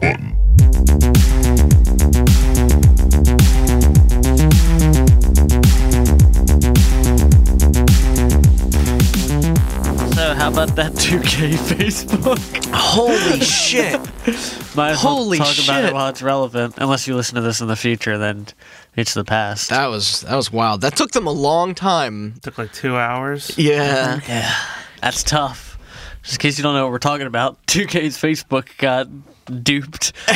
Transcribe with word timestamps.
hot 0.00 0.18
button. 0.18 1.38
So 10.14 10.34
how 10.34 10.48
about 10.50 10.74
that 10.76 10.92
2K 10.94 11.52
Facebook? 11.54 12.74
Holy 12.74 13.40
shit! 13.44 14.00
Might 14.76 14.90
as 14.90 15.04
well 15.04 15.16
Holy 15.16 15.38
talk 15.38 15.46
about 15.46 15.80
shit. 15.80 15.84
it 15.84 15.94
while 15.94 16.08
it's 16.08 16.22
relevant. 16.22 16.74
Unless 16.78 17.06
you 17.06 17.14
listen 17.14 17.36
to 17.36 17.40
this 17.40 17.60
in 17.60 17.68
the 17.68 17.76
future, 17.76 18.18
then 18.18 18.46
it's 18.96 19.14
the 19.14 19.24
past. 19.24 19.70
That 19.70 19.86
was 19.86 20.22
that 20.22 20.34
was 20.34 20.50
wild. 20.52 20.80
That 20.80 20.96
took 20.96 21.12
them 21.12 21.28
a 21.28 21.32
long 21.32 21.74
time. 21.74 22.34
Took 22.42 22.58
like 22.58 22.72
two 22.72 22.96
hours. 22.96 23.56
Yeah. 23.56 24.20
Yeah, 24.26 24.52
that's 25.00 25.22
tough. 25.22 25.78
Just 26.22 26.34
in 26.34 26.38
case 26.40 26.58
you 26.58 26.64
don't 26.64 26.74
know 26.74 26.82
what 26.84 26.92
we're 26.92 26.98
talking 26.98 27.28
about, 27.28 27.64
2K's 27.66 28.18
Facebook 28.18 28.76
got 28.78 29.06
duped. 29.62 30.12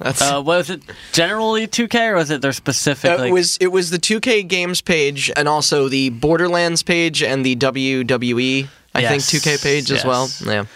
Uh, 0.00 0.40
was 0.46 0.70
it 0.70 0.80
generally 1.12 1.66
2K 1.66 2.10
or 2.10 2.14
was 2.14 2.30
it 2.30 2.40
their 2.40 2.52
specific? 2.52 3.18
Like, 3.18 3.30
it 3.30 3.32
was 3.32 3.56
it 3.56 3.66
was 3.66 3.90
the 3.90 3.98
2K 3.98 4.46
games 4.46 4.80
page 4.80 5.28
and 5.36 5.48
also 5.48 5.88
the 5.88 6.10
Borderlands 6.10 6.84
page 6.84 7.20
and 7.20 7.44
the 7.44 7.56
WWE 7.56 8.68
I 8.94 9.00
Yes, 9.00 9.28
think 9.28 9.42
2K 9.42 9.60
page 9.60 9.90
as 9.90 10.04
well. 10.04 10.28
Yeah. 10.46 10.66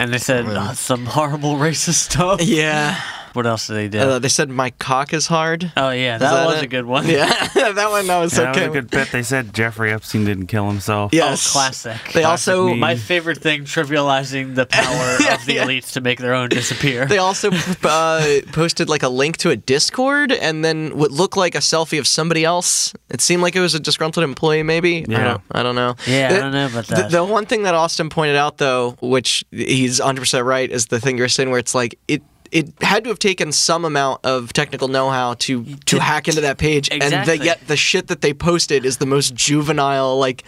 and 0.00 0.12
they 0.12 0.18
said 0.18 0.46
uh, 0.46 0.72
some 0.74 1.06
horrible 1.06 1.54
racist 1.54 2.10
stuff. 2.10 2.42
Yeah. 2.42 3.00
What 3.34 3.46
else 3.46 3.66
did 3.66 3.74
they 3.74 3.88
do? 3.88 3.98
Uh, 4.00 4.18
they 4.18 4.28
said 4.28 4.48
my 4.48 4.70
cock 4.70 5.12
is 5.12 5.26
hard. 5.26 5.72
oh 5.76 5.90
yeah, 5.90 6.18
that, 6.18 6.30
that 6.32 6.46
was 6.46 6.58
it? 6.58 6.64
a 6.64 6.66
good 6.66 6.86
one. 6.86 7.06
Yeah, 7.08 7.26
that 7.54 7.90
one 7.90 8.06
that 8.06 8.18
was 8.20 8.36
Yeah, 8.36 8.50
okay. 8.50 8.60
That 8.60 8.68
was 8.70 8.76
a 8.76 8.80
good 8.82 8.90
bit. 8.90 9.08
They 9.12 9.22
said 9.22 9.52
Jeffrey 9.54 9.92
Epstein 9.92 10.24
didn't 10.24 10.46
kill 10.46 10.68
himself. 10.68 11.12
Yes. 11.12 11.48
Oh, 11.48 11.52
classic. 11.52 11.96
They 12.12 12.22
Classic 12.22 12.52
also 12.52 12.68
meme. 12.70 12.78
My 12.80 12.96
favorite 12.96 13.38
thing, 13.38 13.64
trivializing 13.64 14.54
the 14.54 14.66
power 14.66 15.14
of 15.34 15.44
the 15.46 15.54
Yeah. 15.54 15.64
elites 15.66 15.92
to 15.92 16.00
make 16.00 16.18
their 16.18 16.34
own 16.34 16.48
disappear. 16.48 17.06
they 17.06 17.18
also 17.18 17.50
uh, 17.84 18.40
posted 18.52 18.88
like 18.88 19.02
a 19.02 19.08
link 19.08 19.36
to 19.38 19.50
a 19.50 19.56
Discord 19.56 20.32
and 20.32 20.64
then 20.64 20.96
what 20.96 21.10
looked 21.10 21.36
like 21.36 21.54
a 21.54 21.58
selfie 21.58 21.98
of 21.98 22.06
somebody 22.06 22.44
else. 22.44 22.94
It 23.10 23.20
seemed 23.20 23.42
like 23.42 23.56
it 23.56 23.60
was 23.60 23.74
a 23.74 23.80
disgruntled 23.80 24.24
employee, 24.24 24.62
maybe. 24.62 25.04
I 25.08 25.10
Yeah. 25.10 25.24
don't, 25.24 25.42
I 25.52 25.62
don't 25.62 25.74
know. 25.74 25.94
Yeah, 26.06 26.28
I 26.32 26.38
don't 26.40 26.52
know 26.52 26.66
about 26.66 26.86
The, 26.86 27.08
the 27.10 27.24
one 27.24 27.46
thing 27.46 27.62
that 27.64 27.74
Austin 27.74 28.08
pointed 28.10 28.36
out, 28.36 28.58
though, 28.58 28.96
which 29.00 29.44
he's 29.50 30.00
100% 30.00 30.44
right, 30.44 30.70
is 30.70 30.86
the 30.86 31.00
thing 31.00 31.18
you're 31.18 31.28
saying 31.28 31.50
where 31.50 31.58
it's 31.58 31.74
like 31.74 31.98
it. 32.08 32.22
It 32.50 32.72
had 32.80 33.04
to 33.04 33.10
have 33.10 33.18
taken 33.18 33.52
some 33.52 33.84
amount 33.84 34.24
of 34.24 34.52
technical 34.52 34.88
know-how 34.88 35.34
to 35.34 35.64
to 35.64 35.74
To- 35.86 36.00
hack 36.00 36.28
into 36.28 36.40
that 36.42 36.58
page, 36.58 36.88
and 36.90 37.02
the, 37.26 37.38
yet 37.38 37.66
the 37.66 37.76
shit 37.76 38.08
that 38.08 38.20
they 38.20 38.32
posted 38.34 38.84
is 38.84 38.96
the 38.98 39.06
most 39.06 39.34
juvenile. 39.34 40.18
Like, 40.18 40.44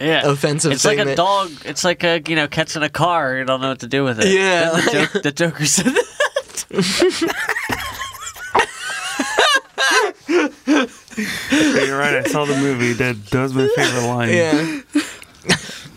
yeah. 0.00 0.26
offensive 0.28 0.72
It's 0.72 0.84
like 0.84 0.98
a 0.98 1.04
that- 1.04 1.16
dog. 1.16 1.50
It's 1.64 1.84
like 1.84 2.02
a 2.04 2.20
you 2.28 2.36
know 2.36 2.48
catching 2.48 2.82
a 2.82 2.88
car. 2.88 3.36
You 3.38 3.44
don't 3.44 3.60
know 3.60 3.68
what 3.70 3.80
to 3.80 3.86
do 3.88 4.04
with 4.04 4.18
it. 4.20 4.28
Yeah. 4.28 4.70
Didn't 4.70 4.84
The, 4.84 4.92
joke, 4.92 5.22
the 5.22 5.32
Joker 5.32 5.66
said 5.66 5.86
that. 5.94 6.06
You're 10.28 11.98
right. 11.98 12.14
I 12.16 12.22
saw 12.24 12.44
the 12.44 12.56
movie. 12.56 12.92
That, 12.94 13.26
does 13.30 13.52
my 13.54 13.68
favorite 13.76 14.06
line. 14.06 14.30
yeah, 14.30 14.80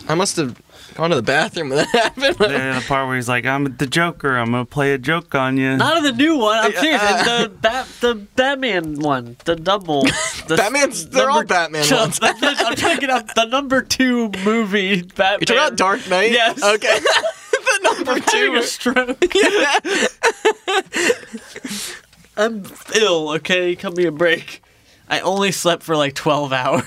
I 0.08 0.14
must 0.14 0.36
have 0.36 0.60
gone 0.96 1.10
to 1.10 1.16
the 1.16 1.22
bathroom 1.22 1.68
when 1.68 1.78
that 1.78 1.88
happened. 1.92 2.36
The, 2.36 2.48
the 2.80 2.84
part 2.88 3.06
where 3.06 3.16
he's 3.16 3.28
like, 3.28 3.46
"I'm 3.46 3.76
the 3.76 3.86
Joker. 3.86 4.36
I'm 4.36 4.50
gonna 4.50 4.64
play 4.64 4.92
a 4.92 4.98
joke 4.98 5.34
on 5.34 5.56
you." 5.56 5.76
Not 5.76 5.98
in 5.98 6.02
the 6.04 6.12
new 6.12 6.36
one. 6.38 6.58
I'm 6.58 6.72
serious. 6.72 7.02
in 7.02 7.18
the 7.24 7.52
bat, 7.60 7.86
the 8.00 8.14
Batman 8.14 8.98
one, 9.00 9.36
the 9.44 9.56
double. 9.56 10.06
The 10.46 10.56
Batman's- 10.56 11.08
they're 11.08 11.28
all 11.28 11.44
Batman 11.44 11.84
ones. 11.90 12.20
I'm 12.22 12.76
trying 12.76 12.94
to 12.96 13.00
get 13.00 13.10
out 13.10 13.34
the 13.34 13.46
number 13.46 13.82
two 13.82 14.30
movie. 14.44 15.02
Batman. 15.02 15.38
You 15.40 15.46
talking 15.46 15.56
about 15.62 15.76
Dark 15.76 16.08
Knight? 16.08 16.30
Yes. 16.30 16.62
Okay. 16.62 16.98
the 17.00 17.80
number 17.82 18.12
I'm 18.12 18.22
two. 18.22 18.54
a 18.54 18.62
stroke. 18.62 19.18
I'm 22.36 22.64
ill. 22.94 23.30
Okay, 23.30 23.74
cut 23.74 23.96
me 23.96 24.04
a 24.04 24.12
break. 24.12 24.62
I 25.08 25.20
only 25.20 25.50
slept 25.52 25.82
for 25.82 25.96
like 25.96 26.14
12 26.14 26.52
hours. 26.52 26.84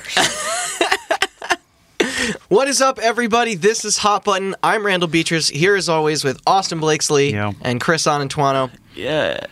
What 2.50 2.68
is 2.68 2.82
up, 2.82 3.00
everybody? 3.00 3.56
This 3.56 3.86
is 3.86 3.98
Hot 4.00 4.24
Button. 4.24 4.56
I'm 4.62 4.86
Randall 4.86 5.10
Beechers, 5.10 5.50
here 5.50 5.76
as 5.76 5.90
always 5.90 6.24
with 6.24 6.40
Austin 6.46 6.80
Blakesley 6.80 7.32
Yeah. 7.32 7.54
and 7.62 7.80
Chris 7.82 8.06
Anantuano. 8.06 8.70
yeah. 8.96 9.46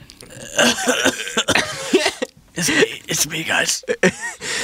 it's 2.55 2.69
me. 2.69 3.01
It's 3.07 3.27
me, 3.27 3.43
guys. 3.43 3.83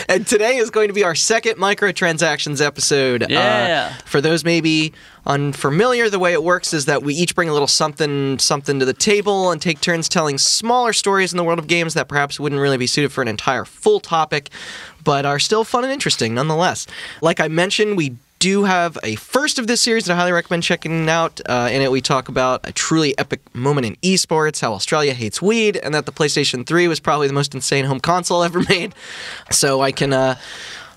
And 0.10 0.28
today 0.28 0.58
is 0.58 0.70
going 0.70 0.90
to 0.90 0.94
be 0.94 1.06
our 1.06 1.16
second 1.16 1.56
microtransactions 1.56 2.62
episode. 2.64 3.24
Uh, 3.24 3.28
Yeah. 3.30 3.94
for 4.06 4.20
those 4.20 4.44
maybe 4.44 4.92
unfamiliar, 5.26 6.10
the 6.10 6.20
way 6.20 6.34
it 6.34 6.44
works 6.44 6.74
is 6.74 6.86
that 6.86 7.04
we 7.04 7.14
each 7.14 7.34
bring 7.36 7.48
a 7.48 7.54
little 7.54 7.70
something 7.70 8.38
something 8.38 8.80
to 8.80 8.86
the 8.86 8.94
table 8.94 9.50
and 9.50 9.62
take 9.62 9.80
turns 9.80 10.10
telling 10.10 10.38
smaller 10.38 10.92
stories 10.92 11.32
in 11.32 11.38
the 11.38 11.44
world 11.44 11.58
of 11.58 11.68
games 11.68 11.94
that 11.94 12.10
perhaps 12.10 12.38
wouldn't 12.38 12.60
really 12.60 12.78
be 12.78 12.86
suited 12.86 13.14
for 13.14 13.22
an 13.22 13.30
entire 13.30 13.64
full 13.64 14.02
topic, 14.02 14.50
but 15.04 15.26
are 15.26 15.40
still 15.40 15.64
fun 15.64 15.84
and 15.84 15.94
interesting 15.94 16.34
nonetheless. 16.34 16.88
Like 17.22 17.40
I 17.40 17.48
mentioned, 17.48 17.98
we 17.98 18.16
do 18.44 18.66
have 18.66 18.98
a 19.04 19.16
first 19.16 19.58
of 19.58 19.68
this 19.68 19.80
series 19.80 20.04
that 20.04 20.14
I 20.14 20.16
highly 20.18 20.34
recommend 20.34 20.64
checking 20.64 21.08
out. 21.08 21.40
Uh, 21.46 21.70
in 21.72 21.82
it, 21.82 21.90
we 21.90 22.02
talk 22.02 22.28
about 22.28 22.60
a 22.66 22.74
truly 22.74 23.18
epic 23.18 23.40
moment 23.56 23.88
in 23.88 23.96
esports, 23.98 24.60
how 24.60 24.74
Australia 24.74 25.14
hates 25.14 25.42
weed, 25.42 25.78
and 25.78 25.96
that 25.96 26.06
the 26.06 26.12
PlayStation 26.12 26.66
3 26.66 26.90
was 26.90 27.00
probably 27.00 27.28
the 27.28 27.34
most 27.34 27.56
insane 27.56 27.86
home 27.86 28.02
console 28.02 28.44
ever 28.44 28.60
made. 28.70 28.94
So 29.50 29.82
I 29.82 29.94
can 29.94 30.12
uh, 30.12 30.36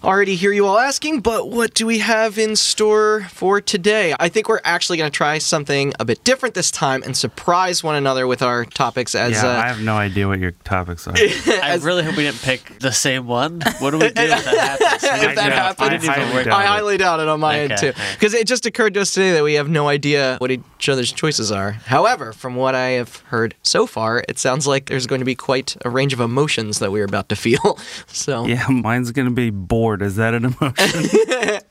already 0.04 0.36
hear 0.36 0.52
you 0.52 0.66
all 0.66 0.78
asking, 0.78 1.20
but 1.20 1.50
what 1.50 1.74
do 1.74 1.86
we 1.86 1.98
have 1.98 2.38
in 2.38 2.56
store 2.56 3.26
for 3.30 3.60
today? 3.60 4.14
I 4.18 4.28
think 4.28 4.48
we're 4.48 4.60
actually 4.64 4.98
going 4.98 5.10
to 5.10 5.16
try 5.16 5.38
something 5.38 5.92
a 5.98 6.04
bit 6.04 6.22
different 6.24 6.54
this 6.54 6.70
time 6.70 7.02
and 7.02 7.16
surprise 7.16 7.82
one 7.82 7.96
another 7.96 8.26
with 8.26 8.42
our 8.42 8.64
topics 8.64 9.14
as. 9.14 9.32
yeah, 9.32 9.46
uh, 9.46 9.62
I 9.62 9.66
have 9.68 9.80
no 9.82 9.96
idea 9.96 10.28
what 10.28 10.38
your 10.38 10.52
topics 10.52 11.06
are. 11.08 11.14
I 11.16 11.78
really 11.82 12.02
hope 12.04 12.16
we 12.16 12.24
didn't 12.24 12.42
pick 12.42 12.78
the 12.80 12.92
same 12.92 13.26
one. 13.26 13.60
What 13.78 13.90
do 13.90 13.98
we 13.98 14.08
do 14.10 14.22
if 14.22 14.44
that 14.44 14.78
happens? 14.80 15.02
If 15.04 15.34
that 15.36 15.52
happens- 15.52 16.02
we 16.02 16.08
I 16.08 16.32
work- 16.34 16.44
doubt 16.46 16.54
I 16.54 16.64
it. 16.64 16.66
highly 16.68 16.96
doubt 16.98 17.20
it 17.20 17.28
on 17.28 17.40
my 17.40 17.58
end 17.60 17.74
too, 17.78 17.92
because 18.14 18.34
it 18.34 18.46
just 18.46 18.66
occurred 18.66 18.94
to 18.94 19.00
us 19.00 19.12
today 19.12 19.32
that 19.32 19.42
we 19.44 19.54
have 19.54 19.68
no 19.68 19.88
idea 19.88 20.36
what 20.38 20.50
each 20.50 20.88
other's 20.88 21.10
choices 21.12 21.50
are. 21.50 21.72
However, 21.72 22.32
from 22.32 22.54
what 22.56 22.74
I 22.74 22.90
have 22.90 23.16
heard 23.26 23.54
so 23.62 23.86
far, 23.86 24.22
it 24.28 24.38
sounds 24.38 24.66
like 24.66 24.86
there's 24.86 25.06
going 25.06 25.20
to 25.20 25.24
be 25.24 25.34
quite 25.34 25.76
a 25.84 25.90
range 25.90 26.12
of 26.12 26.20
emotions 26.20 26.78
that 26.80 26.92
we're 26.92 27.04
about 27.04 27.28
to 27.30 27.36
feel. 27.36 27.78
So 28.08 28.46
Yeah, 28.46 28.66
mine's 28.68 29.10
gonna 29.12 29.30
be 29.30 29.50
bored. 29.50 29.85
Is 29.94 30.16
that 30.16 30.34
an 30.34 30.44
emotion? 30.46 31.04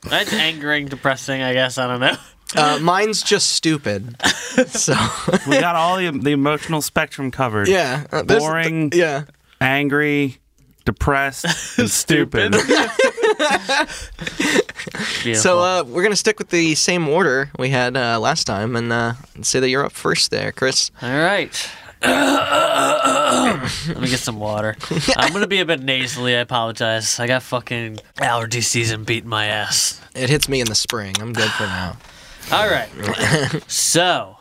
That's 0.08 0.32
angering, 0.32 0.86
depressing, 0.86 1.42
I 1.42 1.52
guess. 1.52 1.78
I 1.78 1.86
don't 1.86 2.00
know. 2.00 2.16
uh, 2.56 2.78
mine's 2.80 3.22
just 3.22 3.50
stupid. 3.50 4.16
so 4.68 4.94
we 5.48 5.58
got 5.60 5.74
all 5.76 5.96
the 5.98 6.10
the 6.10 6.30
emotional 6.30 6.80
spectrum 6.82 7.30
covered. 7.30 7.68
yeah, 7.68 8.06
uh, 8.12 8.22
this- 8.22 8.38
Boring. 8.42 8.90
yeah. 8.94 9.24
Angry, 9.60 10.38
depressed, 10.84 11.78
and 11.78 11.90
stupid. 12.02 12.54
So 15.34 15.58
uh, 15.60 15.84
we're 15.86 16.02
gonna 16.02 16.14
stick 16.16 16.38
with 16.38 16.50
the 16.50 16.74
same 16.74 17.08
order 17.08 17.50
we 17.58 17.70
had 17.70 17.96
uh, 17.96 18.20
last 18.20 18.44
time, 18.44 18.76
and 18.76 18.92
uh, 18.92 19.14
say 19.42 19.60
that 19.60 19.68
you're 19.68 19.84
up 19.84 19.92
first 19.92 20.30
there, 20.30 20.52
Chris. 20.52 20.90
All 21.02 21.08
right. 21.10 21.70
Let 22.02 24.00
me 24.00 24.08
get 24.08 24.20
some 24.20 24.38
water. 24.38 24.76
I'm 25.16 25.32
gonna 25.32 25.46
be 25.46 25.60
a 25.60 25.64
bit 25.64 25.82
nasally. 25.82 26.36
I 26.36 26.40
apologize. 26.40 27.18
I 27.18 27.26
got 27.26 27.42
fucking 27.42 28.00
allergy 28.18 28.60
season 28.60 29.04
beating 29.04 29.30
my 29.30 29.46
ass. 29.46 30.00
It 30.14 30.30
hits 30.30 30.48
me 30.48 30.60
in 30.60 30.66
the 30.66 30.74
spring. 30.74 31.14
I'm 31.20 31.32
good 31.32 31.50
for 31.50 31.64
now. 31.64 31.96
All 32.52 32.68
right. 32.68 32.88
so, 33.66 34.36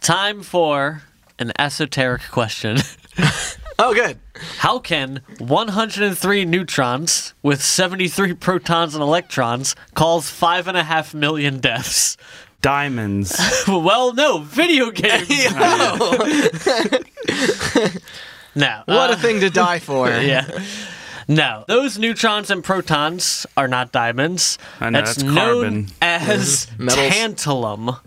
time 0.00 0.42
for 0.42 1.02
an 1.38 1.52
esoteric 1.58 2.22
question. 2.30 2.78
Oh, 3.80 3.94
good. 3.94 4.18
How 4.58 4.80
can 4.80 5.20
103 5.38 6.44
neutrons 6.46 7.32
with 7.44 7.62
73 7.62 8.34
protons 8.34 8.92
and 8.96 9.02
electrons 9.02 9.76
cause 9.94 10.28
five 10.28 10.66
and 10.66 10.76
a 10.76 10.82
half 10.82 11.14
million 11.14 11.60
deaths? 11.60 12.16
Diamonds. 12.60 13.38
well, 13.68 14.12
no, 14.14 14.38
video 14.38 14.90
games. 14.90 15.28
no. 18.54 18.82
What 18.86 19.10
uh, 19.10 19.12
a 19.12 19.16
thing 19.16 19.40
to 19.40 19.50
die 19.50 19.78
for. 19.78 20.08
yeah. 20.10 20.48
No, 21.28 21.64
those 21.68 21.98
neutrons 21.98 22.50
and 22.50 22.64
protons 22.64 23.46
are 23.56 23.68
not 23.68 23.92
diamonds. 23.92 24.56
I 24.80 24.88
know, 24.90 24.98
that's, 25.00 25.16
that's 25.16 25.22
known 25.22 25.62
carbon. 25.62 25.86
as 26.00 26.66
Metals. 26.78 27.06
tantalum. 27.10 28.00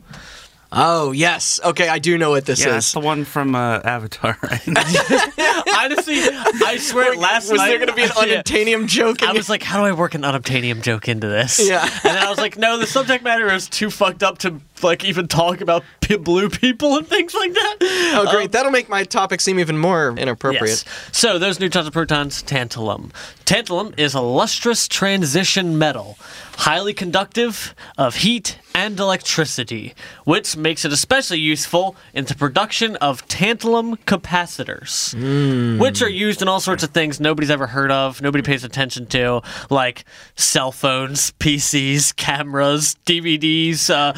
Oh 0.73 1.11
yes. 1.11 1.59
Okay, 1.63 1.89
I 1.89 1.99
do 1.99 2.17
know 2.17 2.29
what 2.29 2.45
this 2.45 2.61
Yeah, 2.61 2.67
is. 2.67 2.73
that's 2.75 2.91
the 2.93 2.99
one 3.01 3.25
from 3.25 3.55
uh, 3.55 3.79
Avatar, 3.83 4.37
right? 4.43 4.61
Honestly, 5.77 6.15
I 6.21 6.77
swear, 6.79 7.15
last 7.15 7.51
was 7.51 7.59
night 7.59 7.67
there 7.69 7.77
going 7.77 7.89
to 7.89 7.93
be 7.95 8.03
an 8.03 8.09
Yeah. 8.27 8.41
unobtainium 8.41 8.87
joke? 8.87 9.21
In 9.21 9.27
I 9.29 9.33
was 9.33 9.49
like, 9.49 9.63
how 9.63 9.79
do 9.79 9.85
I 9.85 9.91
work 9.91 10.13
an 10.15 10.21
unobtainium 10.21 10.81
joke 10.81 11.07
into 11.09 11.27
this? 11.27 11.59
Yeah. 11.67 11.81
And 11.83 12.15
then 12.15 12.17
I 12.23 12.29
was 12.29 12.37
like, 12.37 12.57
no, 12.57 12.77
the 12.77 12.87
subject 12.87 13.23
matter 13.23 13.51
is 13.51 13.67
too 13.67 13.89
fucked 13.89 14.23
up 14.23 14.37
to 14.39 14.61
like 14.83 15.03
even 15.05 15.27
talk 15.27 15.61
about 15.61 15.83
blue 16.21 16.49
people 16.49 16.97
and 16.97 17.07
things 17.07 17.33
like 17.33 17.53
that. 17.53 17.77
Oh, 18.15 18.27
great. 18.31 18.51
That'll 18.51 18.71
make 18.71 18.89
my 18.89 19.03
topic 19.03 19.39
seem 19.41 19.59
even 19.59 19.77
more 19.77 20.13
inappropriate. 20.17 20.67
Yes. 20.67 20.85
So 21.11 21.39
those 21.39 21.59
neutrons 21.59 21.87
and 21.87 21.93
protons, 21.93 22.43
tantalum. 22.43 23.11
Tantalum 23.45 23.97
is 23.97 24.13
a 24.13 24.21
lustrous 24.21 24.87
transition 24.87 25.77
metal, 25.77 26.17
highly 26.57 26.93
conductive 26.93 27.73
of 27.97 28.15
heat 28.15 28.57
and 28.73 28.97
electricity, 28.99 29.93
which 30.23 30.55
makes 30.55 30.85
it 30.85 30.93
especially 30.93 31.39
useful 31.39 31.95
in 32.13 32.23
the 32.25 32.35
production 32.35 32.95
of 32.97 33.27
tantalum 33.27 33.97
capacitors, 34.05 35.13
which 35.79 36.01
are 36.01 36.09
used 36.09 36.41
in 36.41 36.47
all 36.47 36.59
sorts 36.61 36.81
of 36.83 36.91
things 36.91 37.19
nobody's 37.19 37.49
ever 37.51 37.67
heard 37.67 37.91
of, 37.91 38.21
nobody 38.21 38.41
pays 38.41 38.63
attention 38.63 39.05
to, 39.07 39.41
like 39.69 40.05
cell 40.35 40.71
phones, 40.71 41.31
PCs, 41.33 42.15
cameras, 42.15 42.95
DVDs, 43.05 43.89
uh, 43.89 44.13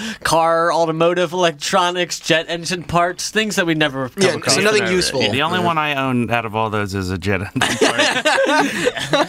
car, 0.54 0.72
automotive, 0.74 1.34
electronics, 1.34 2.20
jet 2.20 2.46
engine 2.48 2.84
parts, 2.84 3.30
things 3.32 3.56
that 3.56 3.66
we 3.66 3.74
never 3.74 4.10
come 4.10 4.24
Yeah, 4.24 4.36
across. 4.36 4.56
so 4.56 4.62
nothing 4.62 4.84
in 4.84 4.88
our- 4.90 4.94
useful. 4.94 5.32
The 5.32 5.42
only 5.42 5.60
one 5.60 5.78
I 5.78 5.96
own 5.96 6.30
out 6.30 6.46
of 6.46 6.56
all 6.56 6.70
those 6.70 6.94
is 6.94 7.10
a 7.10 7.18
jet 7.18 7.42
engine 7.42 7.78
part. 7.80 9.24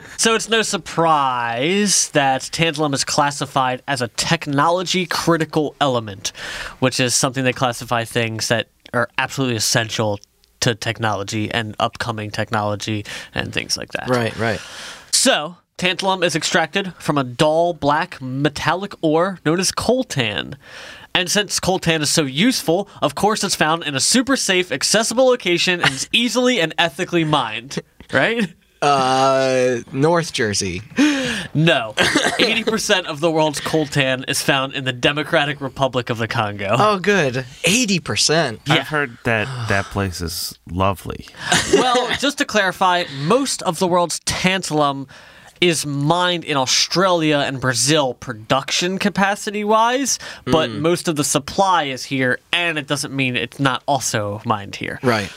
So 0.18 0.34
it's 0.34 0.48
no 0.48 0.62
surprise 0.62 2.08
that 2.10 2.40
tantalum 2.40 2.94
is 2.94 3.04
classified 3.04 3.82
as 3.86 4.00
a 4.02 4.08
technology 4.08 5.04
critical 5.06 5.76
element, 5.80 6.32
which 6.80 6.98
is 6.98 7.14
something 7.14 7.44
they 7.44 7.52
classify 7.52 8.04
things 8.04 8.48
that 8.48 8.68
are 8.94 9.08
absolutely 9.18 9.56
essential 9.56 10.18
to 10.60 10.74
technology 10.74 11.50
and 11.52 11.76
upcoming 11.78 12.30
technology 12.30 13.04
and 13.34 13.52
things 13.52 13.76
like 13.76 13.92
that. 13.92 14.08
Right, 14.08 14.36
right. 14.38 14.60
So, 15.12 15.58
tantalum 15.78 16.24
is 16.24 16.34
extracted 16.34 16.94
from 16.94 17.18
a 17.18 17.24
dull 17.24 17.74
black 17.74 18.20
metallic 18.22 18.94
ore 19.02 19.38
known 19.44 19.60
as 19.60 19.70
coltan. 19.70 20.54
And 21.14 21.30
since 21.30 21.60
coltan 21.60 22.00
is 22.00 22.10
so 22.10 22.22
useful, 22.22 22.88
of 23.02 23.14
course 23.14 23.44
it's 23.44 23.54
found 23.54 23.84
in 23.84 23.94
a 23.94 24.00
super 24.00 24.36
safe, 24.36 24.72
accessible 24.72 25.26
location 25.26 25.80
and 25.82 25.90
is 25.90 26.08
easily 26.12 26.60
and 26.60 26.74
ethically 26.78 27.24
mined. 27.24 27.80
Right? 28.12 28.54
Uh, 28.80 29.78
North 29.92 30.32
Jersey. 30.32 30.82
No. 31.54 31.94
80% 31.96 33.06
of 33.06 33.20
the 33.20 33.30
world's 33.30 33.60
coltan 33.60 34.28
is 34.28 34.42
found 34.42 34.74
in 34.74 34.84
the 34.84 34.92
Democratic 34.92 35.60
Republic 35.60 36.10
of 36.10 36.18
the 36.18 36.28
Congo. 36.28 36.76
Oh, 36.78 36.98
good. 36.98 37.34
80%. 37.34 38.60
Yeah. 38.66 38.74
I've 38.74 38.88
heard 38.88 39.16
that 39.24 39.68
that 39.68 39.86
place 39.86 40.20
is 40.20 40.58
lovely. 40.70 41.26
Well, 41.72 42.14
just 42.18 42.38
to 42.38 42.44
clarify, 42.44 43.04
most 43.22 43.62
of 43.62 43.78
the 43.78 43.86
world's 43.86 44.20
tantalum 44.20 45.08
is 45.60 45.86
mined 45.86 46.44
in 46.44 46.56
Australia 46.56 47.38
and 47.38 47.60
Brazil 47.60 48.14
production 48.14 48.98
capacity 48.98 49.64
wise, 49.64 50.18
but 50.44 50.70
hmm. 50.70 50.80
most 50.80 51.08
of 51.08 51.16
the 51.16 51.24
supply 51.24 51.84
is 51.84 52.04
here, 52.04 52.38
and 52.52 52.78
it 52.78 52.86
doesn't 52.86 53.14
mean 53.14 53.36
it's 53.36 53.60
not 53.60 53.82
also 53.86 54.40
mined 54.44 54.76
here. 54.76 54.98
Right. 55.02 55.30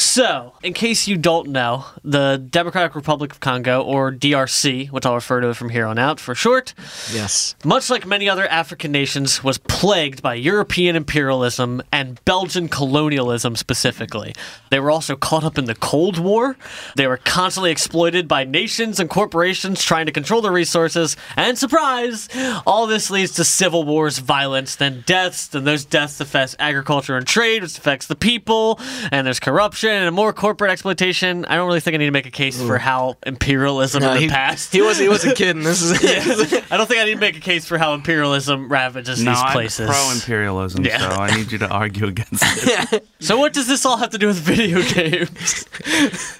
So, 0.00 0.52
in 0.62 0.74
case 0.74 1.08
you 1.08 1.16
don't 1.16 1.48
know, 1.48 1.84
the 2.04 2.36
Democratic 2.50 2.94
Republic 2.94 3.32
of 3.32 3.40
Congo, 3.40 3.82
or 3.82 4.12
DRC, 4.12 4.92
which 4.92 5.04
I'll 5.04 5.16
refer 5.16 5.40
to 5.40 5.52
from 5.54 5.70
here 5.70 5.86
on 5.86 5.98
out 5.98 6.20
for 6.20 6.36
short, 6.36 6.72
Yes. 7.12 7.56
much 7.64 7.90
like 7.90 8.06
many 8.06 8.28
other 8.28 8.46
African 8.46 8.92
nations, 8.92 9.42
was 9.42 9.58
plagued 9.58 10.22
by 10.22 10.34
European 10.34 10.94
imperialism 10.94 11.82
and 11.90 12.24
Belgian 12.24 12.68
colonialism 12.68 13.56
specifically. 13.56 14.36
They 14.70 14.78
were 14.78 14.92
also 14.92 15.16
caught 15.16 15.42
up 15.42 15.58
in 15.58 15.64
the 15.64 15.74
Cold 15.74 16.16
War. 16.16 16.56
They 16.94 17.08
were 17.08 17.16
constantly 17.16 17.72
exploited 17.72 18.28
by 18.28 18.44
nations 18.44 19.00
and 19.00 19.10
corporations 19.10 19.82
trying 19.82 20.06
to 20.06 20.12
control 20.12 20.42
their 20.42 20.52
resources. 20.52 21.16
And 21.34 21.58
surprise, 21.58 22.28
all 22.64 22.86
this 22.86 23.10
leads 23.10 23.32
to 23.32 23.42
civil 23.42 23.82
wars, 23.82 24.18
violence, 24.18 24.76
then 24.76 25.02
deaths. 25.06 25.48
Then 25.48 25.64
those 25.64 25.84
deaths 25.84 26.20
affect 26.20 26.54
agriculture 26.60 27.16
and 27.16 27.26
trade, 27.26 27.62
which 27.62 27.76
affects 27.76 28.06
the 28.06 28.14
people. 28.14 28.78
And 29.10 29.26
there's 29.26 29.40
corruption 29.40 29.87
and 29.90 30.14
more 30.14 30.32
corporate 30.32 30.70
exploitation. 30.70 31.44
I 31.46 31.56
don't 31.56 31.66
really 31.66 31.80
think 31.80 31.94
I 31.94 31.98
need 31.98 32.06
to 32.06 32.10
make 32.12 32.26
a 32.26 32.30
case 32.30 32.60
for 32.60 32.78
how 32.78 33.16
imperialism 33.26 34.02
No, 34.02 34.10
in 34.10 34.14
the 34.14 34.20
he, 34.22 34.28
past. 34.28 34.72
he 34.72 34.80
was 34.82 34.98
he 34.98 35.08
wasn't 35.08 35.36
kidding. 35.36 35.62
This 35.62 35.82
is 36.02 36.52
I 36.70 36.76
don't 36.76 36.86
think 36.86 37.00
I 37.00 37.04
need 37.04 37.14
to 37.14 37.20
make 37.20 37.36
a 37.36 37.40
case 37.40 37.66
for 37.66 37.78
how 37.78 37.94
imperialism 37.94 38.68
ravages 38.68 39.22
No, 39.22 39.32
these 39.32 39.40
I'm 39.42 39.52
places. 39.52 39.88
pro 39.88 40.10
imperialism, 40.12 40.84
Yeah. 40.84 40.98
so 40.98 41.20
I 41.20 41.34
need 41.36 41.50
you 41.52 41.58
to 41.58 41.68
argue 41.68 42.06
against 42.06 42.42
it. 42.44 43.06
so 43.20 43.38
what 43.38 43.52
does 43.52 43.66
this 43.66 43.84
all 43.86 43.96
have 43.96 44.10
to 44.10 44.18
do 44.18 44.26
with 44.26 44.36
video 44.38 44.82
games? 44.94 45.66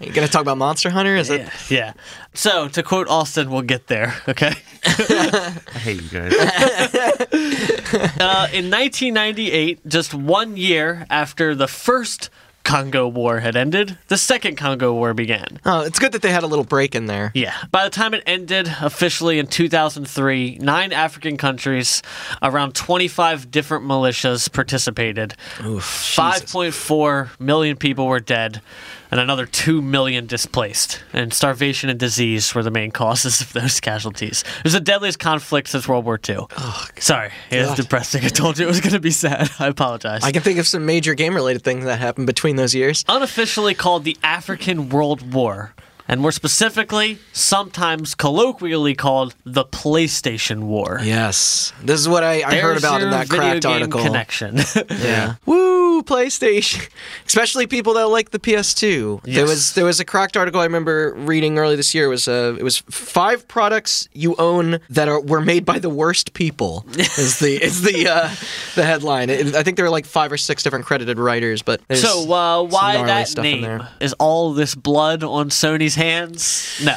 you 0.00 0.12
gonna 0.12 0.28
talk 0.28 0.42
about 0.42 0.58
Monster 0.58 0.90
Hunter? 0.90 1.16
Is 1.16 1.30
it? 1.30 1.40
yeah, 1.40 1.78
yeah. 1.78 1.92
So 2.34 2.68
to 2.68 2.82
quote 2.82 3.08
Austin, 3.08 3.50
we'll 3.50 3.62
get 3.62 3.86
there. 3.88 4.14
Okay. 4.28 4.52
I 4.84 5.78
hate 5.78 6.02
you 6.02 6.08
guys. 6.08 6.32
Uh, 8.20 8.48
in 8.52 8.70
1998, 8.70 9.86
just 9.88 10.14
one 10.14 10.56
year 10.56 11.06
after 11.10 11.54
the 11.54 11.66
first 11.68 12.30
Congo 12.69 13.09
War 13.09 13.41
had 13.41 13.56
ended, 13.56 13.97
the 14.09 14.19
second 14.19 14.56
Congo 14.56 14.93
War 14.93 15.15
began. 15.15 15.59
Oh, 15.65 15.81
it's 15.81 15.99
good 15.99 16.12
that 16.12 16.20
they 16.20 16.31
had 16.31 16.43
a 16.43 16.47
little 16.47 16.67
break 16.67 16.94
in 16.94 17.06
there. 17.06 17.32
Yeah. 17.35 17.55
By 17.70 17.85
the 17.85 17.91
time 17.91 18.12
it 18.12 18.23
ended 18.26 18.70
officially 18.82 19.38
in 19.38 19.47
2003, 19.47 20.59
nine 20.61 20.93
African 20.93 21.38
countries, 21.38 22.03
around 22.43 22.75
25 22.75 23.50
different 23.50 23.87
militias 23.87 24.53
participated. 24.53 25.35
Oof, 25.65 25.82
5.4 25.82 27.41
million 27.41 27.79
people 27.79 28.06
were 28.06 28.20
dead, 28.20 28.61
and 29.10 29.20
another 29.20 29.46
2 29.46 29.81
million 29.82 30.26
displaced. 30.26 31.02
And 31.12 31.32
starvation 31.32 31.88
and 31.90 31.99
disease 31.99 32.55
were 32.55 32.62
the 32.62 32.70
main 32.70 32.90
causes 33.02 33.40
of 33.40 33.52
those 33.52 33.81
casualties. 33.81 34.44
It 34.58 34.64
was 34.64 34.72
the 34.75 34.81
deadliest 34.81 35.19
conflict 35.19 35.69
since 35.69 35.88
World 35.88 36.05
War 36.05 36.19
II. 36.28 36.46
Oh, 36.56 36.87
Sorry, 36.99 37.31
it 37.50 37.66
was 37.66 37.76
depressing. 37.76 38.25
I 38.25 38.28
told 38.28 38.58
you 38.58 38.64
it 38.64 38.69
was 38.69 38.81
going 38.81 38.93
to 38.93 39.00
be 39.00 39.10
sad. 39.10 39.50
I 39.58 39.66
apologize. 39.69 40.22
I 40.25 40.32
can 40.32 40.43
think 40.43 40.58
of 40.58 40.66
some 40.66 40.84
major 40.87 41.14
game 41.14 41.34
related 41.34 41.62
things 41.62 41.84
that 41.84 41.99
happened 41.99 42.26
between 42.26 42.56
those 42.56 42.75
years. 42.75 43.05
unofficially 43.08 43.75
called 43.75 44.05
the 44.05 44.16
African 44.22 44.88
World 44.88 45.32
War, 45.32 45.75
and 46.10 46.20
more 46.22 46.32
specifically, 46.32 47.19
sometimes 47.32 48.14
colloquially 48.14 48.94
called 48.94 49.34
the 49.44 49.64
PlayStation 49.64 50.62
War. 50.64 51.00
Yes. 51.02 51.72
This 51.82 52.00
is 52.00 52.08
what 52.08 52.25
I, 52.25 52.43
I 52.43 52.56
heard 52.60 52.78
about 52.78 53.02
in 53.02 53.10
that 53.10 53.28
cracked 53.28 53.66
article. 53.66 54.02
Connection. 54.02 54.58
Yeah. 54.90 55.34
Woo, 55.46 55.68
PlayStation. 56.08 56.88
Especially 57.26 57.66
people 57.66 57.94
that 57.94 58.06
like 58.08 58.31
the 58.31 58.38
PS2. 58.38 59.22
There 59.22 59.44
was 59.44 59.75
there 59.75 59.84
was 59.84 60.00
a 60.00 60.05
cracked 60.05 60.37
article 60.37 60.60
I 60.60 60.64
remember 60.64 61.14
reading 61.16 61.58
early 61.58 61.76
this 61.76 61.94
year. 61.94 62.06
It 62.06 62.08
was 62.08 62.26
uh, 62.26 62.56
it 62.58 62.62
was 62.62 62.78
five 62.78 63.46
products 63.46 64.08
you 64.12 64.34
own 64.38 64.81
that 64.90 65.08
are 65.08 65.20
were 65.20 65.40
made 65.40 65.64
by 65.64 65.78
the 65.78 65.90
worst 65.90 66.32
people. 66.32 66.84
is 66.96 67.38
the 67.38 67.62
is 67.62 67.82
the 67.82 68.08
uh, 68.08 68.31
the 68.75 68.84
headline. 68.84 69.31
It- 69.31 69.55
I 69.55 69.62
think 69.62 69.76
there 69.76 69.84
were 69.84 69.90
like 69.90 70.06
five 70.06 70.32
or 70.32 70.37
six 70.38 70.62
different 70.62 70.87
credited 70.87 71.19
writers, 71.19 71.62
but 71.62 71.81
so, 71.94 72.32
uh, 72.32 72.62
why 72.64 73.05
that 73.05 73.37
name? 73.37 73.62
there. 73.62 73.88
Is 74.00 74.14
all 74.14 74.52
this 74.55 74.75
blood 74.75 75.22
on 75.22 75.50
Sony's 75.50 75.94
hands? 75.94 76.81
No. 76.82 76.96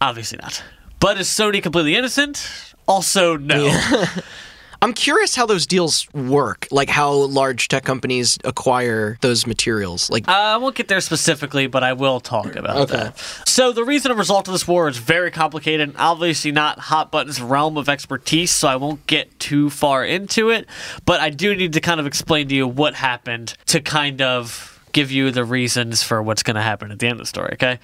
Obviously 0.00 0.38
not. 0.40 0.62
But 1.00 1.18
is 1.18 1.28
Sony 1.28 1.62
completely 1.62 1.94
innocent? 1.94 2.74
Also, 2.86 3.36
no. 3.36 3.66
I'm 4.80 4.92
curious 4.94 5.34
how 5.34 5.44
those 5.44 5.66
deals 5.66 6.06
work. 6.14 6.68
Like 6.70 6.88
how 6.88 7.12
large 7.12 7.66
tech 7.68 7.84
companies 7.84 8.38
acquire 8.44 9.18
those 9.20 9.46
materials. 9.46 10.08
Like 10.08 10.28
Uh, 10.28 10.32
I 10.32 10.56
won't 10.56 10.76
get 10.76 10.86
there 10.88 11.00
specifically, 11.00 11.66
but 11.66 11.82
I 11.82 11.92
will 11.94 12.20
talk 12.20 12.54
about 12.54 12.76
Okay. 12.76 12.96
that. 12.96 13.18
So 13.46 13.72
the 13.72 13.84
reason 13.84 14.10
and 14.12 14.18
result 14.18 14.46
of 14.46 14.52
this 14.52 14.68
war 14.68 14.88
is 14.88 14.98
very 14.98 15.30
complicated, 15.32 15.88
and 15.88 15.96
obviously 15.98 16.52
not 16.52 16.78
Hot 16.78 17.10
Button's 17.10 17.40
realm 17.40 17.76
of 17.76 17.88
expertise, 17.88 18.52
so 18.52 18.68
I 18.68 18.76
won't 18.76 19.06
get 19.08 19.38
too 19.40 19.68
far 19.68 20.04
into 20.04 20.50
it. 20.50 20.66
But 21.04 21.20
I 21.20 21.30
do 21.30 21.54
need 21.56 21.72
to 21.72 21.80
kind 21.80 21.98
of 21.98 22.06
explain 22.06 22.48
to 22.48 22.54
you 22.54 22.68
what 22.68 22.94
happened 22.94 23.54
to 23.66 23.80
kind 23.80 24.22
of 24.22 24.80
give 24.92 25.10
you 25.10 25.30
the 25.30 25.44
reasons 25.44 26.02
for 26.02 26.22
what's 26.22 26.42
going 26.42 26.56
to 26.56 26.62
happen 26.62 26.90
at 26.90 26.98
the 26.98 27.06
end 27.06 27.12
of 27.12 27.18
the 27.18 27.26
story, 27.26 27.50
okay? 27.54 27.78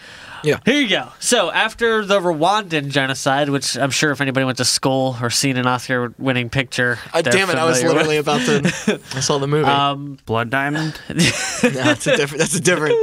Yeah. 0.44 0.60
Here 0.64 0.80
you 0.80 0.88
go. 0.88 1.08
So 1.20 1.50
after 1.50 2.04
the 2.04 2.20
Rwandan 2.20 2.90
genocide, 2.90 3.48
which 3.48 3.76
I'm 3.76 3.90
sure 3.90 4.10
if 4.12 4.20
anybody 4.20 4.44
went 4.44 4.58
to 4.58 4.64
school 4.64 5.16
or 5.20 5.30
seen 5.30 5.56
an 5.56 5.66
Oscar-winning 5.66 6.50
picture, 6.50 6.98
uh, 7.12 7.22
damn 7.22 7.50
it, 7.50 7.56
I 7.56 7.64
was 7.64 7.82
literally 7.82 8.18
with. 8.18 8.28
about 8.28 8.40
to 8.46 9.00
I 9.16 9.20
saw 9.20 9.38
the 9.38 9.46
movie. 9.48 9.68
Um, 9.68 10.18
Blood 10.26 10.50
Diamond? 10.50 11.00
no, 11.08 11.14
that's 11.62 12.06
a 12.06 12.16
different 12.16 12.40
that's 12.40 12.54
a 12.54 12.60
different 12.60 12.94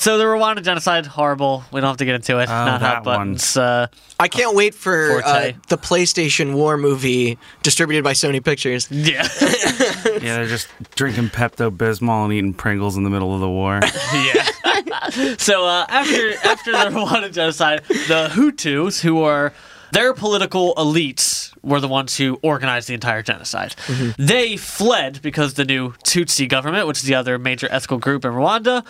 so 0.00 0.18
the 0.18 0.24
Rwandan 0.24 0.62
genocide, 0.62 1.06
horrible. 1.06 1.64
We 1.72 1.80
don't 1.80 1.88
have 1.88 1.96
to 1.98 2.04
get 2.04 2.14
into 2.16 2.38
it. 2.38 2.46
Not 2.48 2.80
that 2.80 2.86
hot 2.96 3.06
one. 3.06 3.18
buttons. 3.18 3.56
Uh, 3.56 3.86
I 4.20 4.28
can't 4.28 4.54
wait 4.54 4.74
for 4.74 5.22
uh, 5.24 5.52
the 5.68 5.78
PlayStation 5.78 6.54
War 6.54 6.76
movie 6.76 7.38
distributed 7.62 8.04
by 8.04 8.12
Sony 8.12 8.44
Pictures. 8.44 8.90
yeah, 8.90 9.26
Yeah, 9.40 10.36
they're 10.36 10.46
just 10.46 10.68
drinking 10.94 11.30
Pepto 11.30 11.70
Bismol 11.70 12.24
and 12.24 12.32
eating 12.32 12.54
Pringles 12.54 12.96
in 12.96 13.04
the 13.04 13.10
middle 13.10 13.34
of 13.34 13.40
the 13.40 13.48
war. 13.48 13.80
yeah. 14.12 14.46
so 15.38 15.64
uh, 15.66 15.86
after 15.88 16.32
after 16.44 16.72
the 16.72 16.78
Rwanda 16.90 17.32
genocide, 17.32 17.82
the 17.88 18.28
Hutus, 18.32 19.00
who 19.00 19.22
are 19.22 19.52
their 19.92 20.12
political 20.14 20.74
elites, 20.74 21.54
were 21.62 21.80
the 21.80 21.88
ones 21.88 22.16
who 22.16 22.38
organized 22.42 22.88
the 22.88 22.94
entire 22.94 23.22
genocide. 23.22 23.74
They 24.18 24.56
fled 24.56 25.20
because 25.22 25.54
the 25.54 25.64
new 25.64 25.92
Tutsi 26.04 26.48
government, 26.48 26.86
which 26.86 26.98
is 26.98 27.04
the 27.04 27.14
other 27.14 27.38
major 27.38 27.68
ethnic 27.70 28.00
group 28.00 28.24
in 28.24 28.32
Rwanda, 28.32 28.84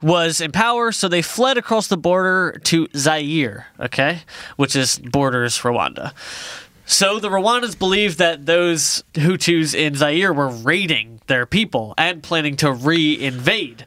was 0.00 0.40
in 0.40 0.52
power, 0.52 0.92
so 0.92 1.08
they 1.08 1.22
fled 1.22 1.58
across 1.58 1.88
the 1.88 1.96
border 1.96 2.60
to 2.64 2.88
Zaire, 2.96 3.66
okay, 3.80 4.20
which 4.56 4.76
is 4.76 4.98
borders 4.98 5.58
Rwanda. 5.58 6.12
So 6.86 7.18
the 7.18 7.28
Rwandans 7.28 7.78
believed 7.78 8.18
that 8.18 8.46
those 8.46 9.04
Hutus 9.12 9.74
in 9.74 9.94
Zaire 9.94 10.32
were 10.32 10.48
raiding 10.48 11.20
their 11.26 11.44
people 11.44 11.94
and 11.98 12.22
planning 12.22 12.56
to 12.56 12.72
re-invade. 12.72 13.84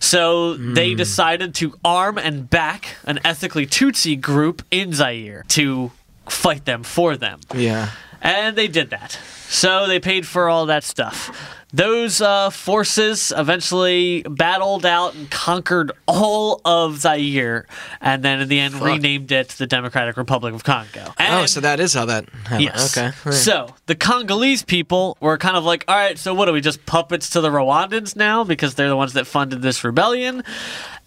So 0.00 0.54
they 0.54 0.92
hmm. 0.92 0.96
decided 0.96 1.54
to 1.56 1.74
arm 1.84 2.18
and 2.18 2.48
back 2.48 2.96
an 3.04 3.18
ethically 3.24 3.66
Tutsi 3.66 4.20
group 4.20 4.62
in 4.70 4.92
Zaire 4.92 5.44
to 5.48 5.90
fight 6.28 6.64
them 6.64 6.82
for 6.82 7.16
them. 7.16 7.40
Yeah. 7.54 7.90
And 8.20 8.56
they 8.56 8.68
did 8.68 8.90
that. 8.90 9.18
So 9.48 9.86
they 9.86 10.00
paid 10.00 10.26
for 10.26 10.48
all 10.48 10.66
that 10.66 10.84
stuff. 10.84 11.30
Those 11.70 12.22
uh, 12.22 12.48
forces 12.48 13.30
eventually 13.36 14.22
battled 14.22 14.86
out 14.86 15.14
and 15.14 15.30
conquered 15.30 15.92
all 16.06 16.62
of 16.64 16.98
Zaire, 16.98 17.66
and 18.00 18.22
then 18.22 18.40
in 18.40 18.48
the 18.48 18.58
end 18.58 18.74
renamed 18.74 19.30
it 19.32 19.50
the 19.50 19.66
Democratic 19.66 20.16
Republic 20.16 20.54
of 20.54 20.64
Congo. 20.64 21.12
Oh, 21.20 21.44
so 21.44 21.60
that 21.60 21.78
is 21.78 21.92
how 21.92 22.06
that 22.06 22.26
happened. 22.44 22.62
Yes. 22.62 22.96
Okay. 22.96 23.30
So 23.30 23.74
the 23.84 23.94
Congolese 23.94 24.62
people 24.62 25.18
were 25.20 25.36
kind 25.36 25.56
of 25.58 25.64
like, 25.64 25.84
all 25.88 25.96
right, 25.96 26.18
so 26.18 26.32
what 26.32 26.48
are 26.48 26.52
we 26.52 26.62
just 26.62 26.86
puppets 26.86 27.28
to 27.30 27.42
the 27.42 27.50
Rwandans 27.50 28.16
now 28.16 28.44
because 28.44 28.74
they're 28.74 28.88
the 28.88 28.96
ones 28.96 29.12
that 29.12 29.26
funded 29.26 29.60
this 29.60 29.84
rebellion? 29.84 30.44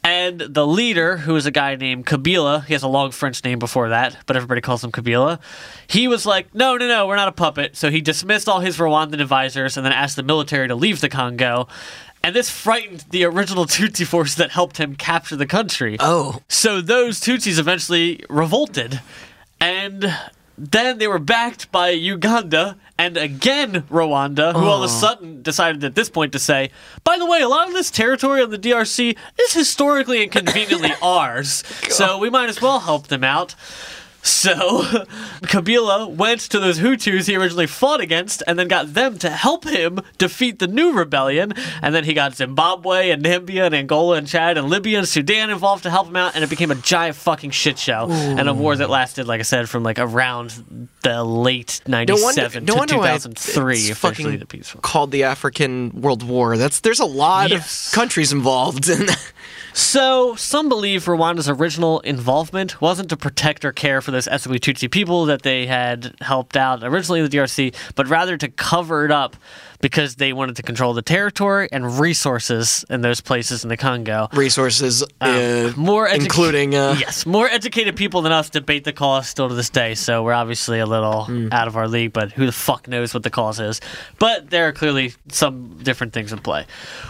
And 0.03 0.39
the 0.39 0.65
leader, 0.65 1.17
who 1.17 1.35
is 1.35 1.45
a 1.45 1.51
guy 1.51 1.75
named 1.75 2.07
Kabila, 2.07 2.65
he 2.65 2.73
has 2.73 2.81
a 2.81 2.87
long 2.87 3.11
French 3.11 3.43
name 3.43 3.59
before 3.59 3.89
that, 3.89 4.17
but 4.25 4.35
everybody 4.35 4.59
calls 4.59 4.83
him 4.83 4.91
Kabila. 4.91 5.39
He 5.87 6.07
was 6.07 6.25
like, 6.25 6.53
no, 6.55 6.75
no, 6.75 6.87
no, 6.87 7.05
we're 7.05 7.15
not 7.17 7.27
a 7.27 7.31
puppet. 7.33 7.77
So 7.77 7.91
he 7.91 8.01
dismissed 8.01 8.49
all 8.49 8.61
his 8.61 8.77
Rwandan 8.77 9.21
advisors 9.21 9.77
and 9.77 9.85
then 9.85 9.93
asked 9.93 10.15
the 10.15 10.23
military 10.23 10.67
to 10.67 10.75
leave 10.75 11.01
the 11.01 11.09
Congo. 11.09 11.67
And 12.23 12.35
this 12.35 12.49
frightened 12.49 13.05
the 13.11 13.25
original 13.25 13.65
Tutsi 13.67 14.05
force 14.05 14.33
that 14.35 14.51
helped 14.51 14.77
him 14.77 14.95
capture 14.95 15.35
the 15.35 15.45
country. 15.45 15.97
oh. 15.99 16.41
So 16.49 16.81
those 16.81 17.19
Tutsis 17.19 17.59
eventually 17.59 18.23
revolted, 18.27 19.01
and 19.59 20.15
then 20.57 20.97
they 20.97 21.07
were 21.07 21.19
backed 21.19 21.71
by 21.71 21.89
Uganda 21.89 22.77
and 22.97 23.17
again 23.17 23.83
Rwanda, 23.89 24.53
who 24.53 24.65
all 24.65 24.83
of 24.83 24.89
a 24.89 24.93
oh. 24.93 24.99
sudden 24.99 25.41
decided 25.41 25.83
at 25.83 25.95
this 25.95 26.09
point 26.09 26.31
to 26.33 26.39
say, 26.39 26.71
by 27.03 27.17
the 27.17 27.25
way, 27.25 27.41
a 27.41 27.47
lot 27.47 27.67
of 27.67 27.73
this 27.73 27.89
territory 27.89 28.41
on 28.41 28.51
the 28.51 28.59
DRC 28.59 29.17
is 29.39 29.53
historically 29.53 30.23
and 30.23 30.31
conveniently 30.31 30.91
ours, 31.01 31.63
so 31.89 32.17
we 32.17 32.29
might 32.29 32.49
as 32.49 32.61
well 32.61 32.79
help 32.79 33.07
them 33.07 33.23
out. 33.23 33.55
So 34.23 34.81
Kabila 35.43 36.09
went 36.15 36.41
to 36.41 36.59
those 36.59 36.79
Hutus 36.79 37.27
he 37.27 37.35
originally 37.35 37.67
fought 37.67 38.01
against 38.01 38.43
and 38.47 38.57
then 38.59 38.67
got 38.67 38.93
them 38.93 39.17
to 39.19 39.29
help 39.29 39.65
him 39.65 39.99
defeat 40.17 40.59
the 40.59 40.67
new 40.67 40.93
rebellion. 40.93 41.53
And 41.81 41.93
then 41.95 42.03
he 42.03 42.13
got 42.13 42.35
Zimbabwe 42.35 43.09
and 43.09 43.23
Namibia 43.23 43.65
and 43.65 43.75
Angola 43.75 44.17
and 44.17 44.27
Chad 44.27 44.57
and 44.57 44.69
Libya 44.69 44.99
and 44.99 45.07
Sudan 45.07 45.49
involved 45.49 45.83
to 45.83 45.89
help 45.89 46.07
him 46.07 46.15
out. 46.15 46.35
And 46.35 46.43
it 46.43 46.49
became 46.49 46.71
a 46.71 46.75
giant 46.75 47.15
fucking 47.15 47.51
shit 47.51 47.79
show. 47.79 48.07
And 48.11 48.47
a 48.47 48.53
war 48.53 48.75
that 48.75 48.89
lasted, 48.89 49.27
like 49.27 49.39
I 49.39 49.43
said, 49.43 49.67
from 49.69 49.83
like 49.83 49.97
around 49.99 50.87
the 51.01 51.23
late 51.23 51.81
No 51.87 51.97
wonder, 52.15 52.41
97 52.43 52.65
no 52.65 52.73
to 52.73 52.79
wonder 52.79 52.97
why 52.97 53.17
2003, 53.17 53.73
it's 53.75 53.89
officially 53.89 53.93
fucking 54.23 54.39
the 54.39 54.45
peaceful. 54.45 54.81
called 54.81 55.11
the 55.11 55.23
African 55.23 56.01
World 56.01 56.21
War. 56.27 56.57
That's 56.57 56.79
there's 56.81 56.99
a 56.99 57.05
lot 57.05 57.49
Yes. 57.49 57.87
of 57.87 57.93
countries 57.95 58.31
involved 58.31 58.87
in 58.87 59.07
that. 59.07 59.31
So, 59.73 60.35
some 60.35 60.67
believe 60.67 61.05
Rwanda's 61.05 61.47
original 61.47 62.01
involvement 62.01 62.81
wasn't 62.81 63.07
to 63.09 63.15
protect 63.17 63.63
or 63.63 63.71
care 63.71 64.01
for 64.01 64.10
those 64.13 64.27
ethnically 64.27 64.59
Tutsi 64.59 64.89
people 64.89 65.25
that 65.25 65.41
they 65.43 65.65
had 65.65 66.15
helped 66.21 66.55
out 66.57 66.83
originally 66.83 67.19
in 67.21 67.29
the 67.29 67.37
DRC, 67.37 67.73
but 67.95 68.07
rather 68.07 68.37
to 68.37 68.47
cover 68.49 69.05
it 69.05 69.11
up 69.11 69.35
because 69.81 70.15
they 70.17 70.31
wanted 70.31 70.55
to 70.55 70.61
control 70.63 70.93
the 70.93 71.01
territory 71.01 71.67
and 71.71 71.99
resources 71.99 72.85
in 72.89 73.01
those 73.01 73.19
places 73.19 73.63
in 73.63 73.69
the 73.69 73.77
Congo. 73.77 74.27
Resources, 74.33 75.03
uh, 75.21 75.71
More 75.75 76.07
edu- 76.07 76.21
including 76.23 76.75
uh, 76.75 76.95
yes, 76.99 77.25
more 77.25 77.47
educated 77.47 77.95
people 77.95 78.21
than 78.21 78.31
us 78.31 78.49
debate 78.49 78.83
the 78.83 78.93
cause 78.93 79.27
still 79.27 79.49
to 79.49 79.55
this 79.55 79.69
day. 79.71 79.95
So 79.95 80.21
we're 80.23 80.33
obviously 80.33 80.79
a 80.79 80.85
little 80.85 81.27
out 81.51 81.67
of 81.67 81.75
our 81.77 81.87
league, 81.87 82.13
but 82.13 82.31
who 82.33 82.45
the 82.45 82.51
fuck 82.51 82.87
knows 82.87 83.13
what 83.13 83.23
the 83.23 83.29
cause 83.31 83.59
is? 83.59 83.81
But 84.19 84.51
there 84.51 84.67
are 84.67 84.71
clearly 84.71 85.13
some 85.29 85.79
different 85.81 86.13
things 86.13 86.31
in 86.31 86.39
play. 86.39 86.65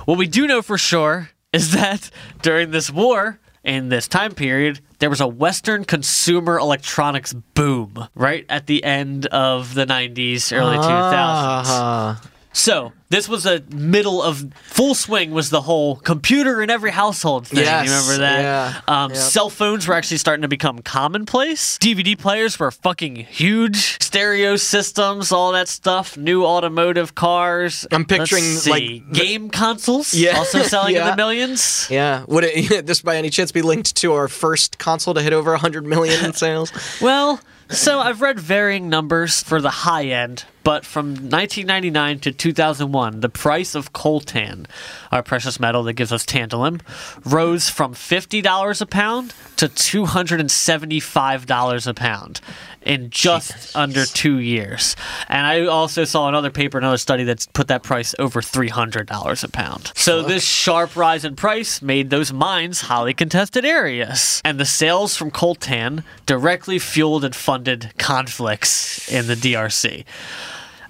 What 0.05 0.17
we 0.17 0.27
do 0.27 0.47
know 0.47 0.61
for 0.61 0.77
sure 0.77 1.29
is 1.51 1.73
that 1.73 2.09
during 2.41 2.71
this 2.71 2.89
war, 2.89 3.37
in 3.63 3.89
this 3.89 4.07
time 4.07 4.33
period, 4.33 4.79
there 4.99 5.09
was 5.09 5.21
a 5.21 5.27
Western 5.27 5.85
consumer 5.85 6.57
electronics 6.57 7.33
boom 7.33 8.07
right 8.15 8.45
at 8.49 8.67
the 8.67 8.83
end 8.83 9.25
of 9.27 9.73
the 9.75 9.85
90s, 9.85 10.51
early 10.55 10.77
2000s. 10.77 12.27
So 12.53 12.91
this 13.09 13.29
was 13.29 13.45
a 13.45 13.61
middle 13.73 14.21
of 14.21 14.53
full 14.63 14.93
swing 14.93 15.31
was 15.31 15.49
the 15.51 15.61
whole 15.61 15.95
computer 15.95 16.61
in 16.61 16.69
every 16.69 16.91
household 16.91 17.47
thing. 17.47 17.59
Yes, 17.59 17.85
you 17.87 17.91
remember 17.93 18.17
that? 18.17 18.41
yeah, 18.41 18.81
Um, 19.03 19.11
yep. 19.11 19.17
Cell 19.19 19.49
phones 19.49 19.87
were 19.87 19.93
actually 19.93 20.17
starting 20.17 20.41
to 20.41 20.47
become 20.49 20.79
commonplace. 20.79 21.77
DVD 21.77 22.17
players 22.17 22.59
were 22.59 22.69
fucking 22.71 23.15
huge. 23.15 24.01
Stereo 24.01 24.57
systems, 24.57 25.31
all 25.31 25.53
that 25.53 25.69
stuff. 25.69 26.17
New 26.17 26.43
automotive 26.45 27.15
cars. 27.15 27.87
I'm 27.89 28.03
picturing, 28.05 28.43
like, 28.43 28.61
see, 28.63 29.03
the- 29.07 29.13
game 29.17 29.49
consoles. 29.49 30.13
Yeah, 30.13 30.37
also 30.37 30.61
selling 30.63 30.95
in 30.97 31.05
the 31.05 31.15
millions. 31.15 31.87
yeah. 31.89 32.25
Would 32.27 32.43
it 32.43 32.85
this 32.85 33.01
by 33.01 33.15
any 33.15 33.29
chance 33.29 33.53
be 33.53 33.61
linked 33.61 33.95
to 33.97 34.13
our 34.13 34.27
first 34.27 34.77
console 34.77 35.13
to 35.13 35.21
hit 35.21 35.31
over 35.31 35.51
100 35.51 35.85
million 35.85 36.25
in 36.25 36.33
sales? 36.43 36.71
Well, 37.01 37.39
so 37.69 37.99
I've 37.99 38.21
read 38.21 38.39
varying 38.41 38.89
numbers 38.89 39.41
for 39.41 39.61
the 39.61 39.69
high 39.69 40.07
end, 40.07 40.43
but 40.63 40.85
from 40.85 41.09
1999 41.09 42.19
to 42.19 42.31
2001, 42.31 43.21
the 43.21 43.29
price 43.29 43.75
of 43.75 43.93
coltan, 43.93 44.65
our 45.11 45.23
precious 45.23 45.59
metal 45.59 45.83
that 45.83 45.93
gives 45.93 46.11
us 46.11 46.25
tantalum, 46.25 46.81
rose 47.25 47.69
from 47.69 47.93
$50 47.93 48.81
a 48.81 48.85
pound 48.85 49.33
to 49.57 49.67
$275 49.67 51.87
a 51.87 51.93
pound 51.93 52.41
in 52.81 53.09
just 53.09 53.75
under 53.75 54.05
two 54.05 54.39
years. 54.39 54.95
And 55.29 55.45
I 55.45 55.65
also 55.65 56.03
saw 56.03 56.27
another 56.27 56.49
paper, 56.49 56.77
another 56.77 56.97
study 56.97 57.23
that's 57.23 57.45
put 57.47 57.67
that 57.67 57.83
price 57.83 58.15
over 58.17 58.41
$300 58.41 59.43
a 59.43 59.47
pound. 59.49 59.91
So 59.95 60.23
this 60.23 60.43
sharp 60.43 60.95
rise 60.95 61.23
in 61.23 61.35
price 61.35 61.81
made 61.81 62.09
those 62.09 62.33
mines 62.33 62.81
highly 62.81 63.13
contested 63.13 63.65
areas. 63.65 64.41
And 64.43 64.59
the 64.59 64.65
sales 64.65 65.15
from 65.15 65.31
coltan 65.31 66.03
directly 66.25 66.79
fueled 66.79 67.23
and 67.23 67.35
funded 67.35 67.93
conflicts 67.97 69.11
in 69.11 69.27
the 69.27 69.35
DRC. 69.35 70.05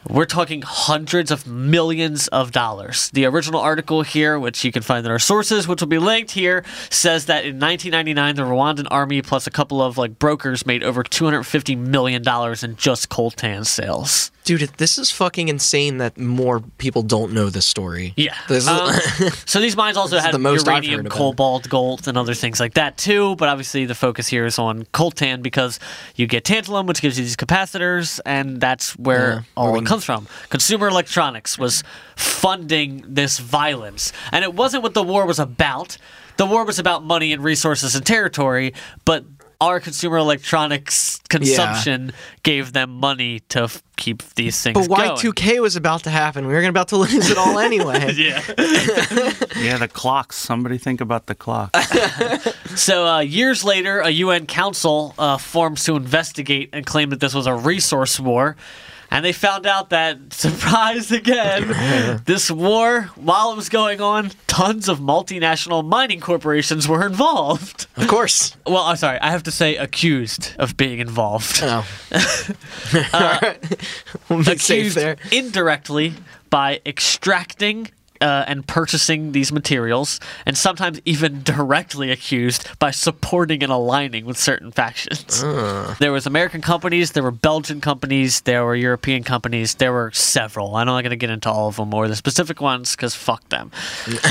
We're 0.09 0.25
talking 0.25 0.63
hundreds 0.63 1.29
of 1.31 1.45
millions 1.45 2.27
of 2.29 2.51
dollars. 2.51 3.09
The 3.11 3.25
original 3.25 3.59
article 3.61 4.01
here, 4.01 4.39
which 4.39 4.63
you 4.65 4.71
can 4.71 4.81
find 4.81 5.05
in 5.05 5.11
our 5.11 5.19
sources, 5.19 5.67
which 5.67 5.79
will 5.79 5.87
be 5.87 5.99
linked 5.99 6.31
here, 6.31 6.63
says 6.89 7.25
that 7.27 7.45
in 7.45 7.59
1999, 7.59 8.35
the 8.35 8.41
Rwandan 8.41 8.87
army 8.89 9.21
plus 9.21 9.45
a 9.47 9.51
couple 9.51 9.81
of 9.81 9.97
like 9.97 10.17
brokers 10.17 10.65
made 10.65 10.83
over 10.83 11.03
250 11.03 11.75
million 11.75 12.23
dollars 12.23 12.63
in 12.63 12.75
just 12.77 13.09
coltan 13.09 13.65
sales. 13.65 14.31
Dude, 14.43 14.61
this 14.77 14.97
is 14.97 15.11
fucking 15.11 15.49
insane 15.49 15.99
that 15.99 16.17
more 16.17 16.61
people 16.79 17.03
don't 17.03 17.31
know 17.31 17.51
this 17.51 17.67
story. 17.67 18.13
Yeah. 18.17 18.35
This 18.49 18.67
Um, 18.67 18.91
so 19.45 19.59
these 19.59 19.75
mines 19.77 19.97
also 19.97 20.17
had 20.17 20.33
the 20.33 20.39
most 20.39 20.65
uranium, 20.65 20.95
heard 20.95 21.05
about 21.05 21.15
it. 21.15 21.17
cobalt, 21.19 21.69
gold, 21.69 22.07
and 22.07 22.17
other 22.17 22.33
things 22.33 22.59
like 22.59 22.73
that 22.73 22.97
too. 22.97 23.35
But 23.35 23.49
obviously, 23.49 23.85
the 23.85 23.93
focus 23.93 24.27
here 24.27 24.47
is 24.47 24.57
on 24.57 24.85
coltan 24.85 25.43
because 25.43 25.79
you 26.15 26.25
get 26.25 26.43
tantalum, 26.43 26.87
which 26.87 27.03
gives 27.03 27.19
you 27.19 27.23
these 27.23 27.37
capacitors, 27.37 28.19
and 28.25 28.59
that's 28.59 28.93
where 28.97 29.29
Yeah, 29.33 29.41
all 29.55 29.73
mean- 29.73 29.85
comes 29.91 30.05
from. 30.05 30.25
Consumer 30.47 30.87
electronics 30.87 31.59
was 31.59 31.83
funding 32.15 33.03
this 33.05 33.39
violence, 33.39 34.13
and 34.31 34.41
it 34.45 34.53
wasn't 34.53 34.81
what 34.83 34.93
the 34.93 35.03
war 35.03 35.25
was 35.25 35.37
about. 35.37 35.97
The 36.37 36.45
war 36.45 36.63
was 36.63 36.79
about 36.79 37.03
money 37.03 37.33
and 37.33 37.43
resources 37.43 37.93
and 37.93 38.05
territory, 38.05 38.73
but 39.03 39.25
our 39.59 39.81
consumer 39.81 40.17
electronics 40.17 41.19
consumption 41.27 42.13
gave 42.43 42.71
them 42.71 42.89
money 42.89 43.41
to 43.49 43.63
f- 43.63 43.83
keep 43.97 44.23
these 44.35 44.61
things 44.61 44.87
but 44.87 44.95
going. 44.95 45.09
Y2K 45.17 45.61
was 45.61 45.75
about 45.75 46.05
to 46.05 46.09
happen. 46.09 46.47
We 46.47 46.53
were 46.53 46.63
about 46.63 46.87
to 46.87 46.97
lose 47.05 47.29
it 47.29 47.37
all 47.37 47.59
anyway. 47.59 48.13
Yeah. 48.21 48.41
Yeah, 49.57 49.77
the 49.77 49.89
clocks. 49.89 50.37
Somebody 50.37 50.77
think 50.77 51.01
about 51.01 51.27
the 51.27 51.35
clock. 51.35 51.75
So, 52.75 53.05
uh, 53.05 53.19
years 53.19 53.63
later, 53.63 53.99
a 53.99 54.09
UN 54.09 54.47
council 54.47 55.13
uh, 55.19 55.37
forms 55.37 55.83
to 55.83 55.95
investigate 55.95 56.69
and 56.73 56.85
claim 56.85 57.09
that 57.09 57.19
this 57.19 57.33
was 57.35 57.45
a 57.45 57.53
resource 57.53 58.19
war. 58.19 58.55
And 59.13 59.25
they 59.25 59.33
found 59.33 59.65
out 59.65 59.89
that, 59.89 60.17
surprise 60.33 61.11
again, 61.11 62.21
this 62.25 62.49
war, 62.49 63.09
while 63.15 63.51
it 63.51 63.57
was 63.57 63.67
going 63.67 63.99
on, 63.99 64.31
tons 64.47 64.87
of 64.87 64.99
multinational 64.99 65.85
mining 65.85 66.21
corporations 66.21 66.87
were 66.87 67.05
involved. 67.05 67.87
Of 67.97 68.07
course. 68.07 68.55
Well, 68.65 68.83
I'm 68.83 68.95
sorry, 68.95 69.19
I 69.19 69.31
have 69.31 69.43
to 69.43 69.51
say 69.51 69.75
accused 69.75 70.53
of 70.57 70.77
being 70.77 70.99
involved. 70.99 71.59
Oh. 71.61 71.85
All 72.13 73.19
right. 73.41 73.57
We'll 74.29 74.47
accused 74.47 74.95
there. 74.95 75.17
indirectly 75.29 76.13
by 76.49 76.79
extracting 76.85 77.89
uh, 78.21 78.45
and 78.47 78.65
purchasing 78.67 79.31
these 79.31 79.51
materials, 79.51 80.19
and 80.45 80.57
sometimes 80.57 81.01
even 81.05 81.41
directly 81.43 82.11
accused 82.11 82.67
by 82.79 82.91
supporting 82.91 83.63
and 83.63 83.71
aligning 83.71 84.25
with 84.25 84.37
certain 84.37 84.71
factions. 84.71 85.41
There 85.99 86.11
was 86.11 86.25
American 86.25 86.61
companies, 86.61 87.11
there 87.11 87.23
were 87.23 87.31
Belgian 87.31 87.81
companies, 87.81 88.41
there 88.41 88.63
were 88.63 88.75
European 88.75 89.23
companies, 89.23 89.75
there 89.75 89.91
were 89.91 90.11
several. 90.11 90.75
I'm 90.75 90.85
not 90.85 91.01
going 91.01 91.11
to 91.11 91.15
get 91.15 91.29
into 91.29 91.49
all 91.49 91.67
of 91.67 91.77
them 91.77 91.93
or 91.93 92.07
the 92.07 92.15
specific 92.15 92.61
ones 92.61 92.95
because 92.95 93.15
fuck 93.15 93.47
them. 93.49 93.71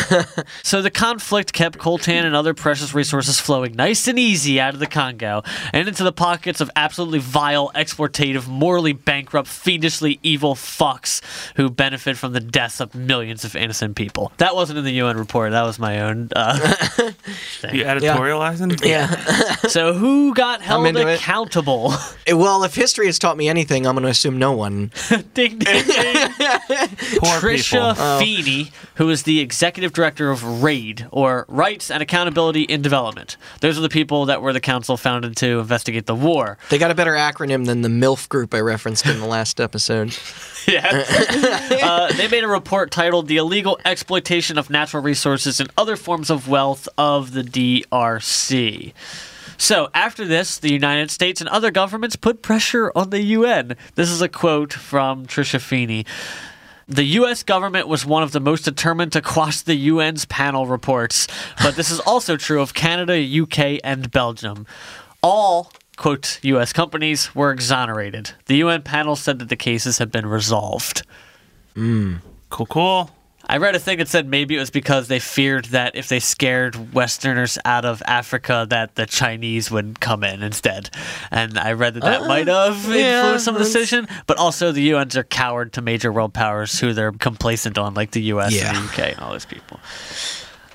so 0.62 0.82
the 0.82 0.90
conflict 0.90 1.52
kept 1.52 1.78
coltan 1.78 2.24
and 2.24 2.34
other 2.34 2.54
precious 2.54 2.94
resources 2.94 3.40
flowing 3.40 3.74
nice 3.74 4.06
and 4.06 4.18
easy 4.18 4.60
out 4.60 4.74
of 4.74 4.80
the 4.80 4.86
Congo 4.86 5.42
and 5.72 5.88
into 5.88 6.04
the 6.04 6.12
pockets 6.12 6.60
of 6.60 6.70
absolutely 6.76 7.18
vile, 7.18 7.70
exploitative, 7.74 8.46
morally 8.46 8.92
bankrupt, 8.92 9.48
fiendishly 9.48 10.20
evil 10.22 10.54
fucks 10.54 11.20
who 11.56 11.68
benefit 11.68 12.16
from 12.16 12.32
the 12.32 12.40
deaths 12.40 12.80
of 12.80 12.94
millions 12.94 13.44
of 13.44 13.56
innocent 13.56 13.79
people. 13.88 14.32
That 14.38 14.54
wasn't 14.54 14.78
in 14.78 14.84
the 14.84 14.92
UN 14.92 15.16
report. 15.16 15.52
That 15.52 15.62
was 15.62 15.78
my 15.78 16.00
own. 16.00 16.28
Uh, 16.34 16.74
You 17.72 17.84
editorializing? 17.84 18.84
Yeah. 18.84 19.06
so 19.68 19.92
who 19.92 20.34
got 20.34 20.62
held 20.62 20.86
into 20.86 21.06
it. 21.06 21.16
accountable? 21.18 21.92
well, 22.32 22.64
if 22.64 22.74
history 22.74 23.06
has 23.06 23.18
taught 23.18 23.36
me 23.36 23.48
anything, 23.48 23.86
I'm 23.86 23.94
going 23.94 24.04
to 24.04 24.10
assume 24.10 24.38
no 24.38 24.52
one. 24.52 24.90
ding, 25.34 25.58
ding, 25.58 25.58
ding. 25.58 25.84
Poor 27.18 27.38
Trisha 27.40 27.92
people. 27.94 28.18
Feeney, 28.18 28.72
who 28.94 29.10
is 29.10 29.24
the 29.24 29.40
executive 29.40 29.92
director 29.92 30.30
of 30.30 30.62
RAID, 30.62 31.06
or 31.10 31.44
Rights 31.48 31.90
and 31.90 32.02
Accountability 32.02 32.62
in 32.62 32.82
Development. 32.82 33.36
Those 33.60 33.76
are 33.78 33.82
the 33.82 33.88
people 33.88 34.26
that 34.26 34.40
were 34.42 34.52
the 34.52 34.60
council 34.60 34.96
founded 34.96 35.36
to 35.38 35.58
investigate 35.60 36.06
the 36.06 36.14
war. 36.14 36.58
They 36.70 36.78
got 36.78 36.90
a 36.90 36.94
better 36.94 37.12
acronym 37.12 37.66
than 37.66 37.82
the 37.82 37.88
MILF 37.88 38.28
group 38.28 38.54
I 38.54 38.60
referenced 38.60 39.06
in 39.06 39.20
the 39.20 39.26
last 39.26 39.60
episode. 39.60 40.16
Yeah. 40.66 41.04
uh, 41.82 42.12
they 42.12 42.28
made 42.28 42.44
a 42.44 42.48
report 42.48 42.90
titled 42.90 43.28
The 43.28 43.38
Illegal 43.38 43.78
Exploitation 43.84 44.58
of 44.58 44.70
Natural 44.70 45.02
Resources 45.02 45.58
and 45.60 45.70
Other 45.76 45.96
Forms 45.96 46.30
of 46.30 46.48
Wealth 46.48 46.88
of 46.96 47.32
the 47.32 47.42
DRC. 47.42 48.92
So, 49.56 49.90
after 49.92 50.24
this, 50.24 50.58
the 50.58 50.72
United 50.72 51.10
States 51.10 51.40
and 51.40 51.48
other 51.50 51.70
governments 51.70 52.16
put 52.16 52.40
pressure 52.40 52.92
on 52.94 53.10
the 53.10 53.20
UN. 53.20 53.76
This 53.94 54.10
is 54.10 54.22
a 54.22 54.28
quote 54.28 54.72
from 54.72 55.26
Trisha 55.26 55.60
Feeney. 55.60 56.06
The 56.88 57.04
U.S. 57.04 57.42
government 57.42 57.86
was 57.86 58.04
one 58.04 58.22
of 58.22 58.32
the 58.32 58.40
most 58.40 58.64
determined 58.64 59.12
to 59.12 59.22
quash 59.22 59.60
the 59.60 59.88
UN's 59.90 60.24
panel 60.24 60.66
reports, 60.66 61.28
but 61.62 61.76
this 61.76 61.90
is 61.90 62.00
also 62.00 62.36
true 62.36 62.60
of 62.60 62.74
Canada, 62.74 63.14
UK, 63.14 63.80
and 63.84 64.10
Belgium. 64.10 64.66
All, 65.22 65.70
quote, 66.00 66.40
U.S. 66.42 66.72
companies 66.72 67.34
were 67.34 67.52
exonerated. 67.52 68.32
The 68.46 68.56
UN 68.56 68.80
panel 68.80 69.16
said 69.16 69.38
that 69.38 69.50
the 69.50 69.56
cases 69.56 69.98
have 69.98 70.10
been 70.10 70.24
resolved. 70.24 71.02
Hmm. 71.74 72.16
Cool, 72.48 72.66
cool. 72.66 73.10
I 73.46 73.58
read 73.58 73.74
a 73.74 73.78
thing 73.78 73.98
that 73.98 74.08
said 74.08 74.26
maybe 74.26 74.56
it 74.56 74.60
was 74.60 74.70
because 74.70 75.08
they 75.08 75.18
feared 75.18 75.66
that 75.66 75.96
if 75.96 76.08
they 76.08 76.20
scared 76.20 76.94
Westerners 76.94 77.58
out 77.64 77.84
of 77.84 78.02
Africa, 78.06 78.66
that 78.70 78.94
the 78.94 79.04
Chinese 79.04 79.70
would 79.70 80.00
come 80.00 80.24
in 80.24 80.42
instead. 80.42 80.88
And 81.30 81.58
I 81.58 81.72
read 81.72 81.94
that 81.94 82.02
that 82.04 82.22
uh, 82.22 82.28
might 82.28 82.46
have 82.46 82.82
yeah, 82.86 83.18
influenced 83.18 83.44
some 83.44 83.54
that's- 83.54 83.72
decision. 83.72 84.08
But 84.26 84.38
also, 84.38 84.72
the 84.72 84.94
UNs 84.94 85.16
are 85.16 85.24
coward 85.24 85.74
to 85.74 85.82
major 85.82 86.12
world 86.12 86.32
powers 86.32 86.80
who 86.80 86.94
they're 86.94 87.12
complacent 87.12 87.76
on, 87.76 87.92
like 87.92 88.12
the 88.12 88.22
US 88.34 88.58
and 88.58 88.76
the 88.76 88.82
UK 88.84 88.98
and 89.12 89.20
all 89.20 89.32
those 89.32 89.46
people. 89.46 89.80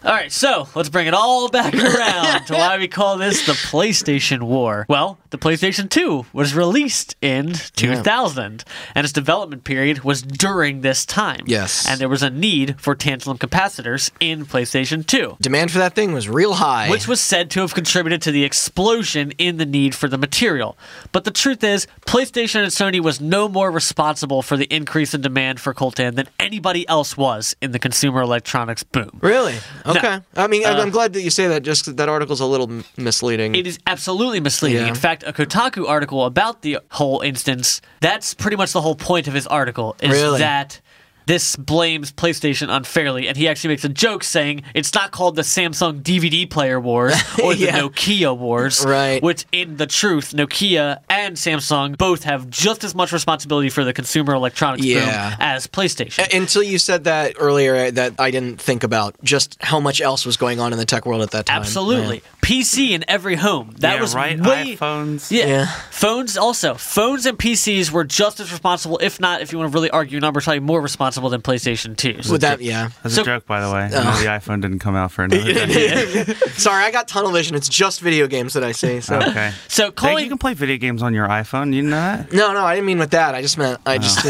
All 0.06 0.12
right, 0.14 0.32
so 0.32 0.68
let's 0.76 0.90
bring 0.90 1.08
it 1.08 1.16
all 1.16 1.50
back 1.50 1.74
around 1.74 2.46
to 2.46 2.54
why 2.54 2.78
we 2.78 2.88
call 2.88 3.18
this 3.18 3.44
the 3.48 3.54
PlayStation 3.54 4.44
War. 4.44 4.86
Well, 4.88 5.18
the 5.32 5.40
PlayStation 5.40 5.90
2 5.90 6.28
was 6.32 6.54
released 6.54 7.16
in 7.24 7.54
2000, 7.54 8.64
and 8.94 9.04
its 9.04 9.12
development 9.12 9.64
period 9.64 10.04
was 10.04 10.22
during 10.22 10.82
this 10.82 11.08
time. 11.08 11.42
Yes. 11.48 11.88
And 11.90 12.00
there 12.00 12.08
was 12.08 12.22
a 12.22 12.30
need 12.30 12.80
for 12.80 12.96
tantalum 12.96 13.40
capacitors 13.40 14.12
in 14.20 14.46
PlayStation 14.46 15.06
2, 15.08 15.38
Demand 15.42 15.72
for 15.72 15.80
that 15.80 15.96
thing 15.96 16.14
was 16.14 16.30
real 16.30 16.54
high. 16.54 16.88
which 16.88 17.08
was 17.08 17.20
said 17.20 17.50
to 17.52 17.62
have 17.62 17.74
contributed 17.74 18.22
to 18.22 18.32
the 18.32 18.44
explosion 18.44 19.32
in 19.40 19.58
the 19.58 19.66
need 19.66 19.96
for 19.96 20.08
the 20.08 20.20
material. 20.20 20.78
But 21.14 21.24
the 21.24 21.32
truth 21.32 21.64
is, 21.64 21.88
PlayStation 22.06 22.62
and 22.62 22.72
Sony 22.72 23.00
was 23.00 23.20
no 23.20 23.50
more 23.50 23.72
responsible 23.72 24.44
for 24.44 24.56
the 24.56 24.66
increase 24.66 25.16
in 25.16 25.22
demand 25.22 25.60
for 25.60 25.74
coltan 25.74 26.14
than 26.14 26.28
anybody 26.40 26.88
else 26.88 27.18
was 27.18 27.56
in 27.60 27.72
the 27.72 27.80
consumer 27.80 28.22
electronics 28.22 28.84
boom. 28.84 29.10
really? 29.22 29.56
Okay. 29.86 29.95
I 30.36 30.48
mean, 30.48 30.66
I'm- 30.66 30.78
Uh, 30.78 30.82
I'm 30.82 30.90
glad 30.92 31.14
that 31.14 31.22
you 31.22 31.30
say 31.30 31.48
that. 31.48 31.64
Just 31.64 31.96
that 31.98 32.10
article's 32.10 32.40
a 32.42 32.46
little 32.46 32.70
misleading. 32.98 33.56
It 33.56 33.66
is 33.68 33.80
absolutely 33.88 34.40
misleading. 34.40 34.82
Yeah. 34.84 34.88
In 34.90 34.96
fact, 34.96 35.24
a 35.26 35.34
Kotaku 35.34 35.88
article 35.88 36.26
about 36.26 36.62
the 36.62 36.80
whole 36.92 37.22
instance, 37.22 37.82
that's 38.02 38.34
pretty 38.34 38.58
much 38.58 38.74
the 38.74 38.82
whole 38.82 38.96
point 38.96 39.28
of 39.28 39.34
his 39.34 39.48
article, 39.48 39.96
is 40.02 40.12
Really? 40.12 40.40
that 40.40 40.80
this 41.26 41.56
blames 41.56 42.12
PlayStation 42.12 42.70
unfairly, 42.70 43.28
and 43.28 43.36
he 43.38 43.48
actually 43.48 43.70
makes 43.70 43.84
a 43.84 43.90
joke 43.90 44.24
saying 44.24 44.64
it's 44.74 44.94
not 44.94 45.12
called 45.12 45.36
the 45.36 45.42
Samsung 45.42 46.02
DVD 46.02 46.50
player 46.50 46.80
wars 46.80 47.14
or 47.44 47.54
the 47.56 47.66
Yeah. 47.66 47.80
Nokia 47.80 48.38
wars, 48.38 48.84
Right. 48.86 49.22
which 49.24 49.46
in 49.52 49.78
the 49.78 49.88
truth, 49.88 50.32
Nokia 50.34 51.00
and 51.10 51.36
Samsung 51.36 51.98
both 51.98 52.24
have 52.24 52.50
just 52.50 52.84
as 52.84 52.94
much 52.94 53.12
responsibility 53.12 53.70
for 53.70 53.84
the 53.84 53.94
consumer 53.94 54.34
electronics 54.34 54.86
Yeah. 54.86 55.30
boom 55.32 55.38
as 55.40 55.68
PlayStation. 55.68 56.32
Until 56.36 56.64
you 56.64 56.78
said 56.78 57.06
that 57.06 57.36
earlier, 57.40 57.76
uh, 57.88 57.92
that 57.92 58.14
I 58.20 58.30
didn't 58.32 58.62
think 58.62 58.84
about 58.84 59.16
just 59.24 59.58
how 59.62 59.80
much 59.80 60.02
else 60.02 60.26
was 60.26 60.38
going 60.38 60.60
on 60.60 60.74
in 60.74 60.78
the 60.80 60.86
tech 60.86 61.06
world 61.06 61.22
at 61.22 61.32
that 61.32 61.46
time. 61.48 61.62
Absolutely. 61.62 62.22
PC 62.42 62.92
in 62.92 63.04
every 63.08 63.36
home. 63.36 63.74
That 63.80 63.96
yeah, 63.96 64.02
was 64.02 64.14
right. 64.14 64.40
way 64.40 64.76
iPhones. 64.76 65.32
Yeah. 65.32 65.48
Yeah. 65.48 65.66
Phones 65.90 66.38
also. 66.38 66.76
Phones 66.76 67.26
and 67.26 67.38
PCs 67.40 67.90
were 67.92 68.04
just 68.04 68.40
as 68.40 68.52
responsible, 68.52 69.00
if 69.02 69.20
not, 69.20 69.42
if 69.42 69.52
you 69.52 69.58
want 69.58 69.72
to 69.72 69.76
really 69.76 69.90
argue 69.90 70.20
numbers, 70.20 70.44
probably 70.44 70.60
more 70.60 70.82
responsible 70.82 71.15
than 71.30 71.42
PlayStation 71.42 71.96
2. 71.96 72.32
With 72.32 72.42
that, 72.42 72.62
yeah. 72.62 72.90
That's 73.04 73.16
So- 73.16 73.22
a 73.22 73.26
joke, 73.26 73.46
by 73.46 73.62
the 73.62 73.72
way. 73.72 73.84
I 73.84 73.90
know 73.90 74.12
oh. 74.14 74.20
the 74.22 74.28
iPhone 74.28 74.62
didn't 74.62 74.80
come 74.80 74.96
out 74.96 75.12
for 75.12 75.24
another 75.26 75.54
decade. 75.54 76.36
Sorry, 76.54 76.84
I 76.84 76.92
got 76.92 77.08
tunnel 77.08 77.32
vision. 77.32 77.56
It's 77.56 77.70
just 77.70 78.02
video 78.02 78.28
games 78.28 78.54
that 78.54 78.64
I 78.64 78.72
see. 78.72 79.02
So. 79.02 79.18
okay. 79.18 79.52
So 79.68 79.92
Hey, 80.00 80.24
you 80.24 80.30
can 80.30 80.38
play 80.38 80.54
video 80.54 80.78
games 80.78 81.02
on 81.02 81.14
your 81.14 81.28
iPhone. 81.28 81.74
You 81.74 81.84
know 81.84 81.92
that? 81.92 82.32
No, 82.32 82.54
no, 82.54 82.66
I 82.66 82.76
didn't 82.76 82.88
mean 82.88 83.00
with 83.00 83.12
that. 83.12 83.36
I 83.36 83.42
just 83.42 83.58
meant 83.58 83.80
I 83.86 83.96
oh. 83.96 83.98
just. 83.98 84.26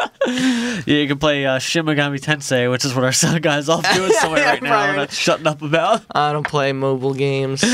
yeah, 0.27 0.81
you 0.85 1.07
can 1.07 1.17
play 1.19 1.45
uh, 1.45 1.59
Shin 1.59 1.85
Megami 1.85 2.19
Tensei, 2.19 2.69
which 2.69 2.85
is 2.85 2.93
what 2.93 3.03
our 3.03 3.11
son 3.11 3.41
guy's 3.41 3.69
off 3.69 3.83
doing 3.95 4.11
somewhere 4.13 4.41
Yeah, 4.41 4.49
right 4.51 4.61
now. 4.63 4.71
right. 4.71 4.89
I'm 4.89 4.95
not 4.95 5.11
shutting 5.11 5.47
up 5.47 5.61
about. 5.61 6.03
I 6.13 6.31
don't 6.31 6.47
play 6.47 6.71
mobile 6.73 7.13
games. 7.13 7.63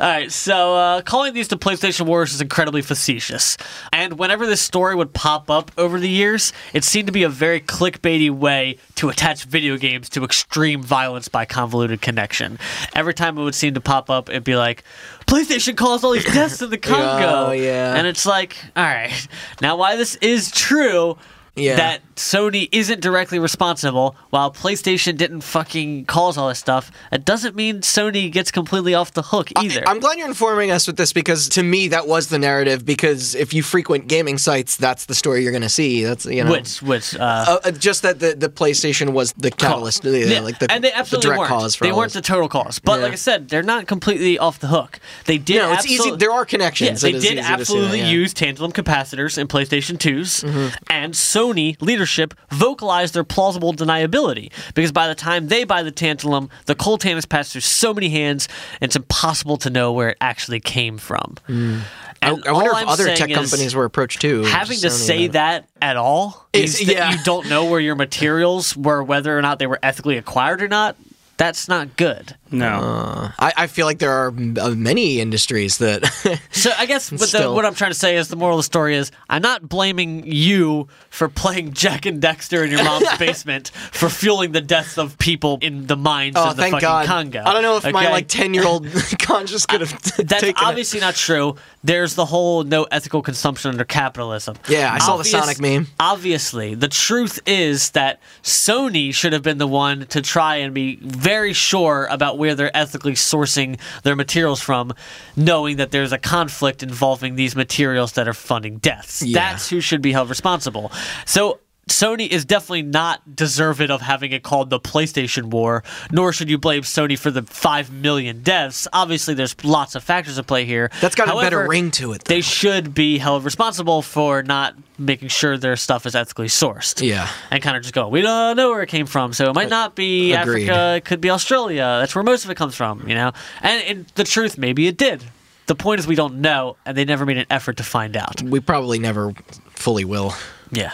All 0.00 0.06
right, 0.06 0.30
so 0.30 0.76
uh, 0.76 1.02
calling 1.02 1.34
these 1.34 1.48
the 1.48 1.56
PlayStation 1.58 2.06
Wars 2.06 2.32
is 2.32 2.40
incredibly 2.40 2.82
facetious. 2.82 3.56
And 3.92 4.16
whenever 4.16 4.46
this 4.46 4.60
story 4.60 4.94
would 4.94 5.12
pop 5.12 5.50
up 5.50 5.72
over 5.76 5.98
the 5.98 6.08
years, 6.08 6.52
it 6.72 6.84
seemed 6.84 7.08
to 7.08 7.12
be 7.12 7.24
a 7.24 7.28
very 7.28 7.60
clickbaity 7.60 8.30
way 8.30 8.78
to 8.94 9.08
attach 9.08 9.42
video 9.42 9.76
games 9.76 10.08
to 10.10 10.22
extreme 10.22 10.84
violence 10.84 11.26
by 11.26 11.44
convoluted 11.46 12.00
connection. 12.00 12.60
Every 12.94 13.12
time 13.12 13.36
it 13.38 13.42
would 13.42 13.56
seem 13.56 13.74
to 13.74 13.80
pop 13.80 14.08
up, 14.08 14.28
it'd 14.28 14.44
be 14.44 14.54
like, 14.54 14.84
PlayStation 15.26 15.76
caused 15.76 16.04
all 16.04 16.12
these 16.12 16.24
deaths 16.32 16.62
in 16.62 16.70
the 16.70 16.78
Congo. 16.78 17.48
Oh, 17.48 17.50
yeah. 17.50 17.96
And 17.96 18.06
it's 18.06 18.24
like, 18.24 18.56
all 18.76 18.84
right, 18.84 19.26
now 19.60 19.76
why 19.76 19.96
this 19.96 20.14
is 20.16 20.52
true. 20.52 21.18
Yeah. 21.58 21.76
That 21.76 22.02
Sony 22.18 22.68
isn't 22.72 23.00
directly 23.00 23.38
responsible, 23.38 24.16
while 24.30 24.52
PlayStation 24.52 25.16
didn't 25.16 25.40
fucking 25.42 26.04
cause 26.06 26.36
all 26.36 26.48
this 26.48 26.58
stuff. 26.58 26.90
It 27.12 27.24
doesn't 27.24 27.54
mean 27.54 27.80
Sony 27.80 28.30
gets 28.30 28.50
completely 28.50 28.92
off 28.94 29.12
the 29.12 29.22
hook 29.22 29.50
either. 29.62 29.82
I'm 29.86 30.00
glad 30.00 30.18
you're 30.18 30.26
informing 30.28 30.70
us 30.70 30.86
with 30.86 30.96
this 30.96 31.12
because 31.12 31.48
to 31.50 31.62
me 31.62 31.88
that 31.88 32.06
was 32.08 32.26
the 32.28 32.38
narrative. 32.38 32.84
Because 32.84 33.34
if 33.36 33.54
you 33.54 33.62
frequent 33.62 34.08
gaming 34.08 34.36
sites, 34.36 34.76
that's 34.76 35.06
the 35.06 35.14
story 35.14 35.42
you're 35.42 35.52
going 35.52 35.62
to 35.62 35.68
see. 35.68 36.02
That's 36.04 36.26
you 36.26 36.42
know. 36.42 36.50
Which, 36.50 36.82
which, 36.82 37.14
uh, 37.14 37.18
Uh, 37.48 37.58
uh, 37.64 37.70
just 37.70 38.02
that 38.02 38.18
the, 38.18 38.34
the 38.34 38.48
PlayStation 38.48 39.10
was 39.12 39.32
the 39.34 39.50
catalyst, 39.52 40.02
the, 40.02 40.18
yeah, 40.26 40.40
like 40.40 40.58
the, 40.58 40.70
and 40.72 40.82
they 40.82 40.90
the 40.90 41.18
direct 41.18 41.38
weren't. 41.38 41.48
cause 41.48 41.76
for 41.76 41.84
they 41.84 41.92
weren't 41.92 42.12
this. 42.12 42.14
the 42.14 42.22
total 42.22 42.48
cause, 42.48 42.80
but 42.80 42.96
Yeah. 42.98 43.04
like 43.04 43.12
I 43.12 43.16
said, 43.16 43.48
they're 43.48 43.62
not 43.62 43.86
completely 43.86 44.38
off 44.38 44.58
the 44.58 44.66
hook. 44.66 44.98
They 45.26 45.38
did. 45.38 45.58
No, 45.58 45.72
it's 45.72 45.86
easy. 45.86 46.16
There 46.16 46.32
are 46.32 46.40
Yeah, 46.40 46.44
connections. 46.46 47.00
they 47.00 47.12
did 47.12 47.18
easy 47.22 47.28
to 47.28 47.42
see 47.42 47.48
that, 47.48 47.60
absolutely 47.60 47.98
yeah. 47.98 48.04
Mm-hmm. 48.06 48.12
use 48.14 48.34
tantalum 48.34 48.72
capacitors 48.72 49.38
in 49.38 49.46
PlayStation 49.46 49.96
2s, 49.98 50.74
and 50.90 51.14
Sony 51.14 51.80
leadership 51.80 52.07
vocalized 52.50 53.14
their 53.14 53.24
plausible 53.24 53.72
deniability 53.72 54.50
because 54.74 54.92
by 54.92 55.06
the 55.08 55.14
time 55.14 55.48
they 55.48 55.64
buy 55.64 55.82
the 55.82 55.92
tantalum, 55.92 56.48
the 56.66 56.74
coltan 56.74 57.14
has 57.14 57.26
passed 57.26 57.52
through 57.52 57.60
so 57.60 57.94
many 57.94 58.08
hands, 58.08 58.48
it's 58.80 58.96
impossible 58.96 59.56
to 59.58 59.70
know 59.70 59.92
where 59.92 60.10
it 60.10 60.16
actually 60.20 60.60
came 60.60 60.98
from. 60.98 61.36
Mm. 61.48 61.80
I, 62.20 62.30
And 62.30 62.44
I 62.46 62.52
wonder 62.52 62.70
if 62.70 62.76
I'm 62.78 62.88
other 62.88 63.14
tech 63.14 63.30
companies 63.30 63.74
were 63.74 63.84
approached 63.84 64.20
too. 64.20 64.42
having 64.44 64.78
to 64.80 64.90
say 64.90 65.28
that 65.28 65.66
at 65.80 65.96
all 65.96 66.46
It's- 66.52 66.78
means 66.80 66.94
that 66.94 67.12
you 67.12 67.18
don't 67.24 67.48
know 67.48 67.66
where 67.66 67.80
your 67.80 67.94
materials 67.94 68.76
were, 68.76 69.02
whether 69.02 69.36
or 69.38 69.42
not 69.42 69.58
they 69.60 69.66
were 69.68 69.78
ethically 69.82 70.16
acquired 70.16 70.60
or 70.62 70.68
not. 70.68 70.96
That's 71.36 71.68
not 71.68 71.96
good. 71.96 72.34
No. 72.50 73.30
I, 73.38 73.52
I 73.56 73.66
feel 73.66 73.86
like 73.86 73.98
there 73.98 74.12
are 74.12 74.28
uh, 74.28 74.70
many 74.70 75.20
industries 75.20 75.78
that. 75.78 76.04
So 76.50 76.70
I 76.76 76.86
guess 76.86 77.12
what, 77.12 77.30
the, 77.30 77.52
what 77.52 77.64
I'm 77.64 77.74
trying 77.74 77.92
to 77.92 77.98
say 77.98 78.16
is 78.16 78.28
the 78.28 78.36
moral 78.36 78.56
of 78.56 78.60
the 78.60 78.64
story 78.64 78.96
is 78.96 79.12
I'm 79.28 79.42
not 79.42 79.68
blaming 79.68 80.24
you 80.26 80.88
for 81.08 81.28
playing 81.28 81.72
Jak 81.72 82.04
and 82.06 82.20
Daxter 82.20 82.64
in 82.64 82.70
your 82.70 82.82
mom's 82.82 83.06
basement 83.18 83.68
for 83.68 84.08
fueling 84.08 84.52
the 84.52 84.60
deaths 84.60 84.98
of 84.98 85.18
people 85.18 85.58
in 85.60 85.86
the 85.86 85.96
mines 85.96 86.34
oh, 86.36 86.50
of 86.50 86.56
the 86.56 86.62
fucking 86.62 86.80
God! 86.80 87.06
Congo. 87.06 87.42
I 87.44 87.52
don't 87.52 87.62
know 87.62 87.76
if 87.76 87.84
my 87.92 88.10
like 88.10 88.28
ten 88.28 88.54
year 88.54 88.66
old 88.66 88.86
conscious 89.20 89.66
could 89.66 89.82
have 89.82 89.90
That's 90.16 90.42
taken 90.42 90.48
it. 90.48 90.66
obviously 90.66 91.00
not 91.00 91.14
true. 91.14 91.56
There's 91.84 92.14
the 92.14 92.24
whole 92.24 92.64
no 92.64 92.84
ethical 92.84 93.22
consumption 93.22 93.70
under 93.70 93.84
capitalism. 93.84 94.56
Yeah, 94.68 94.92
I 94.92 94.98
saw 94.98 95.16
the 95.16 95.24
Sonic 95.24 95.60
meme. 95.60 95.86
Obviously, 96.00 96.74
the 96.74 96.88
truth 96.88 97.40
is 97.46 97.90
that 97.90 98.20
Sony 98.42 99.14
should 99.14 99.32
have 99.32 99.42
been 99.42 99.58
the 99.58 99.68
one 99.68 100.06
to 100.06 100.22
try 100.22 100.56
and 100.56 100.74
be 100.74 100.96
very 100.96 101.52
sure 101.52 102.08
about 102.10 102.37
where 102.38 102.54
they're 102.54 102.76
ethically 102.76 103.12
sourcing 103.12 103.78
their 104.02 104.16
materials 104.16 104.60
from, 104.60 104.94
knowing 105.36 105.76
that 105.76 105.90
there's 105.90 106.12
a 106.12 106.18
conflict 106.18 106.82
involving 106.82 107.34
these 107.34 107.54
materials 107.54 108.12
that 108.12 108.26
are 108.28 108.34
funding 108.34 108.78
deaths. 108.78 109.22
Yeah. 109.22 109.38
That's 109.38 109.68
who 109.68 109.80
should 109.80 110.00
be 110.00 110.12
held 110.12 110.28
responsible. 110.28 110.92
So 111.26 111.60
Sony 111.88 112.28
is 112.28 112.44
definitely 112.44 112.82
not 112.82 113.36
deserving 113.36 113.90
of 113.90 114.00
having 114.00 114.32
it 114.32 114.42
called 114.42 114.70
the 114.70 114.80
PlayStation 114.80 115.44
War, 115.44 115.82
nor 116.10 116.32
should 116.32 116.48
you 116.48 116.58
blame 116.58 116.82
Sony 116.82 117.18
for 117.18 117.30
the 117.30 117.42
5 117.42 117.92
million 117.92 118.42
deaths. 118.42 118.86
Obviously, 118.92 119.34
there's 119.34 119.56
lots 119.64 119.94
of 119.94 120.04
factors 120.04 120.38
at 120.38 120.46
play 120.46 120.64
here. 120.64 120.90
That's 121.00 121.14
got 121.14 121.28
a 121.28 121.40
better 121.40 121.66
ring 121.66 121.90
to 121.92 122.12
it. 122.12 122.24
Though. 122.24 122.34
They 122.34 122.40
should 122.40 122.94
be 122.94 123.18
held 123.18 123.44
responsible 123.44 124.02
for 124.02 124.42
not 124.42 124.74
making 124.98 125.28
sure 125.28 125.56
their 125.56 125.76
stuff 125.76 126.06
is 126.06 126.14
ethically 126.14 126.48
sourced. 126.48 127.06
Yeah. 127.06 127.28
And 127.50 127.62
kind 127.62 127.76
of 127.76 127.82
just 127.82 127.94
go, 127.94 128.08
we 128.08 128.20
don't 128.20 128.56
know 128.56 128.70
where 128.70 128.82
it 128.82 128.88
came 128.88 129.06
from, 129.06 129.32
so 129.32 129.50
it 129.50 129.54
might 129.54 129.66
uh, 129.66 129.70
not 129.70 129.94
be 129.94 130.32
Agreed. 130.32 130.68
Africa, 130.68 130.96
it 130.96 131.04
could 131.04 131.20
be 131.20 131.30
Australia. 131.30 131.98
That's 132.00 132.14
where 132.14 132.24
most 132.24 132.44
of 132.44 132.50
it 132.50 132.56
comes 132.56 132.74
from, 132.74 133.08
you 133.08 133.14
know? 133.14 133.32
And, 133.62 133.84
and 133.84 134.06
the 134.14 134.24
truth, 134.24 134.58
maybe 134.58 134.86
it 134.86 134.96
did. 134.96 135.22
The 135.66 135.74
point 135.74 136.00
is, 136.00 136.06
we 136.06 136.14
don't 136.14 136.40
know, 136.40 136.76
and 136.86 136.96
they 136.96 137.04
never 137.04 137.26
made 137.26 137.36
an 137.36 137.46
effort 137.50 137.76
to 137.76 137.82
find 137.82 138.16
out. 138.16 138.42
we 138.42 138.58
probably 138.58 138.98
never 138.98 139.32
fully 139.68 140.04
will. 140.04 140.34
Yeah. 140.70 140.92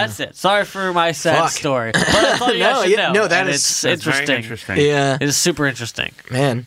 That's 0.00 0.20
it. 0.20 0.36
Sorry 0.36 0.64
for 0.64 0.92
my 0.92 1.12
sad 1.12 1.38
Fuck. 1.42 1.50
story. 1.50 1.92
But 1.92 2.02
I 2.08 2.36
thought 2.38 2.54
you 2.54 2.60
No, 2.60 2.72
guys 2.74 2.82
should 2.84 2.90
yeah, 2.92 3.06
know. 3.08 3.12
no, 3.12 3.28
that 3.28 3.40
and 3.40 3.48
is- 3.50 3.56
it's 3.56 3.80
That's 3.82 4.02
very 4.04 4.20
interesting. 4.20 4.36
interesting. 4.76 4.76
Yeah, 4.86 5.18
It 5.20 5.28
is 5.28 5.36
super 5.36 5.66
interesting. 5.66 6.12
man. 6.30 6.66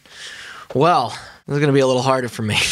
Well, 0.75 1.17
this 1.49 1.55
is 1.55 1.59
gonna 1.59 1.73
be 1.73 1.79
a 1.79 1.87
little 1.87 2.03
harder 2.03 2.29
for 2.29 2.43
me. 2.43 2.57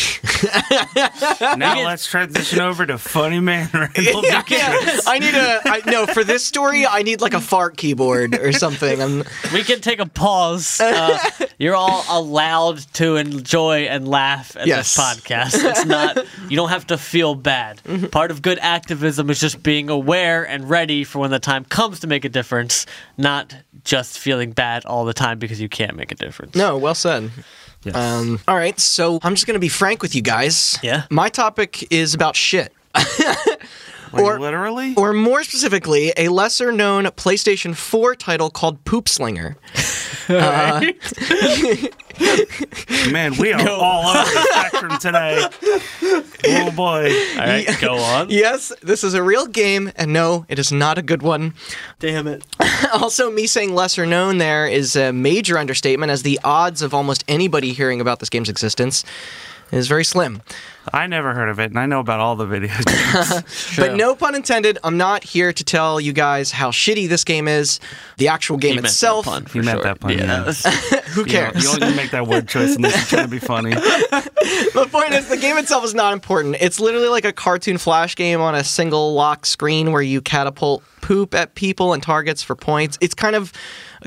Now 1.57 1.83
let's 1.83 2.05
transition 2.05 2.59
over 2.59 2.85
to 2.85 2.97
Funny 2.99 3.39
Man 3.39 3.69
Randall. 3.73 4.23
yeah, 4.23 4.99
I 5.07 5.17
need 5.19 5.33
a 5.33 5.61
I, 5.65 5.81
no 5.87 6.05
for 6.05 6.23
this 6.23 6.45
story. 6.45 6.85
I 6.85 7.01
need 7.01 7.21
like 7.21 7.33
a 7.33 7.41
fart 7.41 7.75
keyboard 7.77 8.35
or 8.35 8.51
something. 8.51 9.01
I'm, 9.01 9.23
We 9.51 9.63
can 9.63 9.81
take 9.81 9.99
a 9.99 10.05
pause. 10.05 10.79
Uh, 10.79 11.17
you're 11.57 11.75
all 11.75 12.05
allowed 12.09 12.77
to 12.95 13.15
enjoy 13.15 13.85
and 13.87 14.07
laugh 14.07 14.55
at 14.55 14.67
Yes. 14.67 14.93
this 14.95 15.03
podcast. 15.03 15.63
It's 15.63 15.85
not. 15.85 16.17
You 16.49 16.55
don't 16.55 16.69
have 16.69 16.85
to 16.87 16.97
feel 16.97 17.33
bad. 17.33 17.77
Mm-hmm. 17.83 18.07
Part 18.07 18.29
of 18.29 18.41
good 18.43 18.59
activism 18.59 19.29
is 19.31 19.39
just 19.39 19.63
being 19.63 19.89
aware 19.89 20.47
and 20.47 20.69
ready 20.69 21.03
for 21.03 21.17
when 21.19 21.31
the 21.31 21.39
time 21.39 21.65
comes 21.65 21.99
to 22.01 22.07
make 22.07 22.25
a 22.25 22.29
difference, 22.29 22.85
not 23.17 23.55
just 23.83 24.19
feeling 24.19 24.51
bad 24.51 24.85
all 24.85 25.03
the 25.05 25.13
time 25.13 25.39
because 25.39 25.59
you 25.59 25.69
can't 25.69 25.95
make 25.95 26.11
a 26.11 26.15
difference. 26.15 26.55
no, 26.55 26.77
well 26.77 26.95
said. 26.95 27.31
Yes. 27.87 27.95
Um, 27.95 28.39
all 28.47 28.55
right, 28.55 28.79
so 28.79 29.19
I'm 29.23 29.35
just 29.35 29.47
gonna 29.47 29.59
be 29.59 29.69
frank 29.69 30.01
with 30.01 30.15
you 30.15 30.21
guys. 30.21 30.77
Yeah. 30.83 31.03
My 31.09 31.29
topic 31.29 31.91
is 31.91 32.13
about 32.13 32.35
shit. 32.35 32.71
Like, 32.95 33.57
or- 34.13 34.39
literally? 34.39 34.93
Or 34.95 35.13
more 35.13 35.43
specifically, 35.43 36.13
a 36.17 36.29
lesser 36.29 36.71
known 36.71 37.05
PlayStation 37.05 37.75
4 37.75 38.15
title 38.15 38.49
called 38.49 38.83
Poop 38.85 39.09
Slinger. 39.09 39.57
Man, 43.11 43.37
we 43.37 43.53
are 43.53 43.69
all 43.69 44.07
over 44.07 44.23
the 44.23 44.47
spectrum 44.51 44.97
today. 44.99 45.47
Oh 46.47 46.71
boy. 46.71 47.11
All 47.33 47.37
right, 47.37 47.67
go 47.79 47.97
on. 47.97 48.29
Yes, 48.37 48.71
this 48.81 49.03
is 49.03 49.13
a 49.13 49.23
real 49.23 49.47
game, 49.47 49.91
and 49.95 50.13
no, 50.13 50.45
it 50.49 50.59
is 50.59 50.71
not 50.71 50.97
a 50.97 51.01
good 51.01 51.21
one. 51.21 51.53
Damn 51.99 52.27
it. 52.27 52.43
Also, 52.93 53.31
me 53.31 53.47
saying 53.47 53.73
lesser 53.73 54.05
known 54.05 54.37
there 54.37 54.67
is 54.67 54.95
a 54.95 55.11
major 55.11 55.57
understatement, 55.57 56.11
as 56.11 56.21
the 56.21 56.39
odds 56.43 56.83
of 56.83 56.93
almost 56.93 57.23
anybody 57.27 57.73
hearing 57.73 57.99
about 57.99 58.19
this 58.19 58.29
game's 58.29 58.49
existence 58.49 59.03
is 59.71 59.87
very 59.87 60.05
slim. 60.05 60.41
I 60.93 61.05
never 61.07 61.33
heard 61.33 61.49
of 61.49 61.59
it, 61.59 61.65
and 61.69 61.77
I 61.77 61.85
know 61.85 61.99
about 61.99 62.21
all 62.21 62.37
the 62.37 62.45
video 62.45 62.69
games. 62.85 63.75
But 63.77 63.95
no 63.95 64.15
pun 64.15 64.35
intended, 64.35 64.77
I'm 64.85 64.95
not 64.97 65.23
here 65.23 65.51
to 65.51 65.63
tell 65.63 65.99
you 65.99 66.13
guys 66.13 66.51
how 66.51 66.71
shitty 66.71 67.09
this 67.09 67.25
game 67.25 67.47
is. 67.47 67.79
The 68.17 68.29
actual 68.29 68.55
game 68.57 68.69
He 68.69 68.75
meant 68.75 68.83
that 68.85 68.91
itself, 68.91 69.25
pun, 69.25 69.45
for 69.45 69.57
You 69.57 69.63
meant 69.63 69.83
that 69.83 69.99
pun, 69.99 70.11
yeah. 70.17 70.43
who 71.09 71.21
You, 71.21 71.25
know, 71.25 71.31
cares? 71.31 71.63
you 71.63 71.69
only 71.71 71.95
make 71.95 72.11
that 72.11 72.25
word 72.27 72.47
choice 72.47 72.75
unless 72.77 72.95
you're 72.95 73.19
trying 73.19 73.25
to 73.25 73.31
be 73.31 73.39
funny. 73.39 73.71
the 73.73 74.87
point 74.89 75.13
is, 75.13 75.27
the 75.27 75.37
game 75.37 75.57
itself 75.57 75.83
is 75.83 75.93
not 75.93 76.13
important. 76.13 76.55
It's 76.61 76.79
literally 76.79 77.09
like 77.09 77.25
a 77.25 77.33
cartoon 77.33 77.77
flash 77.77 78.15
game 78.15 78.39
on 78.39 78.55
a 78.55 78.63
single 78.63 79.13
lock 79.13 79.45
screen 79.45 79.91
where 79.91 80.01
you 80.01 80.21
catapult 80.21 80.83
poop 81.01 81.35
at 81.35 81.55
people 81.55 81.93
and 81.93 82.01
targets 82.01 82.41
for 82.43 82.55
points. 82.55 82.97
It's 83.01 83.13
kind 83.13 83.35
of 83.35 83.51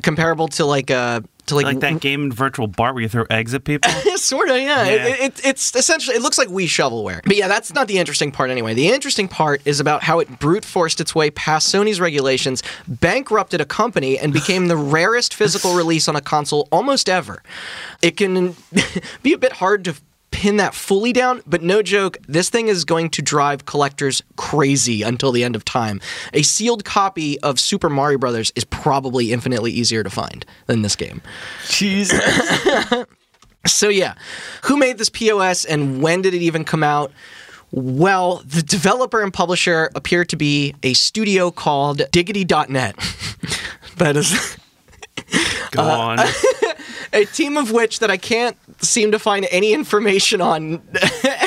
comparable 0.02 0.48
to 0.48 0.64
like 0.64 0.90
uh 0.90 1.20
to 1.50 1.56
like, 1.56 1.66
Like 1.66 1.80
that 1.80 2.00
game 2.00 2.24
in 2.24 2.32
Virtual 2.32 2.66
Bart 2.66 2.94
where 2.94 3.02
you 3.02 3.08
throw 3.08 3.24
eggs 3.30 3.54
at 3.54 3.64
people. 3.64 3.90
sort 4.16 4.48
of, 4.48 4.56
yeah. 4.56 4.84
Yeah. 4.84 5.06
It, 5.06 5.20
it, 5.20 5.44
it's 5.44 5.74
essentially, 5.76 6.16
it 6.16 6.22
looks 6.22 6.38
like 6.38 6.48
Wii 6.48 6.64
Shovelware. 6.64 7.22
But 7.24 7.36
yeah, 7.36 7.48
that's 7.48 7.72
not 7.72 7.88
the 7.88 7.98
interesting 7.98 8.32
part 8.32 8.50
anyway. 8.50 8.74
The 8.74 8.88
interesting 8.88 9.28
part 9.28 9.62
is 9.64 9.80
about 9.80 10.02
how 10.02 10.18
it 10.18 10.38
brute 10.38 10.64
forced 10.64 11.00
its 11.00 11.14
way 11.14 11.30
past 11.30 11.72
Sony's 11.72 12.00
regulations, 12.00 12.62
bankrupted 12.88 13.60
a 13.60 13.64
company, 13.64 14.18
and 14.18 14.32
became 14.32 14.66
the 14.66 14.76
rarest 14.76 15.34
physical 15.34 15.74
release 15.76 16.08
on 16.08 16.16
a 16.16 16.20
console 16.20 16.68
almost 16.72 17.08
ever. 17.08 17.42
It 18.02 18.16
can 18.16 18.56
be 19.22 19.32
a 19.32 19.38
bit 19.38 19.52
hard 19.52 19.84
to 19.84 19.94
pin 20.30 20.56
that 20.58 20.74
fully 20.74 21.12
down, 21.12 21.42
but 21.46 21.62
no 21.62 21.82
joke, 21.82 22.18
this 22.26 22.48
thing 22.48 22.68
is 22.68 22.84
going 22.84 23.10
to 23.10 23.22
drive 23.22 23.66
collectors 23.66 24.22
crazy 24.36 25.02
until 25.02 25.32
the 25.32 25.44
end 25.44 25.56
of 25.56 25.64
time. 25.64 26.00
A 26.32 26.42
sealed 26.42 26.84
copy 26.84 27.38
of 27.40 27.58
Super 27.58 27.90
Mario 27.90 28.18
Brothers 28.18 28.52
is 28.54 28.64
probably 28.64 29.32
infinitely 29.32 29.72
easier 29.72 30.02
to 30.02 30.10
find 30.10 30.44
than 30.66 30.82
this 30.82 30.96
game. 30.96 31.22
Jesus. 31.68 32.20
So 33.66 33.90
yeah, 33.90 34.14
who 34.62 34.78
made 34.78 34.96
this 34.96 35.10
POS 35.10 35.66
and 35.66 36.00
when 36.02 36.22
did 36.22 36.32
it 36.32 36.40
even 36.40 36.64
come 36.64 36.82
out? 36.82 37.12
Well, 37.72 38.42
the 38.46 38.62
developer 38.62 39.22
and 39.22 39.34
publisher 39.34 39.90
appear 39.94 40.24
to 40.24 40.36
be 40.36 40.74
a 40.82 40.94
studio 40.94 41.50
called 41.50 42.00
Diggity.net. 42.10 42.96
that 43.98 44.16
is 44.16 44.56
Go 45.70 45.82
uh, 45.88 45.98
on. 45.98 46.18
a 47.12 47.24
team 47.26 47.56
of 47.56 47.70
which 47.70 48.00
that 48.00 48.10
I 48.10 48.16
can't 48.16 48.56
seem 48.82 49.12
to 49.12 49.18
find 49.18 49.46
any 49.50 49.72
information 49.72 50.40
on. 50.40 50.82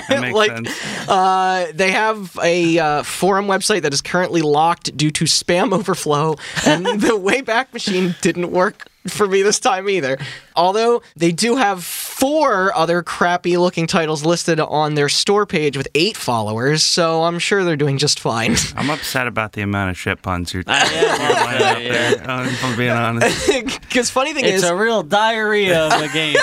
That 0.10 0.22
makes 0.22 0.36
like, 0.36 0.52
sense. 0.52 1.10
Uh, 1.10 1.72
they 1.74 1.92
have 1.92 2.38
a 2.44 2.78
uh, 2.78 3.04
forum 3.04 3.48
website 3.48 3.82
that 3.84 3.94
is 3.94 4.02
currently 4.02 4.42
locked 4.42 4.96
due 4.96 5.12
to 5.12 5.26
spam 5.26 5.74
overflow, 5.78 6.36
and 6.66 6.86
the 7.02 7.18
Wayback 7.18 7.74
Machine 7.74 8.16
didn't 8.22 8.52
work 8.52 8.88
for 9.08 9.28
me 9.28 9.42
this 9.42 9.60
time 9.60 9.90
either. 9.90 10.18
Although 10.56 11.02
they 11.16 11.32
do 11.32 11.56
have 11.56 11.84
four 11.84 12.76
other 12.76 13.02
crappy 13.02 13.58
looking 13.58 13.88
titles 13.88 14.24
listed 14.26 14.60
on 14.60 14.96
their 14.96 15.10
store 15.10 15.46
page 15.46 15.76
with 15.78 15.88
eight 15.96 16.16
followers, 16.16 16.84
so 16.84 17.24
I'm 17.24 17.40
sure 17.40 17.64
they're 17.64 17.76
doing 17.76 17.98
just 17.98 18.20
fine. 18.20 18.56
I'm 18.76 18.90
upset 18.90 19.28
about 19.28 19.54
the 19.54 19.62
amount 19.62 19.92
of 19.92 19.98
shit 19.98 20.22
puns 20.22 20.54
you're 20.54 20.64
I 20.68 20.80
am 20.80 21.48
laying 21.48 21.64
out 21.64 21.82
yeah. 21.82 21.92
there. 21.92 22.46
If 22.46 22.64
I'm 22.64 22.78
being 22.78 22.92
honest. 22.92 23.82
Because 23.82 24.10
funny 24.10 24.34
thing 24.34 24.46
It's 24.46 24.58
is, 24.58 24.64
it's 24.64 24.72
a 24.72 24.76
real 24.76 25.04
diarrhea 25.04 25.88
of 25.88 26.02
a 26.02 26.08
game. 26.10 26.38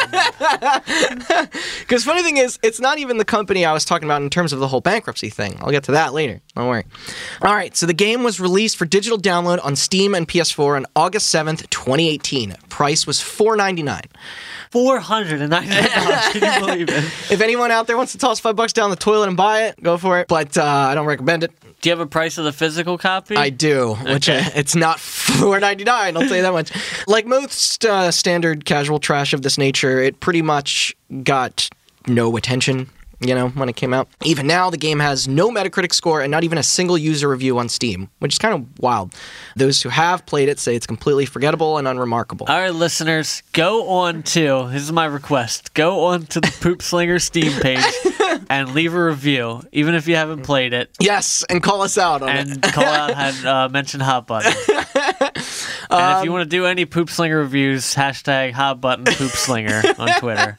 Because 1.80 2.04
funny 2.04 2.22
thing 2.22 2.36
is, 2.36 2.58
it's 2.62 2.80
not 2.80 2.98
even 2.98 3.16
the 3.18 3.24
company 3.24 3.49
I 3.64 3.72
was 3.72 3.84
talking 3.84 4.06
about 4.06 4.22
in 4.22 4.30
terms 4.30 4.52
of 4.52 4.60
the 4.60 4.68
whole 4.68 4.80
bankruptcy 4.80 5.28
thing. 5.30 5.58
I'll 5.60 5.70
get 5.70 5.84
to 5.84 5.92
that 5.92 6.12
later. 6.12 6.40
Don't 6.56 6.68
worry. 6.68 6.84
All 7.42 7.54
right, 7.54 7.76
so 7.76 7.86
the 7.86 7.92
game 7.94 8.22
was 8.22 8.38
released 8.40 8.76
for 8.76 8.84
digital 8.86 9.18
download 9.18 9.64
on 9.64 9.76
Steam 9.76 10.14
and 10.14 10.26
PS4 10.28 10.76
on 10.76 10.86
August 10.96 11.26
seventh, 11.28 11.68
2018. 11.70 12.54
Price 12.68 13.06
was 13.06 13.18
$4.99. 13.18 14.06
Four 14.70 15.00
hundred 15.00 15.40
and 15.40 15.50
ninety 15.50 15.68
dollars. 15.70 16.28
Can 16.32 16.54
you 16.60 16.66
believe 16.66 16.88
it? 16.90 17.04
If 17.32 17.40
anyone 17.40 17.72
out 17.72 17.88
there 17.88 17.96
wants 17.96 18.12
to 18.12 18.18
toss 18.18 18.38
five 18.38 18.54
bucks 18.54 18.72
down 18.72 18.90
the 18.90 18.94
toilet 18.96 19.26
and 19.26 19.36
buy 19.36 19.64
it, 19.64 19.82
go 19.82 19.98
for 19.98 20.20
it. 20.20 20.28
But 20.28 20.56
uh, 20.56 20.62
I 20.64 20.94
don't 20.94 21.06
recommend 21.06 21.42
it. 21.42 21.50
Do 21.80 21.88
you 21.88 21.90
have 21.90 21.98
a 21.98 22.06
price 22.06 22.38
of 22.38 22.44
the 22.44 22.52
physical 22.52 22.96
copy? 22.96 23.34
I 23.34 23.50
do, 23.50 23.94
which 24.04 24.28
Okay. 24.28 24.38
uh, 24.38 24.50
it's 24.54 24.76
not 24.76 25.00
four 25.00 25.58
ninety 25.58 25.82
nine. 25.82 26.16
I'll 26.16 26.22
tell 26.22 26.36
you 26.36 26.42
that 26.42 26.52
much. 26.52 26.70
Like 27.08 27.26
most 27.26 27.84
uh, 27.84 28.12
standard 28.12 28.64
casual 28.64 29.00
trash 29.00 29.32
of 29.32 29.42
this 29.42 29.58
nature, 29.58 29.98
it 30.00 30.20
pretty 30.20 30.42
much 30.42 30.94
got 31.24 31.68
no 32.06 32.36
attention. 32.36 32.88
You 33.22 33.34
know, 33.34 33.48
when 33.50 33.68
it 33.68 33.76
came 33.76 33.92
out. 33.92 34.08
Even 34.24 34.46
now, 34.46 34.70
the 34.70 34.78
game 34.78 34.98
has 34.98 35.28
no 35.28 35.50
Metacritic 35.50 35.92
score 35.92 36.22
and 36.22 36.30
not 36.30 36.42
even 36.42 36.56
a 36.56 36.62
single 36.62 36.96
user 36.96 37.28
review 37.28 37.58
on 37.58 37.68
Steam, 37.68 38.08
which 38.20 38.32
is 38.34 38.38
kind 38.38 38.54
of 38.54 38.78
wild. 38.80 39.14
Those 39.56 39.82
who 39.82 39.90
have 39.90 40.24
played 40.24 40.48
it 40.48 40.58
say 40.58 40.74
it's 40.74 40.86
completely 40.86 41.26
forgettable 41.26 41.76
and 41.76 41.86
unremarkable. 41.86 42.46
All 42.48 42.58
right, 42.58 42.74
listeners, 42.74 43.42
go 43.52 43.88
on 43.90 44.22
to 44.22 44.68
this 44.72 44.82
is 44.82 44.90
my 44.92 45.04
request. 45.04 45.74
Go 45.74 46.04
on 46.06 46.24
to 46.26 46.40
the 46.40 46.56
Poop 46.62 46.80
Slinger 46.80 47.18
Steam 47.18 47.52
page 47.60 47.84
and 48.48 48.72
leave 48.74 48.94
a 48.94 49.04
review, 49.04 49.62
even 49.72 49.94
if 49.94 50.08
you 50.08 50.16
haven't 50.16 50.42
played 50.44 50.72
it, 50.72 50.88
yes, 50.98 51.44
and 51.50 51.62
call 51.62 51.82
us 51.82 51.98
out 51.98 52.22
on 52.22 52.30
it. 52.30 52.48
and 52.48 52.62
call 52.62 52.84
out 52.84 53.10
and 53.16 53.46
uh, 53.46 53.68
mention 53.68 54.00
Hot 54.00 54.26
Button. 54.26 54.52
And 55.92 56.18
if 56.18 56.24
you 56.24 56.30
want 56.30 56.48
to 56.48 56.48
do 56.48 56.66
any 56.66 56.84
poop 56.84 57.10
slinger 57.10 57.38
reviews, 57.38 57.96
hashtag 57.96 58.52
hot 58.52 58.80
button 58.80 59.04
poop 59.06 59.32
slinger 59.32 59.82
on 59.98 60.08
Twitter. 60.20 60.56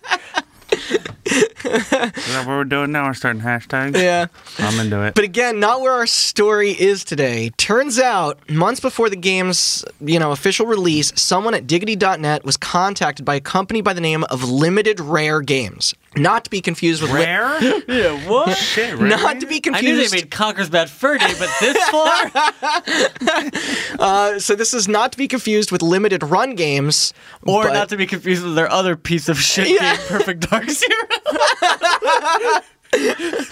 Is 1.31 1.89
that 1.89 2.43
what 2.45 2.47
we're 2.47 2.63
doing 2.65 2.91
now? 2.91 3.05
We're 3.07 3.13
starting 3.13 3.41
hashtags? 3.41 3.95
Yeah. 3.97 4.27
I'm 4.59 4.79
into 4.79 5.01
it. 5.03 5.15
But 5.15 5.23
again, 5.23 5.59
not 5.59 5.81
where 5.81 5.93
our 5.93 6.07
story 6.07 6.71
is 6.71 7.03
today. 7.03 7.51
Turns 7.57 7.99
out, 7.99 8.49
months 8.49 8.79
before 8.79 9.09
the 9.09 9.15
game's, 9.15 9.85
you 10.01 10.19
know, 10.19 10.31
official 10.31 10.65
release, 10.65 11.13
someone 11.15 11.53
at 11.53 11.67
diggity.net 11.67 12.43
was 12.43 12.57
contacted 12.57 13.25
by 13.25 13.35
a 13.35 13.39
company 13.41 13.81
by 13.81 13.93
the 13.93 14.01
name 14.01 14.23
of 14.25 14.43
Limited 14.49 14.99
Rare 14.99 15.41
Games. 15.41 15.93
Not 16.17 16.43
to 16.43 16.49
be 16.49 16.59
confused 16.59 17.01
with 17.01 17.11
Li- 17.11 17.19
Rare? 17.23 17.81
Yeah, 17.87 18.27
what? 18.29 18.57
Shit, 18.57 18.97
rare? 18.97 19.07
not 19.07 19.39
to 19.39 19.45
be 19.47 19.61
confused. 19.61 19.87
I 19.87 19.91
knew 19.95 20.09
they 20.09 20.13
made 20.17 20.29
Conker's 20.29 20.69
Bad 20.69 20.89
Fur 20.89 21.17
Day, 21.17 21.33
but 21.39 21.49
this 21.61 21.77
far? 21.89 22.31
uh, 23.99 24.39
so 24.39 24.55
this 24.55 24.73
is 24.73 24.87
not 24.89 25.11
to 25.13 25.17
be 25.17 25.27
confused 25.29 25.71
with 25.71 25.81
Limited 25.81 26.23
Run 26.23 26.55
Games, 26.55 27.13
Or 27.45 27.63
but- 27.63 27.73
not 27.73 27.89
to 27.89 27.97
be 27.97 28.05
confused 28.07 28.43
with 28.43 28.55
their 28.55 28.69
other 28.69 28.95
piece 28.97 29.29
of 29.29 29.39
shit 29.39 29.69
Yeah. 29.69 29.95
game, 29.95 30.05
Perfect 30.07 30.49
Dark 30.49 30.69
Zero. 30.69 31.07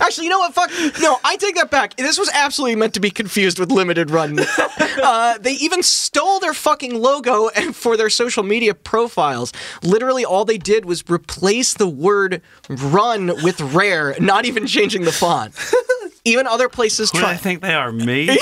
Actually, 0.00 0.24
you 0.24 0.30
know 0.30 0.38
what? 0.38 0.54
Fuck. 0.54 0.70
No, 1.00 1.18
I 1.24 1.36
take 1.36 1.54
that 1.56 1.70
back. 1.70 1.96
This 1.96 2.18
was 2.18 2.30
absolutely 2.32 2.76
meant 2.76 2.94
to 2.94 3.00
be 3.00 3.10
confused 3.10 3.58
with 3.58 3.70
Limited 3.70 4.10
Run. 4.10 4.38
uh, 5.02 5.38
they 5.38 5.52
even 5.52 5.82
stole 5.82 6.40
their 6.40 6.54
fucking 6.54 6.94
logo 6.94 7.48
and 7.48 7.76
for 7.76 7.96
their 7.96 8.08
social 8.08 8.42
media 8.42 8.74
profiles. 8.74 9.52
Literally, 9.82 10.24
all 10.24 10.44
they 10.44 10.58
did 10.58 10.86
was 10.86 11.04
replace 11.08 11.74
the 11.74 11.88
word 11.88 12.40
"run" 12.68 13.26
with 13.42 13.60
"rare," 13.60 14.16
not 14.18 14.46
even 14.46 14.66
changing 14.66 15.02
the 15.02 15.12
font. 15.12 15.54
Even 16.24 16.46
other 16.46 16.68
places 16.68 17.10
Who 17.10 17.20
do 17.20 17.24
I 17.24 17.36
think 17.36 17.62
they 17.62 17.72
are? 17.72 17.90
Me? 17.90 18.38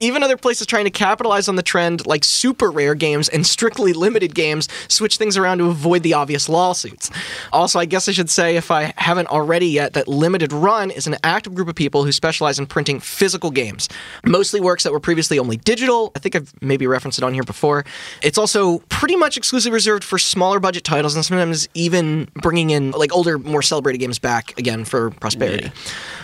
Even 0.00 0.22
other 0.22 0.36
places 0.36 0.66
trying 0.66 0.84
to 0.84 0.90
capitalize 0.90 1.48
on 1.48 1.56
the 1.56 1.62
trend, 1.62 2.06
like 2.06 2.24
super 2.24 2.70
rare 2.70 2.94
games 2.94 3.28
and 3.28 3.46
strictly 3.46 3.92
limited 3.92 4.34
games, 4.34 4.68
switch 4.88 5.16
things 5.16 5.36
around 5.36 5.58
to 5.58 5.68
avoid 5.68 6.02
the 6.02 6.14
obvious 6.14 6.48
lawsuits. 6.48 7.10
Also, 7.52 7.78
I 7.78 7.84
guess 7.84 8.08
I 8.08 8.12
should 8.12 8.30
say, 8.30 8.56
if 8.56 8.70
I 8.70 8.92
haven't 8.96 9.28
already 9.28 9.66
yet, 9.66 9.94
that 9.94 10.08
Limited 10.08 10.52
Run 10.52 10.90
is 10.90 11.06
an 11.06 11.16
active 11.24 11.54
group 11.54 11.68
of 11.68 11.74
people 11.74 12.04
who 12.04 12.12
specialize 12.12 12.58
in 12.58 12.66
printing 12.66 13.00
physical 13.00 13.50
games. 13.50 13.88
Mostly 14.24 14.60
works 14.60 14.82
that 14.82 14.92
were 14.92 15.00
previously 15.00 15.38
only 15.38 15.56
digital. 15.56 16.12
I 16.14 16.18
think 16.18 16.36
I've 16.36 16.52
maybe 16.60 16.86
referenced 16.86 17.18
it 17.18 17.24
on 17.24 17.32
here 17.32 17.44
before. 17.44 17.84
It's 18.22 18.38
also 18.38 18.78
pretty 18.88 19.16
much 19.16 19.36
exclusively 19.36 19.74
reserved 19.74 20.04
for 20.04 20.18
smaller 20.18 20.60
budget 20.60 20.84
titles 20.84 21.14
and 21.14 21.24
sometimes 21.24 21.68
even 21.74 22.28
bringing 22.34 22.70
in 22.70 22.90
like 22.92 23.14
older, 23.14 23.38
more 23.38 23.62
celebrated 23.62 23.98
games 23.98 24.18
back 24.18 24.58
again 24.58 24.84
for 24.84 25.10
prosperity. 25.10 25.70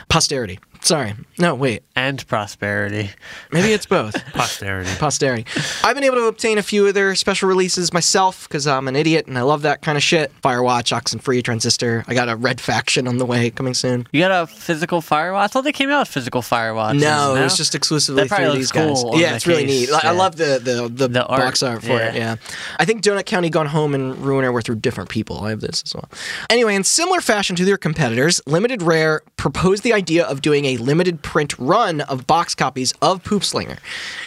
Posterity. 0.09 0.59
Sorry. 0.83 1.15
No, 1.39 1.55
wait. 1.55 1.83
and 1.95 2.27
prosperity. 2.27 3.11
Maybe 3.53 3.73
it's 3.73 3.87
both. 3.87 4.15
Posterity. 4.33 4.91
posterity. 4.99 5.47
I've 5.85 5.95
been 5.95 6.03
able 6.05 6.17
to 6.17 6.25
obtain 6.27 6.59
a 6.59 6.63
few 6.63 6.87
of 6.89 6.95
their 6.95 7.15
special 7.15 7.49
releases 7.49 7.93
myself 7.93 8.49
because 8.49 8.67
I'm 8.67 8.89
an 8.89 8.97
idiot 8.97 9.27
and 9.29 9.39
I 9.39 9.43
love 9.43 9.63
that 9.63 9.83
kind 9.83 9.97
of 9.97 10.03
shit. 10.03 10.33
Firewatch, 10.43 10.93
Oxenfree, 10.97 11.45
Transistor. 11.45 12.05
I 12.09 12.15
got 12.15 12.29
a 12.29 12.35
Red 12.37 12.61
Faction 12.61 13.07
on 13.07 13.19
the 13.19 13.27
way 13.27 13.51
coming 13.51 13.75
soon. 13.75 14.07
You 14.13 14.21
got 14.21 14.43
a 14.43 14.47
physical 14.49 15.01
Firewatch? 15.01 15.41
I 15.43 15.47
thought 15.47 15.63
they 15.65 15.73
came 15.73 15.91
out 15.91 16.01
with 16.01 16.09
physical 16.09 16.43
Firewatches. 16.43 17.01
No, 17.01 17.37
it 17.37 17.43
was 17.45 17.57
just 17.57 17.75
exclusively 17.77 18.27
through 18.27 18.53
these 18.53 18.73
guys. 18.73 19.01
cool 19.03 19.13
on 19.13 19.21
yeah, 19.21 19.37
it's 19.37 19.47
really 19.47 19.67
case, 19.67 19.91
neat. 19.91 19.95
I- 20.05 20.09
I 20.09 20.11
love 20.13 20.37
the 20.37 20.61
the, 20.63 20.89
the, 20.89 21.09
The 21.09 21.25
art, 21.27 21.41
box 21.43 21.63
art 21.63 21.83
for 21.83 21.93
it. 22.01 22.15
yeah. 22.15 22.23
Yeah, 22.23 22.37
I 22.79 22.85
think 22.85 23.03
Donut 23.03 23.27
County, 23.27 23.51
Gone 23.51 23.67
Home, 23.67 23.95
and 23.95 24.17
Ruiner 24.19 24.53
were 24.53 24.63
through 24.63 24.77
different 24.77 25.11
people. 25.11 25.43
I 25.45 25.51
have 25.51 25.61
this 25.61 25.83
as 25.87 25.95
well. 25.95 26.09
Anyway, 26.51 26.75
in 26.75 26.85
similar 26.85 27.21
fashion 27.21 27.57
to 27.57 27.65
their 27.65 27.77
competitors, 27.77 28.41
Limited 28.47 28.83
Rare 28.83 29.23
proposed 29.37 29.83
the 29.83 29.93
idea 29.93 30.25
of 30.25 30.41
doing 30.43 30.65
a 30.67 30.72
limited 30.77 31.23
print 31.23 31.59
run 31.59 32.01
of 32.03 32.27
box 32.27 32.55
copies 32.55 32.93
of 33.03 33.23
Poop 33.25 33.45
Slinger. 33.45 33.79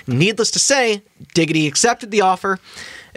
Needless 0.07 0.51
to 0.51 0.59
say, 0.59 1.01
Diggity 1.33 1.67
accepted 1.67 2.11
the 2.11 2.21
offer. 2.21 2.59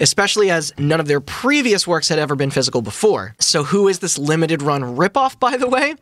Especially 0.01 0.49
as 0.49 0.73
none 0.79 1.01
of 1.01 1.09
their 1.09 1.21
previous 1.21 1.85
works 1.85 2.09
had 2.09 2.21
ever 2.21 2.37
been 2.37 2.53
physical 2.53 2.83
before. 2.83 3.35
So, 3.41 3.65
who 3.65 3.89
is 3.89 3.99
this 3.99 4.17
limited 4.17 4.63
run 4.63 4.97
ripoff, 4.97 5.41
by 5.41 5.57
the 5.57 5.67
way? 5.67 5.97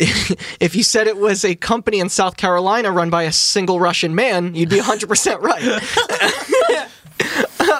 if 0.00 0.74
you 0.74 0.82
said 0.82 1.06
it 1.06 1.16
was 1.16 1.44
a 1.44 1.54
company 1.54 2.00
in 2.00 2.08
South 2.08 2.36
Carolina 2.36 2.90
run 2.90 3.08
by 3.08 3.22
a 3.24 3.32
single 3.32 3.78
Russian 3.78 4.16
man, 4.16 4.56
you'd 4.56 4.68
be 4.68 4.80
100% 4.80 5.40
right. 5.42 6.88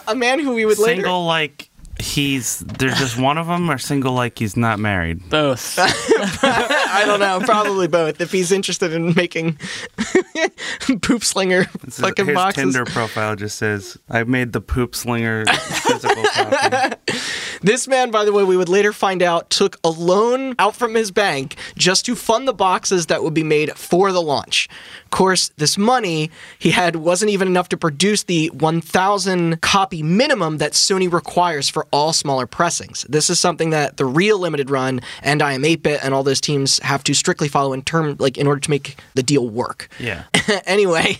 a 0.06 0.14
man 0.14 0.38
who 0.38 0.54
we 0.54 0.64
would 0.64 0.78
later. 0.78 1.02
Single 1.02 1.24
like 1.24 1.70
he's 1.98 2.58
there's 2.60 2.98
just 2.98 3.18
one 3.18 3.38
of 3.38 3.46
them, 3.46 3.70
or 3.70 3.78
single 3.78 4.12
like 4.12 4.38
he's 4.38 4.56
not 4.56 4.78
married. 4.78 5.28
both. 5.30 5.78
I 6.90 7.04
don't 7.06 7.20
know, 7.20 7.40
probably 7.40 7.88
both. 7.88 8.20
If 8.20 8.32
he's 8.32 8.52
interested 8.52 8.92
in 8.92 9.14
making 9.14 9.58
poop 11.02 11.24
slinger 11.24 11.66
is- 11.86 11.98
fucking 11.98 12.26
his 12.26 12.34
boxes. 12.34 12.74
Tinder 12.74 12.84
profile 12.84 13.36
just 13.36 13.58
says, 13.58 13.98
"I 14.08 14.24
made 14.24 14.52
the 14.52 14.60
poop 14.60 14.94
slinger 14.94 15.44
physical 15.46 16.24
copy." 16.24 16.96
This 17.62 17.86
man, 17.86 18.10
by 18.10 18.24
the 18.24 18.32
way, 18.32 18.42
we 18.42 18.56
would 18.56 18.70
later 18.70 18.90
find 18.90 19.22
out, 19.22 19.50
took 19.50 19.76
a 19.84 19.90
loan 19.90 20.54
out 20.58 20.74
from 20.74 20.94
his 20.94 21.10
bank 21.10 21.56
just 21.76 22.06
to 22.06 22.14
fund 22.14 22.48
the 22.48 22.54
boxes 22.54 23.06
that 23.06 23.22
would 23.22 23.34
be 23.34 23.42
made 23.42 23.72
for 23.76 24.12
the 24.12 24.22
launch. 24.22 24.66
Of 25.04 25.10
course, 25.10 25.50
this 25.58 25.76
money 25.76 26.30
he 26.58 26.70
had 26.70 26.96
wasn't 26.96 27.32
even 27.32 27.48
enough 27.48 27.68
to 27.70 27.76
produce 27.76 28.22
the 28.22 28.46
1,000 28.48 29.60
copy 29.60 30.02
minimum 30.02 30.56
that 30.56 30.72
Sony 30.72 31.12
requires 31.12 31.68
for 31.68 31.86
all 31.92 32.14
smaller 32.14 32.46
pressings. 32.46 33.04
This 33.10 33.28
is 33.28 33.38
something 33.38 33.68
that 33.70 33.98
the 33.98 34.06
real 34.06 34.38
limited 34.38 34.70
run 34.70 35.02
and 35.22 35.42
I 35.42 35.52
am 35.52 35.62
8-bit 35.62 36.00
and 36.02 36.14
all 36.14 36.22
those 36.22 36.40
teams 36.40 36.79
have 36.82 37.04
to 37.04 37.14
strictly 37.14 37.48
follow 37.48 37.72
in 37.72 37.82
term, 37.82 38.16
like 38.18 38.38
in 38.38 38.46
order 38.46 38.60
to 38.60 38.70
make 38.70 38.98
the 39.14 39.22
deal 39.22 39.48
work. 39.48 39.88
Yeah. 39.98 40.24
anyway, 40.66 41.18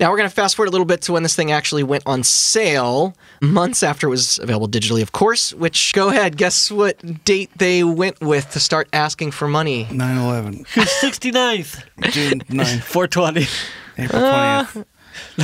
now 0.00 0.10
we're 0.10 0.16
going 0.16 0.28
to 0.28 0.34
fast 0.34 0.56
forward 0.56 0.68
a 0.68 0.72
little 0.72 0.86
bit 0.86 1.02
to 1.02 1.12
when 1.12 1.22
this 1.22 1.34
thing 1.34 1.50
actually 1.52 1.82
went 1.82 2.02
on 2.06 2.22
sale, 2.22 3.14
months 3.40 3.82
after 3.82 4.06
it 4.06 4.10
was 4.10 4.38
available 4.38 4.68
digitally, 4.68 5.02
of 5.02 5.12
course. 5.12 5.52
Which, 5.54 5.92
go 5.92 6.08
ahead, 6.08 6.36
guess 6.36 6.70
what 6.70 7.24
date 7.24 7.50
they 7.56 7.84
went 7.84 8.20
with 8.20 8.50
to 8.52 8.60
start 8.60 8.88
asking 8.92 9.32
for 9.32 9.48
money? 9.48 9.86
9/11, 9.86 10.66
69th. 10.66 11.84
June 12.12 12.40
9th, 12.40 12.82
420. 12.82 13.46
April 13.98 14.22
20th. 14.22 14.84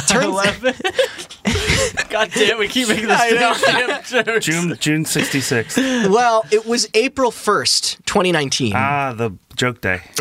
Turns 0.06 0.24
11. 0.26 0.74
God 2.08 2.30
damn, 2.32 2.58
we 2.58 2.68
keep 2.68 2.88
making 2.88 3.08
this 3.08 3.20
I 3.20 3.30
damn 3.30 4.24
jokes. 4.24 4.46
June 4.46 4.76
June 4.78 5.04
66th. 5.04 6.10
well, 6.10 6.44
it 6.50 6.64
was 6.64 6.88
April 6.94 7.30
1st, 7.30 8.04
2019. 8.04 8.72
Ah, 8.74 9.12
the 9.14 9.32
joke 9.64 9.80
day. 9.80 10.00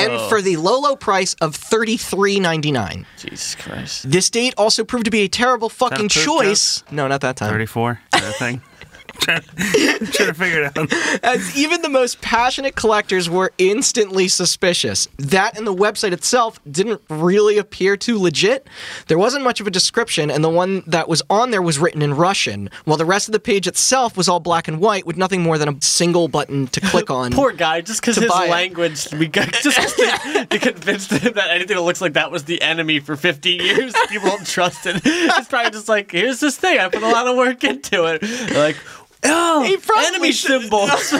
And 0.00 0.12
oh. 0.12 0.28
for 0.28 0.40
the 0.40 0.56
low, 0.56 0.80
low 0.80 0.96
price 0.96 1.34
of 1.40 1.56
$33.99. 1.56 3.04
Jesus 3.18 3.54
Christ. 3.56 4.10
This 4.10 4.30
date 4.30 4.54
also 4.56 4.84
proved 4.84 5.06
to 5.06 5.10
be 5.10 5.22
a 5.22 5.28
terrible 5.28 5.68
fucking 5.68 6.08
poop 6.08 6.24
choice. 6.24 6.84
No, 6.90 7.08
not 7.08 7.20
that 7.22 7.36
time. 7.36 7.50
34. 7.50 8.00
Is 8.14 8.20
that 8.20 8.30
a 8.30 8.32
thing? 8.32 8.62
trying, 9.18 9.42
trying 9.42 10.28
to 10.28 10.34
figure 10.34 10.62
it 10.64 10.78
out. 10.78 10.92
as 11.24 11.56
even 11.56 11.82
the 11.82 11.88
most 11.88 12.20
passionate 12.20 12.76
collectors 12.76 13.28
were 13.28 13.52
instantly 13.58 14.28
suspicious. 14.28 15.08
That 15.18 15.56
and 15.58 15.66
the 15.66 15.74
website 15.74 16.12
itself 16.12 16.60
didn't 16.70 17.00
really 17.08 17.58
appear 17.58 17.96
too 17.96 18.18
legit. 18.18 18.66
There 19.08 19.18
wasn't 19.18 19.44
much 19.44 19.60
of 19.60 19.66
a 19.66 19.70
description, 19.70 20.30
and 20.30 20.42
the 20.44 20.48
one 20.48 20.82
that 20.86 21.08
was 21.08 21.22
on 21.30 21.50
there 21.50 21.62
was 21.62 21.78
written 21.78 22.02
in 22.02 22.14
Russian, 22.14 22.70
while 22.84 22.96
the 22.96 23.04
rest 23.04 23.28
of 23.28 23.32
the 23.32 23.40
page 23.40 23.66
itself 23.66 24.16
was 24.16 24.28
all 24.28 24.40
black 24.40 24.68
and 24.68 24.80
white 24.80 25.06
with 25.06 25.16
nothing 25.16 25.42
more 25.42 25.58
than 25.58 25.68
a 25.68 25.76
single 25.82 26.28
button 26.28 26.66
to 26.68 26.80
click 26.80 27.10
on. 27.20 27.32
Poor 27.32 27.52
guy, 27.52 27.80
just 27.80 28.00
because 28.00 28.16
To 28.16 28.22
his 28.22 28.30
buy 28.30 28.46
it. 28.46 28.50
language, 28.50 29.08
we 29.12 29.26
got, 29.26 29.52
just 29.62 29.76
'cause 29.76 29.94
they, 29.96 30.44
they 30.50 30.58
convinced 30.58 31.10
him 31.10 31.32
that 31.34 31.50
anything 31.50 31.76
that 31.76 31.82
looks 31.82 32.00
like 32.00 32.14
that 32.14 32.30
was 32.30 32.44
the 32.44 32.60
enemy 32.62 33.00
for 33.00 33.16
50 33.16 33.50
years. 33.50 33.94
People 34.08 34.28
don't 34.28 34.46
trust 34.46 34.86
it. 34.86 35.00
It's 35.40 35.48
probably 35.48 35.70
just 35.70 35.88
like, 35.88 36.10
here's 36.12 36.40
this 36.40 36.56
thing. 36.56 36.78
I 36.78 36.88
put 36.88 37.02
a 37.02 37.08
lot 37.08 37.26
of 37.26 37.36
work 37.36 37.62
into 37.64 38.04
it. 38.06 38.20
They're 38.20 38.58
like, 38.58 38.76
oh, 39.24 39.62
He 39.62 39.76
probably 39.76 40.06
enemy 40.06 40.32
should- 40.32 40.62
symbols. 40.62 41.14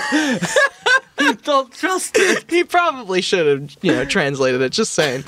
don't 1.43 1.73
trust 1.73 2.17
it. 2.19 2.45
he 2.51 2.65
probably 2.65 3.21
should 3.21 3.47
have, 3.47 3.77
you 3.83 3.93
know, 3.93 4.05
translated 4.05 4.61
it. 4.61 4.73
Just 4.73 4.95
saying. 4.95 5.25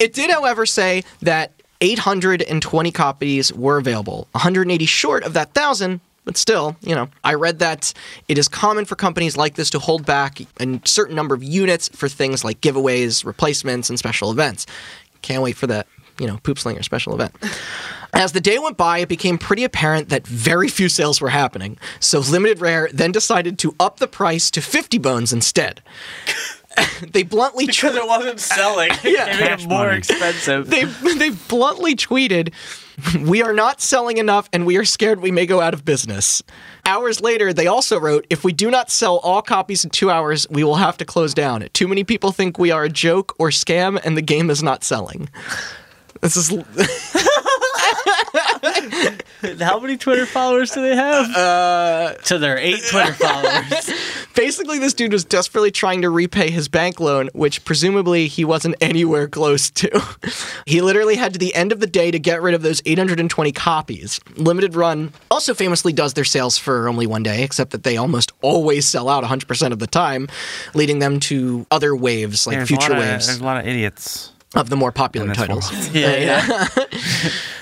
It 0.00 0.12
did, 0.12 0.30
however, 0.30 0.66
say 0.66 1.04
that 1.20 1.52
820 1.80 2.90
copies 2.92 3.52
were 3.52 3.76
available, 3.78 4.28
180 4.32 4.86
short 4.86 5.24
of 5.24 5.34
that 5.34 5.52
thousand. 5.54 6.00
But 6.24 6.36
still, 6.36 6.76
you 6.80 6.92
know, 6.92 7.08
I 7.22 7.34
read 7.34 7.60
that 7.60 7.92
it 8.26 8.36
is 8.36 8.48
common 8.48 8.84
for 8.84 8.96
companies 8.96 9.36
like 9.36 9.54
this 9.54 9.70
to 9.70 9.78
hold 9.78 10.04
back 10.04 10.40
a 10.58 10.80
certain 10.84 11.14
number 11.14 11.36
of 11.36 11.44
units 11.44 11.88
for 11.90 12.08
things 12.08 12.42
like 12.44 12.60
giveaways, 12.60 13.24
replacements, 13.24 13.90
and 13.90 13.96
special 13.96 14.32
events. 14.32 14.66
Can't 15.22 15.40
wait 15.40 15.56
for 15.56 15.68
that, 15.68 15.86
you 16.18 16.26
know, 16.26 16.38
Poop 16.42 16.58
Slinger 16.58 16.82
special 16.82 17.14
event. 17.14 17.32
As 18.12 18.32
the 18.32 18.40
day 18.40 18.58
went 18.58 18.76
by, 18.76 18.98
it 18.98 19.08
became 19.08 19.38
pretty 19.38 19.64
apparent 19.64 20.08
that 20.08 20.26
very 20.26 20.68
few 20.68 20.88
sales 20.88 21.20
were 21.20 21.28
happening. 21.30 21.78
So 22.00 22.20
Limited 22.20 22.60
Rare 22.60 22.88
then 22.92 23.12
decided 23.12 23.58
to 23.60 23.74
up 23.78 23.98
the 23.98 24.06
price 24.06 24.50
to 24.52 24.60
50 24.62 24.98
bones 24.98 25.32
instead. 25.32 25.82
they 27.12 27.22
bluntly 27.22 27.66
Because 27.66 27.94
it 27.96 28.06
wasn't 28.06 28.40
selling. 28.40 28.90
Yeah. 29.02 29.26
It 29.36 29.40
made 29.40 29.60
it 29.64 29.68
more 29.68 29.86
money. 29.86 29.98
expensive. 29.98 30.68
they 30.68 30.84
they 30.84 31.30
bluntly 31.30 31.94
tweeted, 31.96 32.52
"We 33.20 33.42
are 33.42 33.54
not 33.54 33.80
selling 33.80 34.18
enough, 34.18 34.48
and 34.52 34.66
we 34.66 34.76
are 34.76 34.84
scared 34.84 35.20
we 35.20 35.30
may 35.30 35.46
go 35.46 35.60
out 35.60 35.72
of 35.74 35.84
business." 35.86 36.42
Hours 36.84 37.20
later, 37.20 37.52
they 37.54 37.66
also 37.66 37.98
wrote, 37.98 38.26
"If 38.28 38.44
we 38.44 38.52
do 38.52 38.70
not 38.70 38.90
sell 38.90 39.18
all 39.18 39.40
copies 39.42 39.84
in 39.84 39.90
two 39.90 40.10
hours, 40.10 40.46
we 40.50 40.64
will 40.64 40.76
have 40.76 40.98
to 40.98 41.04
close 41.06 41.32
down. 41.32 41.66
Too 41.72 41.88
many 41.88 42.04
people 42.04 42.30
think 42.32 42.58
we 42.58 42.70
are 42.70 42.84
a 42.84 42.90
joke 42.90 43.34
or 43.38 43.48
scam, 43.48 43.98
and 44.04 44.16
the 44.16 44.22
game 44.22 44.50
is 44.50 44.62
not 44.62 44.84
selling." 44.84 45.30
This 46.20 46.36
is 46.36 46.50
How 49.60 49.78
many 49.80 49.96
Twitter 49.96 50.26
followers 50.26 50.70
do 50.70 50.82
they 50.82 50.96
have? 50.96 51.30
Uh, 51.34 52.22
so 52.22 52.38
there 52.38 52.54
are 52.54 52.58
eight 52.58 52.80
Twitter 52.90 53.12
followers. 53.14 53.90
basically 54.34 54.78
this 54.78 54.94
dude 54.94 55.12
was 55.12 55.24
desperately 55.24 55.70
trying 55.70 56.02
to 56.02 56.10
repay 56.10 56.50
his 56.50 56.68
bank 56.68 57.00
loan, 57.00 57.28
which 57.32 57.64
presumably 57.64 58.26
he 58.28 58.44
wasn't 58.44 58.74
anywhere 58.80 59.28
close 59.28 59.70
to. 59.70 60.02
he 60.66 60.80
literally 60.80 61.16
had 61.16 61.32
to 61.32 61.38
the 61.38 61.54
end 61.54 61.72
of 61.72 61.80
the 61.80 61.86
day 61.86 62.10
to 62.10 62.18
get 62.18 62.42
rid 62.42 62.54
of 62.54 62.62
those 62.62 62.82
820 62.86 63.52
copies. 63.52 64.20
Limited 64.36 64.74
Run 64.74 65.12
also 65.30 65.54
famously 65.54 65.92
does 65.92 66.14
their 66.14 66.24
sales 66.24 66.58
for 66.58 66.88
only 66.88 67.06
one 67.06 67.22
day, 67.22 67.42
except 67.42 67.70
that 67.72 67.82
they 67.82 67.96
almost 67.96 68.32
always 68.42 68.86
sell 68.86 69.08
out 69.08 69.24
100% 69.24 69.72
of 69.72 69.78
the 69.78 69.86
time, 69.86 70.28
leading 70.74 70.98
them 70.98 71.20
to 71.20 71.66
other 71.70 71.94
waves 71.94 72.46
like 72.46 72.56
There's 72.56 72.68
future 72.68 72.92
a 72.92 72.98
waves 72.98 73.24
Of, 73.24 73.34
there's 73.34 73.40
a 73.40 73.44
lot 73.44 73.58
of 73.58 73.66
idiots. 73.66 74.32
of 74.54 74.68
the 74.70 74.76
more 74.76 74.92
popular 74.92 75.24
in 75.24 75.28
this 75.30 75.38
titles. 75.38 75.70
Yeah, 75.94 76.16
yeah. 76.16 76.66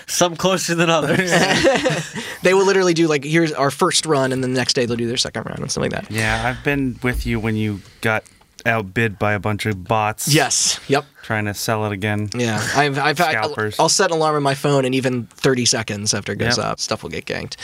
Some 0.07 0.37
closer 0.37 0.75
than 0.75 0.91
others. 0.91 1.31
They 2.43 2.53
will 2.53 2.67
literally 2.67 2.93
do 2.93 3.09
like 3.09 3.25
here's 3.25 3.53
our 3.53 3.71
first 3.71 4.05
run, 4.05 4.31
and 4.31 4.43
then 4.45 4.53
the 4.53 4.59
next 4.59 4.75
day 4.75 4.85
they'll 4.85 4.99
do 4.99 5.07
their 5.09 5.17
second 5.17 5.47
run 5.47 5.63
and 5.63 5.71
stuff 5.71 5.81
like 5.81 5.93
that. 5.93 6.11
Yeah, 6.11 6.43
I've 6.47 6.63
been 6.63 6.99
with 7.03 7.25
you 7.25 7.41
when 7.41 7.57
you 7.57 7.81
got 8.03 8.23
outbid 8.67 9.19
by 9.19 9.33
a 9.33 9.39
bunch 9.39 9.65
of 9.65 9.83
bots. 9.85 10.29
Yes. 10.33 10.79
Yep. 10.89 11.07
Trying 11.23 11.47
to 11.47 11.55
sell 11.55 11.87
it 11.87 11.93
again. 11.93 12.29
Yeah, 12.37 12.63
I've, 12.77 12.99
I've 12.99 13.17
Scalpers. 13.17 13.81
I'll 13.81 13.89
set 13.89 14.11
an 14.11 14.19
alarm 14.19 14.37
on 14.37 14.43
my 14.43 14.55
phone, 14.55 14.85
and 14.85 14.95
even 14.95 15.25
30 15.27 15.65
seconds 15.65 16.13
after 16.13 16.33
it 16.33 16.37
goes 16.37 16.59
Yep. 16.59 16.67
up, 16.67 16.81
stuff 16.81 17.03
will 17.03 17.09
get 17.11 17.25
ganked. 17.25 17.57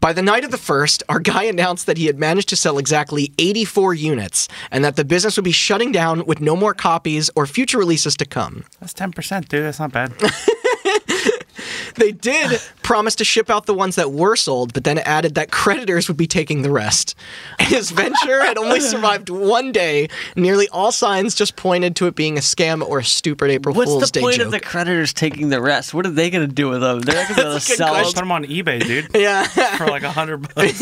By 0.00 0.12
the 0.12 0.22
night 0.22 0.44
of 0.44 0.50
the 0.50 0.58
first, 0.58 1.04
our 1.08 1.20
guy 1.20 1.44
announced 1.54 1.86
that 1.86 1.98
he 1.98 2.06
had 2.06 2.18
managed 2.18 2.48
to 2.48 2.56
sell 2.56 2.78
exactly 2.78 3.32
84 3.38 3.94
units, 3.94 4.48
and 4.72 4.84
that 4.84 4.96
the 4.96 5.04
business 5.04 5.36
would 5.36 5.44
be 5.44 5.52
shutting 5.52 5.92
down 5.92 6.26
with 6.26 6.40
no 6.40 6.56
more 6.56 6.74
copies 6.74 7.30
or 7.36 7.46
future 7.46 7.78
releases 7.78 8.16
to 8.16 8.24
come. 8.26 8.64
That's 8.80 8.92
ten 8.92 9.12
percent, 9.12 9.48
dude. 9.48 9.62
That's 9.64 9.78
not 9.78 9.92
bad. 9.92 10.12
They 11.96 12.12
did 12.12 12.60
promise 12.86 13.16
to 13.16 13.24
ship 13.24 13.50
out 13.50 13.66
the 13.66 13.74
ones 13.74 13.96
that 13.96 14.12
were 14.12 14.36
sold, 14.36 14.72
but 14.72 14.84
then 14.84 14.98
added 14.98 15.34
that 15.34 15.50
creditors 15.50 16.06
would 16.06 16.16
be 16.16 16.28
taking 16.28 16.62
the 16.62 16.70
rest. 16.70 17.16
His 17.58 17.90
venture 17.90 18.40
had 18.42 18.56
only 18.56 18.78
survived 18.92 19.28
one 19.28 19.72
day. 19.72 20.08
Nearly 20.36 20.68
all 20.68 20.92
signs 20.92 21.34
just 21.34 21.56
pointed 21.56 21.96
to 21.96 22.06
it 22.06 22.14
being 22.14 22.38
a 22.38 22.40
scam 22.40 22.80
or 22.86 23.00
a 23.00 23.04
stupid 23.04 23.50
April 23.50 23.74
Fool's 23.74 23.86
Day 23.86 23.90
joke. 23.90 24.00
What's 24.00 24.10
the 24.12 24.20
point 24.20 24.38
of 24.40 24.50
the 24.52 24.60
creditors 24.60 25.12
taking 25.12 25.48
the 25.48 25.60
rest? 25.60 25.92
What 25.94 26.06
are 26.06 26.10
they 26.10 26.30
going 26.30 26.46
to 26.48 26.54
do 26.54 26.68
with 26.68 26.80
them? 26.80 27.00
They're 27.00 27.14
going 27.26 27.26
to 27.34 27.42
That's 27.42 27.66
a 27.66 27.70
good 27.72 27.76
sell 27.76 27.88
question. 27.88 28.12
Put 28.14 28.20
them 28.20 28.32
on 28.32 28.44
eBay, 28.44 28.84
dude, 28.86 29.08
yeah. 29.14 29.44
for 29.76 29.86
like 29.86 30.04
a 30.04 30.12
hundred 30.12 30.54
bucks. 30.54 30.80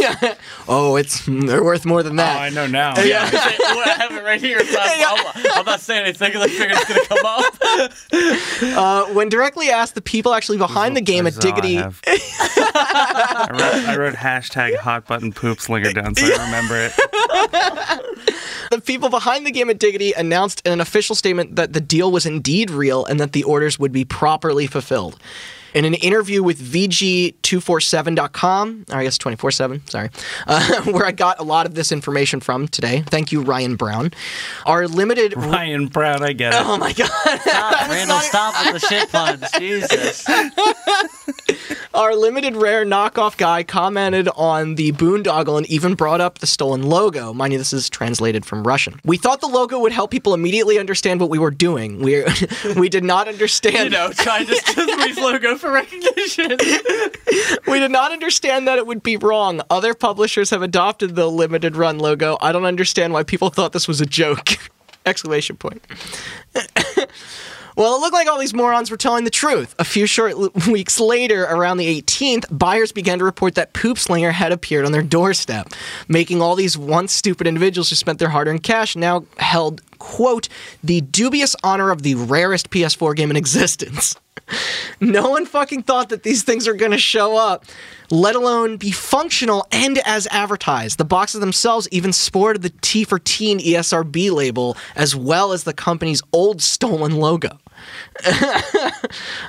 oh, 0.69 0.97
it's 0.97 1.25
they're 1.27 1.65
worth 1.65 1.87
more 1.87 2.03
than 2.03 2.13
Oh, 2.15 2.17
that. 2.23 2.37
I 2.39 2.51
know 2.51 2.67
now. 2.67 3.01
Yeah. 3.03 3.29
I 3.33 3.97
have 3.99 4.13
it 4.13 4.23
right 4.23 4.41
here. 4.41 4.63
So 4.65 4.79
I'm, 4.79 5.27
I'm- 5.27 5.45
I'm 5.55 5.65
not 5.65 5.81
saying 5.81 6.05
anything 6.05 6.33
because 6.33 6.43
I 6.43 6.49
figured 6.49 6.73
it's 6.79 6.89
going 6.89 7.01
to 7.01 7.09
come 7.09 7.25
up. 7.25 9.09
Uh, 9.09 9.13
when 9.15 9.29
directly 9.29 9.71
asked 9.71 9.95
the 9.95 10.03
people 10.03 10.35
actually 10.35 10.59
behind 10.59 10.97
the 10.97 11.01
game 11.01 11.27
at 11.27 11.35
That's 11.35 11.47
I 11.47 11.51
Diggity, 11.51 11.77
have. 12.05 12.19
I, 12.75 13.49
wrote, 13.51 13.89
I 13.89 13.97
wrote 13.97 14.15
hashtag 14.15 14.77
hot 14.77 15.07
button 15.07 15.33
Poop 15.33 15.61
Slinger 15.61 15.93
down 15.93 16.15
so 16.15 16.27
I 16.27 16.45
remember 16.45 16.77
it. 16.77 16.93
the 18.71 18.81
people 18.81 19.09
behind 19.09 19.47
the 19.47 19.51
game 19.51 19.71
at 19.71 19.79
Diggity 19.79 20.13
announced 20.13 20.63
in 20.65 20.73
an 20.73 20.81
official 20.81 21.15
statement 21.15 21.57
that 21.57 21.73
the 21.73 21.81
deal 21.81 22.11
was 22.11 22.27
indeed 22.27 22.71
real 22.71 23.05
and 23.05 23.21
that 23.21 23.33
the 23.33 23.45
orders 23.45 23.79
would 23.79 23.93
be 23.93 24.05
properly 24.05 24.67
fulfilled. 24.67 25.19
In 25.75 25.85
an 25.85 25.95
interview 25.95 26.45
with 26.45 26.61
VG247.com, 26.61 28.85
or 28.93 28.97
I 28.97 29.03
guess 29.03 29.19
24/7, 29.19 29.91
sorry, 29.91 30.11
uh, 30.47 30.83
where 30.85 31.05
I 31.05 31.11
got 31.11 31.41
a 31.41 31.43
lot 31.43 31.67
of 31.67 31.75
this 31.75 31.91
information 31.91 32.39
from 32.39 32.69
today. 32.69 33.03
Thank 33.07 33.33
you, 33.33 33.43
Ryan 33.43 33.75
Brown. 33.75 34.13
Our 34.67 34.87
limited. 34.87 35.35
Ryan 35.37 35.89
Brown, 35.89 36.23
I 36.23 36.33
get 36.33 36.55
it. 36.55 36.61
Oh 36.65 36.77
my 36.77 36.93
god! 36.93 37.11
Stop, 37.41 37.73
Randall, 37.91 38.21
stop 38.21 38.55
with 38.73 38.81
the 38.81 38.89
shit 38.89 39.11
puns. 39.11 39.51
Jesus. 39.59 40.25
Our 41.95 42.17
limited 42.17 42.57
rare 42.57 42.85
knockoff 42.85 43.37
guy 43.37 43.63
commented 43.63 44.29
on 44.37 44.75
the 44.75 44.91
boondoggle 44.93 45.57
and 45.57 45.67
even 45.67 45.95
brought 45.95 46.21
up 46.21 46.39
the 46.39 46.47
stolen 46.47 46.83
logo. 46.83 47.33
Mind 47.33 47.53
you, 47.53 47.59
this 47.59 47.73
is 47.73 47.89
translated 47.89 48.45
from 48.45 48.67
Russian. 48.67 49.01
We 49.05 49.17
thought 49.17 49.41
the 49.41 49.47
logo 49.47 49.79
would 49.79 49.93
help 49.93 50.11
people 50.11 50.35
immediately 50.35 50.79
understand 50.79 51.21
what 51.21 51.31
we 51.31 51.39
were 51.39 51.53
doing. 51.53 52.01
We 52.01 52.25
we 52.77 52.89
did 52.89 53.05
not 53.05 53.29
understand. 53.29 53.93
You 53.93 53.99
know, 53.99 54.11
trying 54.13 54.47
to 54.47 54.57
squeeze 54.57 55.19
logo 55.19 55.57
for 55.65 55.73
recognition. 55.73 56.59
We 57.67 57.81
did 57.81 57.91
not 57.91 58.13
understand 58.13 58.69
that 58.69 58.79
it 58.79 58.87
would 58.87 59.03
be 59.03 59.17
wrong. 59.17 59.61
Other 59.71 59.95
publishers 59.95 60.51
have 60.51 60.63
adopted 60.63 61.17
the 61.17 61.27
limited 61.27 61.75
run 61.75 61.99
logo. 61.99 62.37
I 62.41 62.53
don't 62.53 62.67
understand 62.67 63.13
why 63.13 63.23
people 63.25 63.49
thought 63.49 63.73
this 63.73 63.89
was 63.89 64.01
a 64.01 64.07
joke. 64.07 64.59
Exclamation 65.07 65.57
point. 65.57 65.83
Well, 67.77 67.97
it 67.97 68.01
looked 68.03 68.13
like 68.13 68.29
all 68.29 68.39
these 68.39 68.55
morons 68.55 68.89
were 68.89 68.97
telling 68.97 69.25
the 69.25 69.31
truth. 69.31 69.75
A 69.81 69.85
few 69.85 70.07
short 70.07 70.37
weeks 70.69 71.01
later, 71.01 71.43
around 71.43 71.79
the 71.79 72.01
18th, 72.03 72.45
buyers 72.57 72.93
began 72.93 73.19
to 73.19 73.25
report 73.25 73.57
that 73.57 73.73
Poop 73.73 73.99
Slinger 73.99 74.31
had 74.31 74.53
appeared 74.53 74.85
on 74.85 74.93
their 74.93 75.03
doorstep, 75.03 75.71
making 76.07 76.41
all 76.41 76.55
these 76.55 76.79
once 76.79 77.13
stupid 77.13 77.49
individuals 77.49 77.91
who 77.91 77.97
spent 77.97 78.21
their 78.21 78.29
hard 78.29 78.47
earned 78.47 78.63
cash 78.63 78.95
now 78.95 79.25
held, 79.39 79.81
quote, 80.05 80.51
the 80.83 81.01
dubious 81.01 81.57
honor 81.65 81.91
of 81.91 82.03
the 82.03 82.15
rarest 82.15 82.69
PS4 82.69 83.17
game 83.17 83.31
in 83.31 83.37
existence. 83.37 84.17
No 85.01 85.31
one 85.31 85.47
fucking 85.47 85.85
thought 85.85 86.11
that 86.11 86.23
these 86.23 86.43
things 86.43 86.69
are 86.69 86.75
going 86.75 86.91
to 86.91 86.99
show 86.99 87.37
up, 87.37 87.65
let 88.11 88.37
alone 88.37 88.77
be 88.77 88.91
functional 88.91 89.67
and 89.73 89.99
as 90.05 90.27
advertised. 90.31 90.99
The 90.99 91.05
boxes 91.05 91.41
themselves 91.41 91.89
even 91.91 92.13
sported 92.13 92.61
the 92.63 92.73
T 92.83 93.05
for 93.05 93.19
Teen 93.19 93.59
ESRB 93.59 94.31
label 94.31 94.77
as 94.97 95.17
well 95.17 95.53
as 95.53 95.65
the 95.65 95.73
company's 95.73 96.23
old 96.33 96.61
stolen 96.61 97.17
logo. 97.17 97.59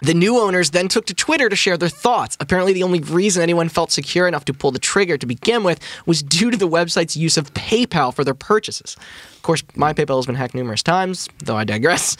The 0.01 0.13
new 0.13 0.39
owners 0.39 0.71
then 0.71 0.87
took 0.87 1.05
to 1.07 1.13
Twitter 1.13 1.49
to 1.49 1.55
share 1.55 1.77
their 1.77 1.89
thoughts. 1.89 2.37
Apparently, 2.39 2.73
the 2.73 2.83
only 2.83 2.99
reason 2.99 3.41
anyone 3.41 3.69
felt 3.69 3.91
secure 3.91 4.27
enough 4.27 4.45
to 4.45 4.53
pull 4.53 4.71
the 4.71 4.79
trigger 4.79 5.17
to 5.17 5.25
begin 5.25 5.63
with 5.63 5.79
was 6.05 6.21
due 6.21 6.51
to 6.51 6.57
the 6.57 6.67
website's 6.67 7.17
use 7.17 7.37
of 7.37 7.53
PayPal 7.53 8.13
for 8.13 8.23
their 8.23 8.33
purchases. 8.33 8.95
Of 9.45 9.47
course, 9.47 9.63
my 9.75 9.93
PayPal 9.93 10.15
has 10.15 10.25
been 10.25 10.33
hacked 10.33 10.55
numerous 10.55 10.81
times, 10.81 11.29
though 11.37 11.55
I 11.55 11.65
digress. 11.65 12.15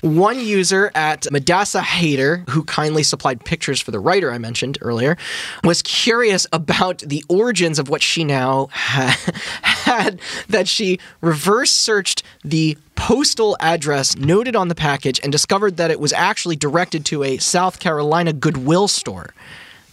One 0.00 0.40
user 0.40 0.90
at 0.96 1.20
Madassa 1.30 1.80
Hater, 1.80 2.38
who 2.50 2.64
kindly 2.64 3.04
supplied 3.04 3.44
pictures 3.44 3.80
for 3.80 3.92
the 3.92 4.00
writer 4.00 4.32
I 4.32 4.38
mentioned 4.38 4.78
earlier, 4.80 5.16
was 5.62 5.82
curious 5.82 6.48
about 6.52 6.98
the 6.98 7.24
origins 7.28 7.78
of 7.78 7.88
what 7.88 8.02
she 8.02 8.24
now 8.24 8.70
ha- 8.72 9.16
had 9.62 10.20
that 10.48 10.66
she 10.66 10.98
reverse 11.20 11.70
searched 11.70 12.24
the 12.42 12.76
postal 12.96 13.56
address 13.60 14.16
noted 14.16 14.56
on 14.56 14.66
the 14.66 14.74
package 14.74 15.20
and 15.22 15.30
discovered 15.30 15.76
that 15.76 15.92
it 15.92 16.00
was 16.00 16.12
actually 16.12 16.56
directed 16.56 17.04
to 17.04 17.22
a 17.22 17.38
South 17.38 17.78
Carolina 17.78 18.32
Goodwill 18.32 18.88
store. 18.88 19.32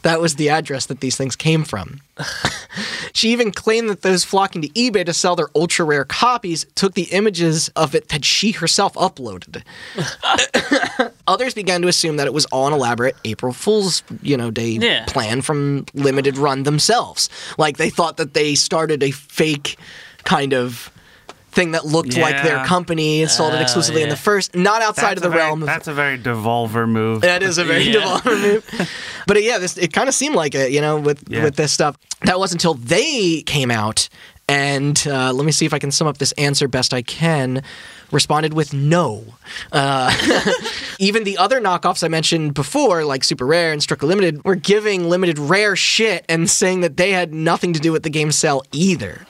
That 0.04 0.20
was 0.20 0.36
the 0.36 0.50
address 0.50 0.88
that 0.88 1.00
these 1.00 1.16
things 1.16 1.36
came 1.36 1.64
from. 1.64 2.02
she 3.14 3.32
even 3.32 3.52
claimed 3.52 3.90
that 3.90 4.02
those 4.02 4.24
flocking 4.24 4.62
to 4.64 4.70
eBay 4.70 5.06
to 5.06 5.14
sell 5.14 5.36
their 5.36 5.50
ultra 5.56 5.86
rare 5.86 6.06
copies 6.06 6.66
took 6.76 6.94
the 6.96 7.04
images 7.12 7.70
of 7.76 7.94
it 7.94 8.10
that 8.10 8.26
she 8.26 8.52
herself 8.52 8.94
uploaded. 8.96 9.62
Others 11.28 11.54
began 11.54 11.82
to 11.82 11.88
assume 11.88 12.18
that 12.18 12.28
it 12.28 12.34
was 12.34 12.46
all 12.48 12.68
an 12.68 12.74
elaborate 12.74 13.16
April 13.26 13.54
Fool's, 13.54 14.04
you 14.22 14.38
know, 14.38 14.52
day 14.52 14.70
Yeah. 14.72 15.06
plan 15.06 15.42
from 15.42 15.86
Limited 15.94 16.38
Run 16.38 16.64
themselves. 16.64 17.30
Like 17.58 17.78
they 17.78 17.90
thought 17.90 18.18
that 18.18 18.34
they 18.34 18.56
started 18.56 19.04
a 19.04 19.12
fake 19.12 19.78
kind 20.24 20.54
of 20.54 20.91
thing 21.52 21.72
that 21.72 21.86
looked 21.86 22.18
like 22.18 22.42
their 22.44 22.64
company 22.66 23.26
sold 23.28 23.54
it 23.54 23.58
Oh, 23.58 23.62
exclusively 23.62 24.02
in 24.02 24.08
yeah. 24.08 24.14
the 24.16 24.20
first, 24.22 24.56
not 24.56 24.82
outside 24.82 25.18
of 25.18 25.24
the 25.24 25.30
very- 25.30 25.42
realm 25.42 25.62
of 25.62 25.68
That's 25.68 25.88
a 25.88 25.94
very 25.94 26.18
devolver 26.18 26.88
move. 26.88 27.22
that 27.22 27.44
is 27.44 27.58
a 27.58 27.64
very 27.66 27.84
Yeah. 27.90 28.02
devolver 28.02 28.42
move. 28.42 28.90
But 29.28 29.38
uh, 29.38 29.42
yeah, 29.42 29.58
this 29.60 29.78
it 29.78 29.94
kind 29.94 30.08
of 30.10 30.16
seemed 30.16 30.36
like 30.36 30.56
it, 30.56 30.72
you 30.72 30.82
know, 30.82 30.98
with 31.00 31.24
Yeah. 31.28 31.44
with 31.44 31.56
this 31.56 31.72
stuff. 31.72 31.96
That 32.24 32.40
was 32.40 32.52
until 32.52 32.74
they 32.76 33.42
came 33.46 33.72
out, 33.72 34.10
and 34.48 35.02
uh, 35.08 35.32
let 35.34 35.46
me 35.46 35.52
see 35.52 35.66
if 35.66 35.74
I 35.74 35.80
can 35.80 35.92
sum 35.92 36.08
up 36.08 36.18
this 36.18 36.32
answer 36.34 36.68
best 36.68 36.94
I 36.94 37.02
can. 37.02 37.64
Responded 38.12 38.54
with 38.54 38.74
no. 38.74 39.24
Uh, 39.72 40.12
even 41.00 41.24
the 41.24 41.38
other 41.38 41.62
knockoffs 41.62 42.04
I 42.04 42.10
mentioned 42.10 42.54
before, 42.54 43.06
like 43.06 43.24
Super 43.24 43.46
Rare 43.46 43.72
and 43.72 43.82
Strictly 43.82 44.10
Limited, 44.10 44.44
were 44.44 44.56
giving 44.56 45.08
Limited 45.10 45.40
Rare 45.40 45.76
shit 45.78 46.26
and 46.28 46.50
saying 46.50 46.82
that 46.82 46.98
they 46.98 47.12
had 47.12 47.34
nothing 47.34 47.72
to 47.74 47.80
do 47.80 47.92
with 47.94 48.04
the 48.04 48.10
game 48.10 48.32
sale 48.34 48.64
either. 48.74 49.26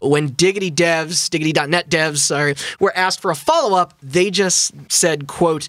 When 0.00 0.28
Diggity 0.28 0.70
devs, 0.70 1.28
Diggity.net 1.30 1.88
devs, 1.88 2.18
sorry, 2.18 2.54
were 2.80 2.96
asked 2.96 3.20
for 3.20 3.30
a 3.30 3.36
follow 3.36 3.76
up, 3.76 3.94
they 4.02 4.30
just 4.30 4.72
said, 4.90 5.26
quote, 5.26 5.68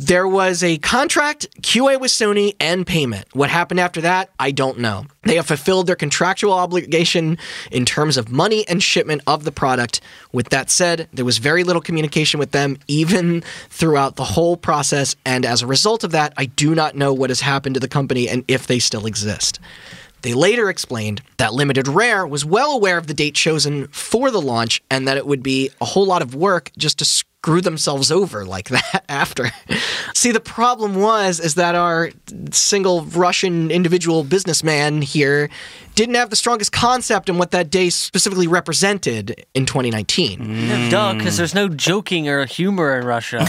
there 0.00 0.28
was 0.28 0.62
a 0.62 0.78
contract, 0.78 1.48
QA 1.60 1.98
with 1.98 2.12
Sony, 2.12 2.54
and 2.60 2.86
payment. 2.86 3.26
What 3.32 3.50
happened 3.50 3.80
after 3.80 4.00
that, 4.02 4.30
I 4.38 4.52
don't 4.52 4.78
know. 4.78 5.06
They 5.24 5.34
have 5.34 5.48
fulfilled 5.48 5.88
their 5.88 5.96
contractual 5.96 6.52
obligation 6.52 7.36
in 7.72 7.84
terms 7.84 8.16
of 8.16 8.30
money 8.30 8.64
and 8.68 8.80
shipment 8.80 9.22
of 9.26 9.42
the 9.42 9.50
product. 9.50 10.00
With 10.30 10.50
that 10.50 10.70
said, 10.70 11.08
there 11.12 11.24
was 11.24 11.38
very 11.38 11.64
little 11.64 11.82
communication 11.82 12.38
with 12.38 12.52
them, 12.52 12.78
even 12.86 13.42
throughout 13.70 14.14
the 14.14 14.24
whole 14.24 14.56
process. 14.56 15.16
And 15.26 15.44
as 15.44 15.62
a 15.62 15.66
result 15.66 16.04
of 16.04 16.12
that, 16.12 16.32
I 16.36 16.46
do 16.46 16.76
not 16.76 16.94
know 16.94 17.12
what 17.12 17.30
has 17.30 17.40
happened 17.40 17.74
to 17.74 17.80
the 17.80 17.88
company 17.88 18.28
and 18.28 18.44
if 18.46 18.68
they 18.68 18.78
still 18.78 19.04
exist. 19.04 19.58
They 20.22 20.34
later 20.34 20.68
explained 20.68 21.22
that 21.36 21.54
Limited 21.54 21.88
Rare 21.88 22.26
was 22.26 22.44
well 22.44 22.72
aware 22.72 22.98
of 22.98 23.06
the 23.06 23.14
date 23.14 23.34
chosen 23.34 23.86
for 23.88 24.30
the 24.30 24.40
launch 24.40 24.82
and 24.90 25.06
that 25.06 25.16
it 25.16 25.26
would 25.26 25.42
be 25.42 25.70
a 25.80 25.84
whole 25.84 26.06
lot 26.06 26.22
of 26.22 26.34
work 26.34 26.70
just 26.76 26.98
to 26.98 27.04
screw 27.42 27.60
themselves 27.60 28.10
over 28.10 28.44
like 28.44 28.68
that 28.70 29.04
after. 29.08 29.50
See, 30.14 30.32
the 30.32 30.40
problem 30.40 30.96
was 30.96 31.38
is 31.40 31.54
that 31.54 31.74
our 31.74 32.10
single 32.50 33.02
Russian 33.02 33.70
individual 33.70 34.24
businessman 34.24 35.02
here 35.02 35.48
didn't 35.94 36.14
have 36.14 36.30
the 36.30 36.36
strongest 36.36 36.72
concept 36.72 37.28
in 37.28 37.38
what 37.38 37.50
that 37.50 37.70
day 37.70 37.90
specifically 37.90 38.46
represented 38.46 39.44
in 39.54 39.66
2019. 39.66 40.40
Yeah, 40.40 40.76
mm. 40.76 40.90
duh, 40.90 41.14
because 41.14 41.36
there's 41.36 41.54
no 41.54 41.68
joking 41.68 42.28
or 42.28 42.46
humor 42.46 42.96
in 42.96 43.04
Russia. 43.04 43.38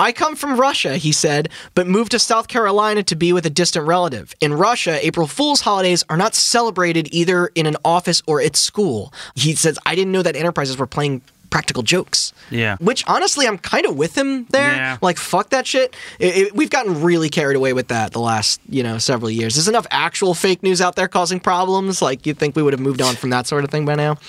I 0.00 0.12
come 0.14 0.36
from 0.36 0.58
Russia, 0.58 0.96
he 0.96 1.12
said, 1.12 1.48
but 1.74 1.86
moved 1.86 2.12
to 2.12 2.18
South 2.18 2.48
Carolina 2.48 3.02
to 3.02 3.16
be 3.16 3.32
with 3.32 3.44
a 3.44 3.50
distant 3.50 3.86
relative. 3.86 4.32
In 4.40 4.54
Russia, 4.54 5.04
April 5.04 5.26
Fool's 5.26 5.60
holidays 5.60 6.04
are 6.08 6.16
not 6.16 6.34
celebrated 6.34 7.08
either 7.12 7.48
in 7.48 7.66
an 7.66 7.76
office 7.84 8.22
or 8.26 8.40
at 8.40 8.56
school. 8.56 9.12
He 9.34 9.54
says, 9.54 9.78
I 9.84 9.94
didn't 9.94 10.12
know 10.12 10.22
that 10.22 10.36
enterprises 10.36 10.78
were 10.78 10.86
playing 10.98 11.22
practical 11.50 11.82
jokes. 11.82 12.34
Yeah. 12.50 12.76
Which 12.78 13.02
honestly, 13.06 13.46
I'm 13.46 13.56
kind 13.56 13.86
of 13.86 13.96
with 13.96 14.14
him 14.18 14.44
there. 14.50 14.70
Yeah. 14.70 14.98
Like, 15.00 15.16
fuck 15.16 15.48
that 15.48 15.66
shit. 15.66 15.96
It- 16.18 16.36
it- 16.36 16.54
we've 16.54 16.68
gotten 16.68 17.00
really 17.02 17.30
carried 17.30 17.56
away 17.56 17.72
with 17.72 17.88
that 17.88 18.12
the 18.12 18.20
last, 18.20 18.60
you 18.68 18.82
know, 18.82 18.98
several 18.98 19.30
years. 19.30 19.54
There's 19.54 19.66
enough 19.66 19.86
actual 19.90 20.34
fake 20.34 20.62
news 20.62 20.82
out 20.82 20.94
there 20.94 21.08
causing 21.08 21.40
problems. 21.40 22.02
Like, 22.02 22.26
you'd 22.26 22.36
think 22.38 22.54
we 22.54 22.62
would 22.62 22.74
have 22.74 22.80
moved 22.80 23.00
on 23.00 23.14
from 23.16 23.30
that 23.30 23.46
sort 23.46 23.64
of 23.64 23.70
thing 23.70 23.86
by 23.86 23.94
now. 23.94 24.18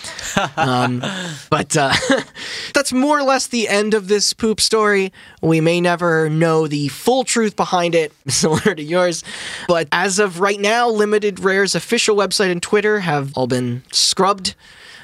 Um, 0.56 1.04
but 1.50 1.76
uh, 1.76 1.94
that's 2.74 2.94
more 2.94 3.20
or 3.20 3.24
less 3.24 3.48
the 3.48 3.68
end 3.68 3.94
of 3.94 4.08
this 4.08 4.32
poop 4.34 4.62
story. 4.62 5.12
We 5.42 5.60
may 5.62 5.82
never 5.82 6.30
know 6.30 6.68
the 6.68 6.88
full 6.90 7.24
truth 7.26 7.56
behind 7.58 7.96
it, 7.96 8.14
similar 8.28 8.76
to 8.76 8.82
yours. 8.84 9.24
But 9.68 9.88
as 9.92 10.20
of 10.20 10.40
right 10.40 10.60
now, 10.60 10.88
Limited 10.90 11.40
Rare's 11.42 11.76
official 11.76 12.16
website 12.16 12.52
and 12.52 12.62
Twitter 12.62 13.00
have 13.02 13.34
all 13.36 13.48
been 13.48 13.84
scrubbed. 13.92 14.56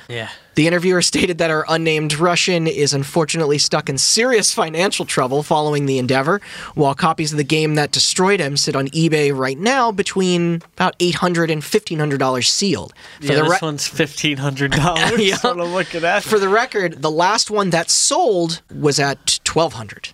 Yeah. 0.08 0.30
The 0.56 0.68
interviewer 0.68 1.02
stated 1.02 1.38
that 1.40 1.50
our 1.52 1.66
unnamed 1.68 2.18
Russian 2.18 2.66
is 2.66 2.94
unfortunately 2.94 3.58
stuck 3.58 3.90
in 3.90 3.98
serious 3.98 4.54
financial 4.54 5.06
trouble 5.06 5.44
following 5.44 5.86
the 5.86 5.98
endeavor, 6.00 6.40
while 6.76 6.96
copies 6.96 7.34
of 7.34 7.38
the 7.38 7.44
game 7.44 7.76
that 7.76 7.92
destroyed 7.92 8.40
him 8.40 8.56
sit 8.56 8.74
on 8.76 8.88
eBay 8.90 9.38
right 9.38 9.58
now 9.58 9.92
between 9.92 10.62
about 10.78 10.98
$800 11.00 11.52
and 11.52 11.62
$1,500 11.62 12.46
sealed. 12.46 12.94
For, 13.20 13.26
yeah, 13.26 13.36
the 13.36 13.50
this 13.50 13.62
one's 13.62 13.88
fifteen 13.88 14.38
hundred 14.38 14.72
dollars. 14.72 15.20
Yeah. 15.20 15.38
What 15.42 15.60
I'm 15.60 15.74
looking 15.74 16.04
at. 16.06 16.24
for 16.24 16.40
the 16.40 16.50
record, 16.50 17.02
the 17.02 17.12
last 17.12 17.52
one 17.52 17.72
that 17.72 17.90
sold 17.90 18.62
was 18.74 19.00
at 19.00 19.40
1200 19.52 20.14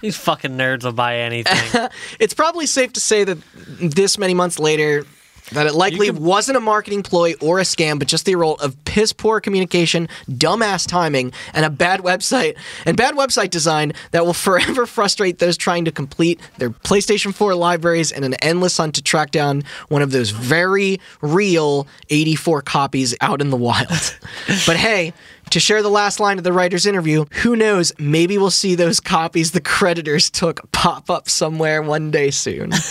These 0.00 0.16
fucking 0.18 0.52
nerds 0.52 0.84
will 0.84 0.92
buy 0.92 1.16
anything. 1.16 1.88
It's 2.20 2.34
probably 2.34 2.66
safe 2.66 2.92
to 2.92 3.00
say 3.00 3.24
that 3.24 3.38
this 3.80 4.18
many 4.18 4.34
months 4.34 4.58
later, 4.60 5.04
that 5.52 5.66
it 5.66 5.74
likely 5.74 6.06
could- 6.06 6.18
wasn't 6.18 6.56
a 6.56 6.60
marketing 6.60 7.02
ploy 7.02 7.34
or 7.40 7.58
a 7.58 7.62
scam, 7.62 7.98
but 7.98 8.08
just 8.08 8.24
the 8.24 8.34
result 8.36 8.62
of 8.62 8.82
piss 8.84 9.12
poor 9.12 9.40
communication, 9.40 10.08
dumbass 10.28 10.86
timing, 10.86 11.32
and 11.54 11.64
a 11.64 11.70
bad 11.70 12.00
website 12.00 12.56
and 12.86 12.96
bad 12.96 13.14
website 13.14 13.50
design 13.50 13.92
that 14.10 14.26
will 14.26 14.32
forever 14.48 14.86
frustrate 14.86 15.38
those 15.38 15.56
trying 15.56 15.84
to 15.84 15.92
complete 15.92 16.40
their 16.58 16.70
PlayStation 16.70 17.34
4 17.34 17.54
libraries 17.54 18.10
in 18.10 18.24
an 18.24 18.34
endless 18.34 18.76
hunt 18.76 18.94
to 18.96 19.02
track 19.02 19.30
down 19.30 19.62
one 19.88 20.02
of 20.02 20.10
those 20.10 20.30
very 20.30 21.00
real 21.20 21.86
84 22.10 22.62
copies 22.62 23.14
out 23.20 23.40
in 23.40 23.50
the 23.50 23.56
wild. 23.56 23.88
but 24.66 24.76
hey, 24.76 25.12
to 25.50 25.60
share 25.60 25.82
the 25.82 25.90
last 25.90 26.20
line 26.20 26.38
of 26.38 26.44
the 26.44 26.52
writer's 26.52 26.86
interview, 26.86 27.24
who 27.42 27.56
knows, 27.56 27.92
maybe 27.98 28.38
we'll 28.38 28.50
see 28.50 28.74
those 28.74 29.00
copies 29.00 29.50
the 29.52 29.60
creditors 29.60 30.30
took 30.30 30.60
pop 30.72 31.10
up 31.10 31.28
somewhere 31.28 31.82
one 31.82 32.10
day 32.10 32.30
soon. 32.30 32.72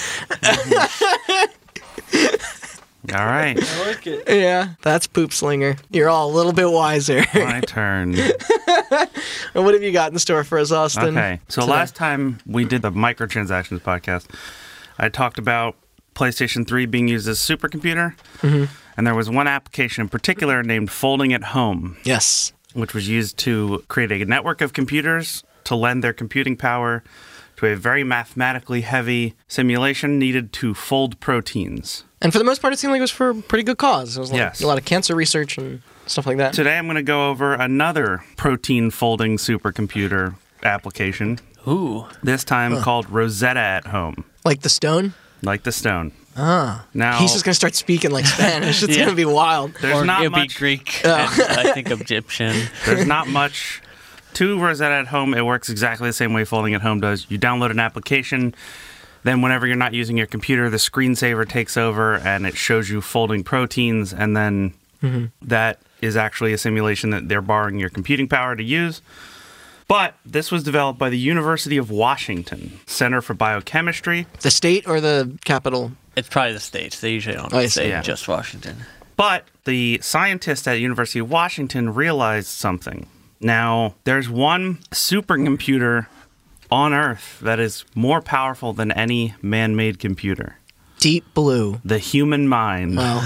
All 2.13 3.25
right. 3.25 3.57
I 3.59 3.87
like 3.87 4.05
it. 4.05 4.23
Yeah, 4.27 4.73
that's 4.83 5.07
Poop 5.07 5.33
Slinger. 5.33 5.75
You're 5.89 6.07
all 6.09 6.29
a 6.29 6.33
little 6.33 6.53
bit 6.53 6.69
wiser. 6.71 7.23
My 7.33 7.59
turn. 7.67 8.13
And 8.15 9.65
what 9.65 9.73
have 9.73 9.81
you 9.83 9.91
got 9.91 10.11
in 10.11 10.19
store 10.19 10.43
for 10.43 10.59
us, 10.59 10.71
Austin? 10.71 11.17
Okay. 11.17 11.39
So 11.49 11.61
today? 11.61 11.71
last 11.71 11.95
time 11.95 12.37
we 12.45 12.63
did 12.63 12.83
the 12.83 12.91
microtransactions 12.91 13.79
podcast, 13.81 14.27
I 14.99 15.09
talked 15.09 15.39
about 15.39 15.75
PlayStation 16.13 16.67
3 16.67 16.85
being 16.85 17.07
used 17.07 17.27
as 17.27 17.49
a 17.49 17.57
supercomputer. 17.57 18.15
Mm-hmm. 18.41 18.65
And 18.97 19.07
there 19.07 19.15
was 19.15 19.29
one 19.29 19.47
application 19.47 20.01
in 20.03 20.09
particular 20.09 20.61
named 20.61 20.91
Folding 20.91 21.33
at 21.33 21.43
Home, 21.45 21.97
Yes. 22.03 22.53
which 22.73 22.93
was 22.93 23.09
used 23.09 23.37
to 23.39 23.83
create 23.87 24.11
a 24.11 24.25
network 24.25 24.61
of 24.61 24.73
computers 24.73 25.43
to 25.63 25.75
lend 25.75 26.03
their 26.03 26.13
computing 26.13 26.55
power 26.55 27.03
to 27.61 27.67
a 27.67 27.75
very 27.75 28.03
mathematically 28.03 28.81
heavy 28.81 29.35
simulation 29.47 30.17
needed 30.19 30.51
to 30.53 30.73
fold 30.73 31.19
proteins. 31.19 32.03
And 32.21 32.31
for 32.33 32.39
the 32.39 32.45
most 32.45 32.61
part, 32.61 32.73
it 32.73 32.79
seemed 32.79 32.91
like 32.91 32.99
it 32.99 33.01
was 33.01 33.11
for 33.11 33.29
a 33.29 33.35
pretty 33.35 33.63
good 33.63 33.77
cause. 33.77 34.17
It 34.17 34.19
was 34.19 34.31
like 34.31 34.39
Yes. 34.39 34.61
a 34.61 34.67
lot 34.67 34.77
of 34.77 34.85
cancer 34.85 35.15
research 35.15 35.57
and 35.57 35.81
stuff 36.07 36.25
like 36.25 36.37
that. 36.37 36.53
Today 36.53 36.77
I'm 36.77 36.85
going 36.85 36.95
to 36.97 37.03
go 37.03 37.29
over 37.29 37.53
another 37.53 38.23
protein 38.35 38.89
folding 38.91 39.37
supercomputer 39.37 40.35
application, 40.63 41.39
Ooh. 41.67 42.05
this 42.23 42.43
time 42.43 42.77
called 42.81 43.09
Rosetta 43.09 43.59
at 43.59 43.87
Home, 43.87 44.23
Like 44.43 44.61
the 44.61 44.69
stone. 44.69 45.13
like 45.43 45.63
the 45.63 45.71
stone. 45.71 46.11
Ah. 46.37 46.85
Now 46.93 47.19
He's 47.19 47.33
just 47.33 47.43
going 47.43 47.51
to 47.51 47.55
start 47.55 47.75
speaking 47.75 48.09
like 48.11 48.25
Spanish. 48.37 48.81
It's 48.83 48.91
Yeah. 48.95 49.05
going 49.05 49.09
to 49.09 49.15
be 49.15 49.25
wild. 49.25 49.73
there's 49.81 49.97
or 49.97 50.05
not 50.05 50.21
it'd 50.21 50.33
be 50.33 50.39
much 50.39 50.55
Greek. 50.57 51.01
and 51.05 51.13
I 51.13 51.73
think 51.73 51.91
Egyptian. 51.91 52.55
There's 52.85 53.05
not 53.05 53.27
much 53.27 53.81
to 54.35 54.59
Rosetta 54.59 54.95
at 54.95 55.07
Home. 55.07 55.33
It 55.33 55.45
works 55.45 55.69
exactly 55.69 56.09
the 56.09 56.13
same 56.13 56.33
way 56.33 56.43
Folding 56.45 56.73
at 56.73 56.81
Home 56.81 56.99
does. 56.99 57.25
You 57.29 57.39
download 57.39 57.71
an 57.71 57.79
application, 57.79 58.55
then 59.23 59.41
whenever 59.41 59.67
you're 59.67 59.75
not 59.75 59.93
using 59.93 60.17
your 60.17 60.27
computer, 60.27 60.69
the 60.69 60.77
screensaver 60.77 61.47
takes 61.47 61.77
over 61.77 62.15
and 62.15 62.45
it 62.45 62.55
shows 62.55 62.89
you 62.89 63.01
folding 63.01 63.43
proteins, 63.43 64.13
and 64.13 64.35
then 64.35 64.73
mm-hmm. 65.01 65.25
that 65.41 65.79
is 66.01 66.17
actually 66.17 66.53
a 66.53 66.57
simulation 66.57 67.11
that 67.11 67.29
they're 67.29 67.41
borrowing 67.41 67.79
your 67.79 67.89
computing 67.89 68.27
power 68.27 68.55
to 68.55 68.63
use. 68.63 69.01
But 69.87 70.15
this 70.25 70.51
was 70.51 70.63
developed 70.63 70.97
by 70.97 71.09
the 71.09 71.17
University 71.17 71.77
of 71.77 71.91
Washington 71.91 72.79
Center 72.85 73.21
for 73.21 73.33
Biochemistry. 73.33 74.25
The 74.39 74.49
state 74.49 74.87
or 74.87 75.01
the 75.01 75.37
capital? 75.43 75.91
It's 76.15 76.29
probably 76.29 76.53
the 76.53 76.61
states. 76.61 77.01
They 77.01 77.11
usually 77.11 77.35
don't 77.35 77.53
oh, 77.53 77.57
I 77.57 77.65
say 77.67 77.89
Yeah. 77.89 78.01
just 78.01 78.27
Washington. 78.27 78.77
But 79.17 79.45
the 79.65 79.99
scientists 80.01 80.65
at 80.67 80.79
University 80.79 81.19
of 81.19 81.29
Washington 81.29 81.93
realized 81.93 82.47
something. 82.47 83.05
Now, 83.41 83.95
there's 84.03 84.29
one 84.29 84.77
supercomputer 84.91 86.07
on 86.69 86.93
Earth 86.93 87.39
that 87.41 87.59
is 87.59 87.83
more 87.95 88.21
powerful 88.21 88.71
than 88.73 88.91
any 88.91 89.33
man-made 89.41 89.99
computer. 89.99 90.57
Deep 90.99 91.25
blue. 91.33 91.81
The 91.83 91.97
human 91.97 92.47
mind. 92.47 92.95
Well, 92.95 93.19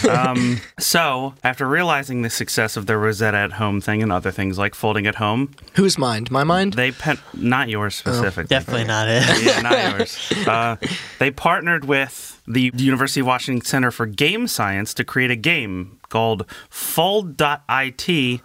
So, 0.78 1.34
after 1.42 1.66
realizing 1.66 2.20
the 2.22 2.28
success 2.30 2.76
of 2.76 2.84
the 2.86 2.96
Rosetta 2.98 3.36
at 3.38 3.52
Home 3.52 3.80
thing 3.80 4.02
and 4.02 4.12
other 4.12 4.30
things 4.30 4.58
like 4.58 4.74
folding 4.74 5.06
at 5.06 5.14
home, 5.16 5.52
whose 5.76 5.96
mind? 5.96 6.30
My 6.30 6.44
mind? 6.44 6.74
they 6.74 6.90
pen- 6.92 7.18
not 7.32 7.68
yours 7.70 7.94
specifically. 7.94 8.44
Definitely 8.48 8.84
not 8.84 9.08
it. 9.08 9.42
yeah, 9.42 9.60
not 9.62 9.98
yours. 9.98 10.32
Uh, 10.46 10.76
they 11.18 11.30
partnered 11.30 11.84
with 11.86 12.40
the 12.46 12.70
University 12.76 13.20
of 13.20 13.26
Washington 13.26 13.64
Center 13.64 13.90
for 13.90 14.06
Game 14.06 14.46
Science 14.46 14.92
to 14.94 15.04
create 15.04 15.30
a 15.30 15.36
game 15.36 15.99
called 16.10 16.44
Fold.it, 16.68 18.40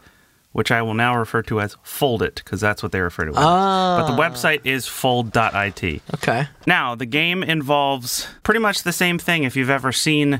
which 0.54 0.72
I 0.72 0.82
will 0.82 0.94
now 0.94 1.18
refer 1.18 1.42
to 1.44 1.60
as 1.60 1.76
Fold 1.84 2.22
It, 2.22 2.36
because 2.36 2.62
that's 2.62 2.82
what 2.82 2.94
they 2.94 3.02
refer 3.02 3.26
to 3.26 3.32
it 3.32 3.36
as. 3.36 3.44
But 3.44 4.08
the 4.08 4.14
ah. 4.14 4.18
website 4.18 4.62
is 4.64 4.88
Fold.it. 4.88 6.02
Okay. 6.14 6.48
Now, 6.66 6.96
the 6.96 7.06
game 7.06 7.44
involves 7.44 8.28
pretty 8.44 8.62
much 8.62 8.84
the 8.84 8.94
same 8.94 9.20
thing. 9.20 9.44
If 9.44 9.58
you've 9.58 9.70
ever 9.70 9.92
seen, 9.92 10.40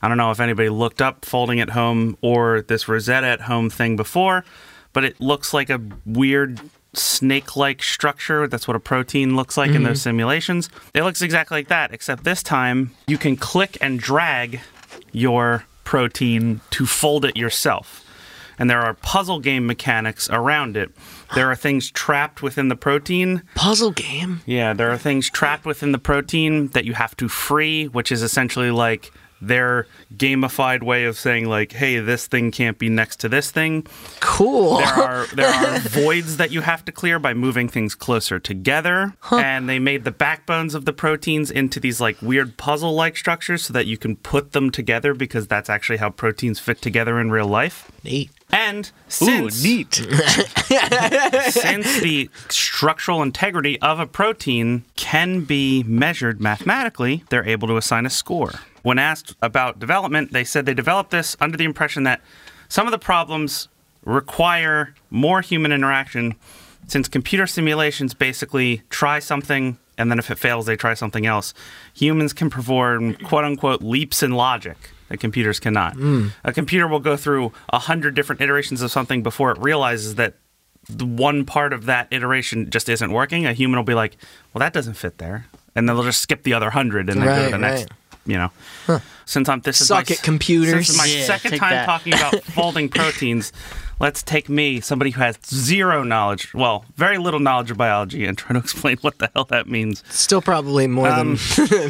I 0.00 0.08
don't 0.08 0.16
know 0.16 0.30
if 0.30 0.40
anybody 0.40 0.70
looked 0.70 1.02
up 1.02 1.26
folding 1.26 1.60
at 1.60 1.70
home 1.70 2.16
or 2.22 2.62
this 2.62 2.88
Rosetta 2.88 3.26
at 3.26 3.42
home 3.42 3.68
thing 3.68 3.96
before, 3.96 4.44
but 4.94 5.04
it 5.04 5.20
looks 5.20 5.52
like 5.52 5.68
a 5.68 5.80
weird 6.06 6.60
snake 6.94 7.56
like 7.56 7.82
structure. 7.82 8.46
That's 8.46 8.66
what 8.66 8.76
a 8.76 8.80
protein 8.80 9.36
looks 9.36 9.56
like 9.56 9.68
in 9.68 9.76
mm-hmm. 9.76 9.84
those 9.84 10.02
simulations. 10.02 10.70
It 10.94 11.02
looks 11.02 11.22
exactly 11.22 11.58
like 11.58 11.68
that, 11.68 11.92
except 11.92 12.24
this 12.24 12.42
time 12.42 12.92
you 13.06 13.18
can 13.18 13.36
click 13.36 13.78
and 13.80 13.98
drag 13.98 14.60
your 15.12 15.64
protein 15.84 16.60
to 16.70 16.86
fold 16.86 17.24
it 17.24 17.36
yourself. 17.36 18.04
And 18.58 18.68
there 18.68 18.80
are 18.80 18.94
puzzle 18.94 19.40
game 19.40 19.66
mechanics 19.66 20.28
around 20.30 20.76
it. 20.76 20.90
There 21.34 21.50
are 21.50 21.56
things 21.56 21.90
trapped 21.90 22.42
within 22.42 22.68
the 22.68 22.76
protein 22.76 23.42
Puzzle 23.54 23.90
game. 23.90 24.42
yeah, 24.46 24.72
there 24.72 24.90
are 24.90 24.98
things 24.98 25.30
trapped 25.30 25.64
within 25.64 25.92
the 25.92 25.98
protein 25.98 26.68
that 26.68 26.84
you 26.84 26.92
have 26.94 27.16
to 27.16 27.28
free, 27.28 27.86
which 27.88 28.12
is 28.12 28.22
essentially 28.22 28.70
like 28.70 29.10
their 29.42 29.86
gamified 30.16 30.82
way 30.82 31.04
of 31.04 31.18
saying 31.18 31.48
like, 31.48 31.72
"Hey, 31.72 31.98
this 31.98 32.26
thing 32.26 32.50
can't 32.50 32.78
be 32.78 32.88
next 32.88 33.16
to 33.20 33.28
this 33.28 33.50
thing." 33.50 33.86
Cool. 34.20 34.78
There 34.78 34.86
are 34.86 35.26
there 35.34 35.52
are 35.52 35.78
voids 35.80 36.36
that 36.38 36.50
you 36.52 36.60
have 36.62 36.84
to 36.86 36.92
clear 36.92 37.18
by 37.18 37.34
moving 37.34 37.68
things 37.68 37.94
closer 37.94 38.38
together, 38.38 39.14
and 39.30 39.68
they 39.68 39.78
made 39.78 40.04
the 40.04 40.12
backbones 40.12 40.74
of 40.74 40.84
the 40.84 40.92
proteins 40.92 41.50
into 41.50 41.80
these 41.80 42.00
like 42.00 42.20
weird 42.22 42.56
puzzle-like 42.56 43.16
structures 43.16 43.64
so 43.64 43.72
that 43.72 43.86
you 43.86 43.98
can 43.98 44.16
put 44.16 44.52
them 44.52 44.70
together 44.70 45.14
because 45.14 45.46
that's 45.46 45.68
actually 45.68 45.98
how 45.98 46.10
proteins 46.10 46.60
fit 46.60 46.80
together 46.80 47.20
in 47.20 47.30
real 47.30 47.46
life. 47.46 47.90
Neat. 48.04 48.30
And 48.52 48.86
Ooh, 48.86 49.50
since 49.50 49.64
neat. 49.64 49.94
since 51.50 52.00
the 52.00 52.28
structural 52.48 53.22
integrity 53.22 53.80
of 53.80 53.98
a 53.98 54.06
protein 54.06 54.84
can 54.94 55.44
be 55.44 55.82
measured 55.84 56.40
mathematically, 56.40 57.24
they're 57.30 57.48
able 57.48 57.66
to 57.68 57.76
assign 57.76 58.04
a 58.04 58.10
score. 58.10 58.52
When 58.82 58.98
asked 58.98 59.34
about 59.40 59.78
development, 59.78 60.32
they 60.32 60.44
said 60.44 60.66
they 60.66 60.74
developed 60.74 61.10
this 61.10 61.36
under 61.40 61.56
the 61.56 61.64
impression 61.64 62.02
that 62.04 62.20
Some 62.68 62.86
of 62.86 62.90
the 62.92 62.98
problems 62.98 63.68
require 64.04 64.94
more 65.10 65.42
human 65.42 65.72
interaction 65.72 66.34
since 66.88 67.06
computer 67.06 67.46
simulations 67.46 68.14
basically 68.14 68.82
try 68.90 69.18
something 69.18 69.78
and 69.98 70.10
then 70.10 70.18
if 70.18 70.30
it 70.30 70.38
fails, 70.38 70.66
they 70.66 70.74
try 70.74 70.94
something 70.94 71.26
else. 71.26 71.52
Humans 71.94 72.32
can 72.32 72.50
perform 72.50 73.14
quote 73.14 73.44
unquote 73.44 73.82
leaps 73.82 74.22
in 74.22 74.32
logic 74.32 74.76
that 75.08 75.20
computers 75.20 75.60
cannot. 75.60 75.94
Hmm. 75.94 76.28
A 76.44 76.52
computer 76.52 76.88
will 76.88 76.98
go 76.98 77.16
through 77.16 77.52
a 77.68 77.78
hundred 77.78 78.14
different 78.14 78.40
iterations 78.40 78.80
of 78.82 78.90
something 78.90 79.22
before 79.22 79.52
it 79.52 79.58
realizes 79.58 80.14
that 80.16 80.34
the 80.88 81.04
one 81.06 81.44
part 81.44 81.72
of 81.72 81.84
that 81.84 82.08
iteration 82.10 82.70
just 82.70 82.88
isn't 82.88 83.12
working. 83.12 83.46
A 83.46 83.52
human 83.52 83.76
will 83.76 83.84
be 83.84 83.94
like, 83.94 84.16
well, 84.52 84.60
that 84.60 84.72
doesn't 84.72 84.94
fit 84.94 85.18
there. 85.18 85.46
And 85.76 85.88
then 85.88 85.94
they'll 85.94 86.04
just 86.04 86.20
skip 86.22 86.42
the 86.42 86.54
other 86.54 86.70
hundred 86.70 87.08
and 87.08 87.20
then 87.20 87.28
go 87.28 87.36
to 87.36 87.42
Right, 87.42 87.50
the 87.52 87.58
next, 87.58 87.82
right. 87.82 87.90
You 88.26 88.36
know. 88.36 89.00
Since 89.24 89.48
I'm 89.48 89.60
this 89.60 89.80
is 89.80 89.88
Suck 89.88 90.10
my, 90.10 90.14
it, 90.14 90.22
computers. 90.22 90.88
This 90.88 90.90
is 90.90 90.98
my 90.98 91.06
Yeah, 91.06 91.24
second 91.24 91.58
time 91.58 91.70
that. 91.70 91.86
talking 91.86 92.12
about 92.14 92.42
folding 92.54 92.88
proteins. 92.88 93.52
Let's 94.02 94.24
take 94.24 94.48
me, 94.48 94.80
somebody 94.80 95.12
who 95.12 95.20
has 95.20 95.38
zero 95.46 96.02
knowledge, 96.02 96.52
well, 96.54 96.84
very 96.96 97.18
little 97.18 97.38
knowledge 97.38 97.70
of 97.70 97.76
biology, 97.76 98.24
and 98.24 98.36
try 98.36 98.52
to 98.52 98.58
explain 98.66 98.96
what 99.00 99.18
the 99.18 99.30
hell 99.32 99.44
that 99.44 99.68
means. 99.68 100.02
Still 100.10 100.42
probably 100.42 100.88
more 100.88 101.08
Um, 101.08 101.38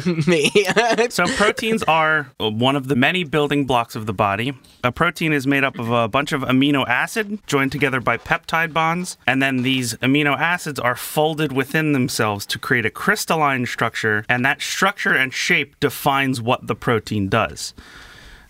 than 0.05 0.23
me. 0.27 0.51
So, 1.09 1.25
proteins 1.25 1.81
are 1.83 2.29
one 2.37 2.75
of 2.75 2.87
the 2.87 2.95
many 2.95 3.23
building 3.23 3.65
blocks 3.65 3.95
of 3.95 4.05
the 4.05 4.13
body. 4.13 4.53
A 4.83 4.91
protein 4.91 5.33
is 5.33 5.47
made 5.47 5.63
up 5.63 5.79
of 5.79 5.89
a 5.89 6.07
bunch 6.07 6.31
of 6.33 6.41
amino 6.41 6.87
acid 6.87 7.39
joined 7.47 7.71
together 7.71 7.99
by 7.99 8.17
peptide 8.17 8.73
bonds, 8.73 9.17
and 9.25 9.41
then 9.41 9.63
these 9.63 9.95
amino 9.95 10.37
acids 10.37 10.79
are 10.79 10.95
folded 10.95 11.51
within 11.51 11.93
themselves 11.93 12.45
to 12.45 12.59
create 12.59 12.85
a 12.85 12.91
crystalline 12.91 13.65
structure, 13.65 14.23
and 14.29 14.45
that 14.45 14.61
structure 14.61 15.15
and 15.15 15.33
shape 15.33 15.79
defines 15.79 16.39
what 16.39 16.67
the 16.67 16.75
protein 16.75 17.27
does. 17.27 17.73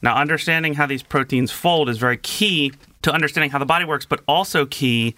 Now, 0.01 0.17
understanding 0.17 0.73
how 0.73 0.85
these 0.85 1.01
proteins 1.01 1.49
fold 1.53 1.87
is 1.87 1.97
very 1.97 2.17
key 2.17 2.73
to 3.03 3.13
understanding 3.13 3.51
how 3.51 3.59
the 3.59 3.65
body 3.65 3.85
works, 3.85 4.05
but 4.05 4.21
also 4.27 4.65
key 4.65 5.15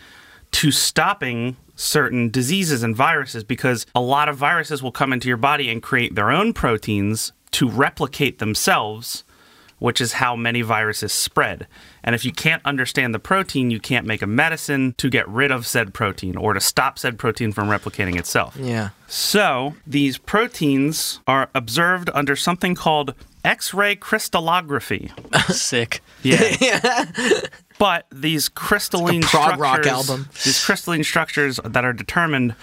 to 0.51 0.71
stopping 0.71 1.57
certain 1.75 2.29
diseases 2.29 2.83
and 2.83 2.95
viruses 2.95 3.43
because 3.43 3.85
a 3.93 4.01
lot 4.01 4.29
of 4.29 4.37
viruses 4.37 4.81
will 4.81 4.91
come 4.91 5.11
into 5.11 5.27
your 5.27 5.37
body 5.37 5.69
and 5.69 5.83
create 5.83 6.15
their 6.15 6.31
own 6.31 6.53
proteins 6.53 7.33
to 7.51 7.69
replicate 7.69 8.39
themselves, 8.39 9.23
which 9.79 9.99
is 9.99 10.13
how 10.13 10.35
many 10.35 10.61
viruses 10.61 11.11
spread. 11.11 11.67
And 12.03 12.15
if 12.15 12.23
you 12.23 12.31
can't 12.31 12.61
understand 12.65 13.13
the 13.13 13.19
protein, 13.19 13.71
you 13.71 13.79
can't 13.79 14.05
make 14.05 14.21
a 14.21 14.27
medicine 14.27 14.93
to 14.97 15.09
get 15.09 15.27
rid 15.27 15.51
of 15.51 15.67
said 15.67 15.93
protein 15.93 16.37
or 16.37 16.53
to 16.53 16.61
stop 16.61 16.97
said 16.97 17.17
protein 17.17 17.51
from 17.51 17.67
replicating 17.67 18.17
itself. 18.17 18.55
yeah. 18.57 18.89
So, 19.07 19.75
these 19.85 20.17
proteins 20.17 21.19
are 21.27 21.49
observed 21.53 22.09
under 22.13 22.35
something 22.35 22.73
called 22.73 23.13
X 23.45 23.73
ray 23.73 23.95
crystallography. 23.95 25.11
Sick. 25.49 26.01
Yeah. 26.23 27.05
but 27.77 28.07
these 28.11 28.49
crystalline 28.49 29.21
like 29.21 29.29
prog 29.29 29.59
rock 29.59 29.85
album. 29.85 30.27
these 30.43 30.63
crystalline 30.65 31.03
structures 31.03 31.59
that 31.63 31.85
are 31.85 31.93
determined 31.93 32.55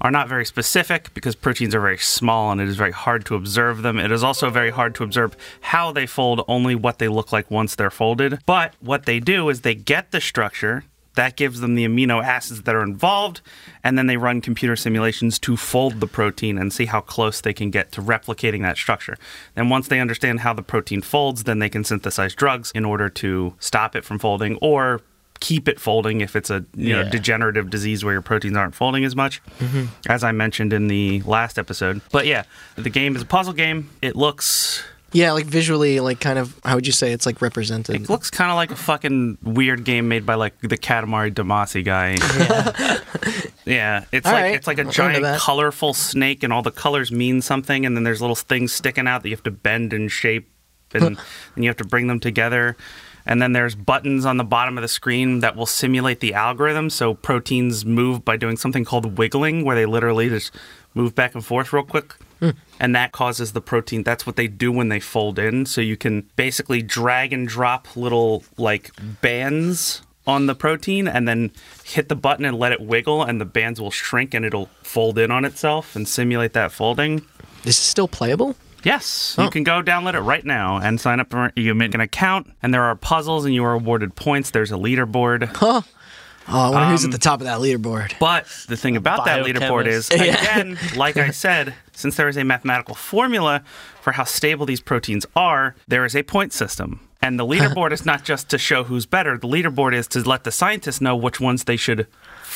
are 0.00 0.12
not 0.12 0.28
very 0.28 0.44
specific 0.44 1.12
because 1.14 1.34
proteins 1.34 1.74
are 1.74 1.80
very 1.80 1.98
small 1.98 2.52
and 2.52 2.60
it 2.60 2.68
is 2.68 2.76
very 2.76 2.92
hard 2.92 3.24
to 3.26 3.34
observe 3.34 3.82
them. 3.82 3.98
It 3.98 4.12
is 4.12 4.22
also 4.22 4.50
very 4.50 4.70
hard 4.70 4.94
to 4.96 5.02
observe 5.02 5.36
how 5.62 5.90
they 5.90 6.06
fold, 6.06 6.44
only 6.46 6.76
what 6.76 7.00
they 7.00 7.08
look 7.08 7.32
like 7.32 7.50
once 7.50 7.74
they're 7.74 7.90
folded. 7.90 8.38
But 8.46 8.74
what 8.78 9.04
they 9.06 9.18
do 9.18 9.48
is 9.48 9.62
they 9.62 9.74
get 9.74 10.12
the 10.12 10.20
structure 10.20 10.84
that 11.18 11.34
gives 11.34 11.58
them 11.58 11.74
the 11.74 11.84
amino 11.84 12.22
acids 12.22 12.62
that 12.62 12.76
are 12.76 12.82
involved, 12.82 13.40
and 13.82 13.98
then 13.98 14.06
they 14.06 14.16
run 14.16 14.40
computer 14.40 14.76
simulations 14.76 15.36
to 15.40 15.56
fold 15.56 15.98
the 15.98 16.06
protein 16.06 16.56
and 16.56 16.72
see 16.72 16.86
how 16.86 17.00
close 17.00 17.40
they 17.40 17.52
can 17.52 17.70
get 17.70 17.90
to 17.90 18.00
replicating 18.00 18.62
that 18.62 18.76
structure. 18.76 19.16
Then, 19.56 19.68
once 19.68 19.88
they 19.88 19.98
understand 19.98 20.40
how 20.40 20.52
the 20.52 20.62
protein 20.62 21.02
folds, 21.02 21.42
then 21.42 21.58
they 21.58 21.68
can 21.68 21.82
synthesize 21.82 22.36
drugs 22.36 22.70
in 22.72 22.84
order 22.84 23.08
to 23.08 23.54
stop 23.58 23.96
it 23.96 24.04
from 24.04 24.20
folding 24.20 24.58
or 24.62 25.00
keep 25.40 25.66
it 25.68 25.80
folding 25.80 26.20
if 26.20 26.36
it's 26.36 26.50
a 26.50 26.64
you 26.76 26.94
know 26.94 27.08
degenerative 27.08 27.68
disease 27.68 28.04
where 28.04 28.14
your 28.14 28.22
proteins 28.22 28.56
aren't 28.56 28.76
folding 28.76 29.04
as 29.04 29.16
much. 29.16 29.42
Mm-hmm. 29.58 29.86
As 30.08 30.22
i 30.22 30.30
mentioned 30.30 30.72
in 30.72 30.86
the 30.86 31.22
last 31.22 31.58
episode. 31.58 32.00
But 32.12 32.26
yeah 32.26 32.44
the 32.76 32.90
game 32.90 33.16
is 33.16 33.22
a 33.22 33.26
puzzle 33.26 33.54
game. 33.54 33.90
It 34.02 34.14
looks 34.14 34.84
Yeah, 35.12 35.32
like 35.32 35.46
visually, 35.46 36.00
like 36.00 36.20
kind 36.20 36.38
of, 36.38 36.58
how 36.64 36.74
would 36.74 36.86
you 36.86 36.92
say 36.92 37.12
it's 37.12 37.24
like 37.24 37.40
represented? 37.40 37.96
It 37.96 38.10
looks 38.10 38.30
kind 38.30 38.50
of 38.50 38.56
like 38.56 38.70
a 38.70 38.76
fucking 38.76 39.38
weird 39.42 39.84
game 39.84 40.08
made 40.08 40.26
by 40.26 40.34
like 40.34 40.60
the 40.60 40.76
Katamari 40.76 41.32
Damacy 41.32 41.82
guy. 41.82 42.16
Yeah, 43.68 44.04
it's 44.12 44.26
All 44.26 44.32
like 44.32 44.42
right, 44.42 44.54
it's 44.54 44.66
like 44.66 44.78
a 44.78 44.84
I'll 44.84 44.90
giant 44.90 45.38
colorful 45.40 45.92
snake, 45.92 46.42
and 46.42 46.52
all 46.52 46.62
the 46.62 46.70
colors 46.70 47.12
mean 47.12 47.42
something, 47.42 47.84
and 47.84 47.94
then 47.94 48.02
there's 48.02 48.22
little 48.22 48.34
things 48.36 48.72
sticking 48.72 49.06
out 49.06 49.22
that 49.22 49.28
you 49.28 49.36
have 49.36 49.42
to 49.44 49.50
bend 49.50 49.92
and 49.92 50.10
shape, 50.10 50.48
and, 50.94 51.04
and 51.54 51.64
you 51.64 51.68
have 51.68 51.76
to 51.76 51.84
bring 51.84 52.06
them 52.06 52.18
together. 52.18 52.76
And 53.26 53.42
then 53.42 53.52
there's 53.52 53.74
buttons 53.74 54.24
on 54.24 54.38
the 54.38 54.44
bottom 54.44 54.78
of 54.78 54.82
the 54.82 54.88
screen 54.88 55.40
that 55.40 55.54
will 55.54 55.66
simulate 55.66 56.20
the 56.20 56.32
algorithm. 56.32 56.88
So 56.88 57.12
proteins 57.12 57.84
move 57.84 58.24
by 58.24 58.38
doing 58.38 58.56
something 58.56 58.86
called 58.86 59.18
wiggling, 59.18 59.66
where 59.66 59.76
they 59.76 59.84
literally 59.84 60.30
just 60.30 60.50
move 60.94 61.14
back 61.14 61.34
and 61.34 61.44
forth 61.44 61.70
real 61.70 61.82
quick. 61.84 62.14
Mm. 62.40 62.56
And 62.80 62.94
that 62.94 63.12
causes 63.12 63.52
the 63.52 63.60
protein. 63.60 64.02
That's 64.04 64.26
what 64.26 64.36
they 64.36 64.46
do 64.46 64.70
when 64.70 64.88
they 64.88 65.00
fold 65.00 65.38
in. 65.38 65.66
So 65.66 65.80
you 65.80 65.96
can 65.96 66.28
basically 66.36 66.82
drag 66.82 67.32
and 67.32 67.48
drop 67.48 67.96
little 67.96 68.44
like 68.56 68.90
bands 69.20 70.02
on 70.26 70.46
the 70.46 70.54
protein 70.54 71.08
and 71.08 71.26
then 71.26 71.50
hit 71.84 72.08
the 72.08 72.14
button 72.14 72.44
and 72.44 72.58
let 72.58 72.70
it 72.70 72.80
wiggle, 72.80 73.22
and 73.22 73.40
the 73.40 73.44
bands 73.46 73.80
will 73.80 73.90
shrink 73.90 74.34
and 74.34 74.44
it'll 74.44 74.68
fold 74.82 75.18
in 75.18 75.30
on 75.30 75.44
itself 75.44 75.96
and 75.96 76.06
simulate 76.06 76.52
that 76.52 76.70
folding. 76.70 77.22
This 77.64 77.78
is 77.78 77.84
still 77.84 78.08
playable? 78.08 78.54
Yes, 78.84 79.34
Oh. 79.36 79.44
you 79.44 79.50
can 79.50 79.64
go 79.64 79.82
download 79.82 80.14
it 80.14 80.20
right 80.20 80.44
now 80.44 80.76
and 80.78 81.00
sign 81.00 81.18
up. 81.18 81.30
For, 81.30 81.50
you 81.56 81.74
make 81.74 81.94
an 81.94 82.00
account, 82.00 82.52
and 82.62 82.72
there 82.72 82.84
are 82.84 82.94
puzzles, 82.94 83.44
and 83.44 83.52
you 83.52 83.64
are 83.64 83.72
awarded 83.72 84.14
points. 84.14 84.50
There's 84.50 84.70
a 84.70 84.76
leaderboard. 84.76 85.46
Huh? 85.56 85.82
Oh, 86.50 86.58
I 86.58 86.70
wonder 86.70 86.88
who's 86.90 87.04
Um, 87.04 87.10
at 87.10 87.12
the 87.12 87.18
top 87.18 87.40
of 87.40 87.44
that 87.46 87.58
leaderboard. 87.60 88.14
But 88.18 88.46
the 88.68 88.76
thing 88.76 88.96
about 88.96 89.24
that 89.26 89.44
leaderboard 89.44 89.86
is, 89.86 90.08
Biochemist. 90.10 90.42
again, 90.42 90.78
like 90.96 91.16
I 91.16 91.30
said, 91.30 91.74
since 91.92 92.16
there 92.16 92.28
is 92.28 92.36
a 92.36 92.44
mathematical 92.44 92.94
formula 92.94 93.62
for 94.00 94.12
how 94.12 94.24
stable 94.24 94.64
these 94.66 94.80
proteins 94.80 95.26
are, 95.36 95.74
there 95.86 96.04
is 96.04 96.16
a 96.16 96.22
point 96.22 96.52
system. 96.52 97.00
And 97.20 97.38
the 97.38 97.44
leaderboard 97.52 97.92
is 97.92 98.06
not 98.06 98.24
just 98.24 98.48
to 98.50 98.58
show 98.58 98.84
who's 98.84 99.04
better, 99.06 99.36
the 99.36 99.48
leaderboard 99.48 99.92
is 99.94 100.06
to 100.08 100.20
let 100.26 100.44
the 100.44 100.50
scientists 100.52 101.00
know 101.00 101.14
which 101.16 101.40
ones 101.40 101.64
they 101.64 101.76
should 101.76 102.06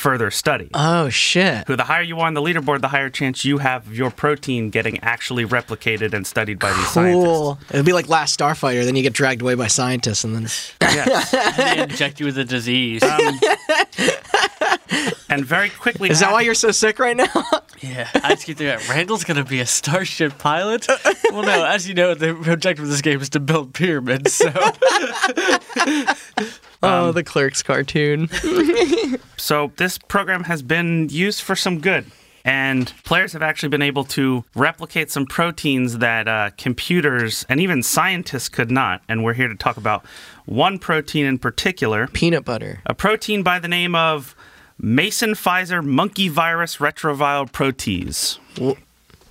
further 0.03 0.32
study. 0.32 0.68
Oh 0.74 1.09
shit! 1.09 1.68
Who 1.68 1.76
the 1.76 1.84
higher 1.84 2.03
you 2.03 2.18
are 2.18 2.26
on 2.26 2.34
the 2.34 2.42
leaderboard, 2.42 2.80
the 2.80 2.88
higher 2.88 3.09
chance 3.09 3.44
you 3.44 3.59
have 3.59 3.94
your 3.94 4.11
protein 4.11 4.68
getting 4.70 4.98
actually 5.00 5.46
replicated 5.46 6.12
and 6.12 6.26
studied 6.26 6.59
by 6.59 6.72
these 6.72 6.88
scientists. 6.88 7.24
Cool. 7.24 7.59
It'd 7.70 7.86
be 7.86 7.92
like 7.92 8.09
Last 8.09 8.38
Starfighter. 8.38 8.84
Then 8.84 8.96
you 8.96 9.03
get 9.03 9.12
dragged 9.12 9.42
away 9.42 9.55
by 9.55 9.68
scientists, 9.68 10.24
and 10.24 10.34
then 10.34 10.42
Yes. 10.82 11.30
They 11.57 11.82
inject 11.82 12.18
you 12.18 12.26
with 12.26 12.36
a 12.36 12.44
disease. 12.44 13.03
Um, 13.05 13.38
and 15.28 15.45
very 15.45 15.70
quickly, 15.70 16.11
is 16.11 16.20
that 16.20 16.26
after- 16.26 16.35
why 16.35 16.41
you're 16.43 16.55
so 16.55 16.70
sick 16.70 16.99
right 16.99 17.16
now? 17.16 17.26
yeah, 17.80 18.09
I 18.14 18.35
just 18.35 18.47
keep 18.47 18.59
thinking 18.59 18.89
Randall's 18.89 19.24
gonna 19.24 19.45
be 19.45 19.61
a 19.61 19.66
starship 19.66 20.39
pilot. 20.39 20.87
Well, 21.30 21.43
no, 21.43 21.64
as 21.64 21.89
you 21.89 21.95
know, 21.95 22.14
the 22.14 22.30
objective 22.53 22.85
of 22.85 22.91
this 22.91 23.03
game 23.03 23.20
is 23.20 23.30
to 23.30 23.41
build 23.41 23.74
pyramids. 23.74 24.35
So 24.35 24.53
oh, 26.83 27.12
the 27.12 27.22
Clerks 27.24 27.62
cartoon. 27.62 28.28
So 29.37 29.72
this 29.76 29.99
program 29.99 30.45
has 30.45 30.62
been 30.62 31.09
used 31.09 31.43
for 31.43 31.57
some 31.57 31.80
good. 31.80 32.07
And 32.45 32.93
players 33.05 33.32
have 33.32 33.43
actually 33.43 33.68
been 33.68 33.82
able 33.82 34.05
to 34.05 34.45
replicate 34.55 35.11
some 35.11 35.26
proteins 35.26 35.99
that 35.99 36.26
uh, 36.26 36.51
computers 36.57 37.47
and 37.49 37.61
even 37.61 37.82
scientists 37.82 38.49
could 38.49 38.70
not. 38.70 39.03
And 39.09 39.22
we're 39.22 39.34
here 39.34 39.49
to 39.49 39.55
talk 39.55 39.76
about 39.76 40.05
one 40.47 40.78
protein 40.78 41.24
in 41.26 41.38
particular 41.38 42.09
Peanut 42.09 42.45
butter. 42.45 42.80
a 42.86 42.95
protein 42.95 43.43
by 43.43 43.59
the 43.59 43.68
name 43.68 43.95
of 43.95 44.34
Mason 44.78 45.30
Pfizer 45.30 45.84
monkey 45.84 46.28
virus 46.28 46.78
retroviral 46.78 47.51
protease. 47.51 48.38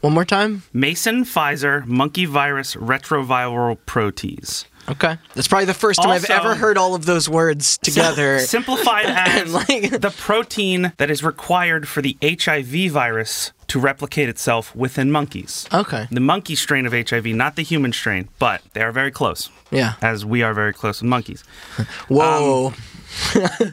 One 0.01 0.13
more 0.13 0.25
time. 0.25 0.63
Mason 0.73 1.25
Pfizer 1.25 1.85
monkey 1.85 2.25
virus 2.25 2.75
retroviral 2.75 3.77
protease. 3.85 4.65
Okay. 4.89 5.17
That's 5.35 5.47
probably 5.47 5.65
the 5.65 5.73
first 5.73 6.01
time 6.01 6.09
Also- 6.11 6.33
I've 6.33 6.39
ever 6.41 6.55
heard 6.55 6.77
all 6.77 6.95
of 6.95 7.05
those 7.05 7.29
words 7.29 7.77
together. 7.77 8.39
Simplified 8.57 9.05
as 9.07 9.53
like- 9.53 10.01
the 10.01 10.13
protein 10.17 10.91
that 10.97 11.09
is 11.11 11.23
required 11.23 11.87
for 11.87 12.01
the 12.01 12.17
HIV 12.21 12.91
virus 12.91 13.51
to 13.67 13.79
replicate 13.79 14.27
itself 14.27 14.75
within 14.75 15.11
monkeys. 15.11 15.65
okay. 15.73 16.07
The 16.11 16.19
monkey 16.19 16.55
strain 16.55 16.85
of 16.85 16.91
HIV, 16.93 17.27
not 17.27 17.55
the 17.55 17.63
human 17.63 17.93
strain, 17.93 18.27
but 18.39 18.61
they 18.73 18.81
are 18.81 18.91
very 18.91 19.11
close, 19.11 19.49
Yeah. 19.71 19.93
as 20.01 20.25
we 20.25 20.41
are 20.43 20.53
very 20.53 20.73
close 20.73 21.01
with 21.01 21.09
monkeys. 21.09 21.41
Whoa. 22.09 22.67
Um, 22.67 22.73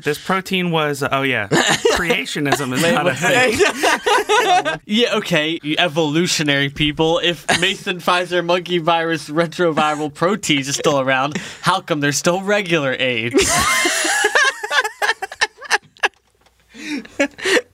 This 0.03 0.19
protein 0.25 0.73
was, 0.73 1.03
oh 1.03 1.23
yeah, 1.23 1.47
creationism 1.49 2.73
is 2.75 2.83
not 2.83 3.07
a 3.07 3.15
thing. 3.15 3.53
yeah, 4.87 5.17
okay, 5.17 5.59
you 5.63 5.77
evolutionary 5.79 6.69
people. 6.71 7.21
If 7.23 7.47
Mason 7.61 7.99
Pfizer 7.99 8.45
monkey 8.45 8.79
virus 8.79 9.29
retroviral 9.29 10.13
proteins 10.13 10.69
is 10.69 10.77
still 10.77 11.01
around, 11.01 11.37
how 11.63 11.81
come 11.81 12.01
there's 12.01 12.19
still 12.19 12.43
regular 12.43 12.97
AIDS? 12.99 13.51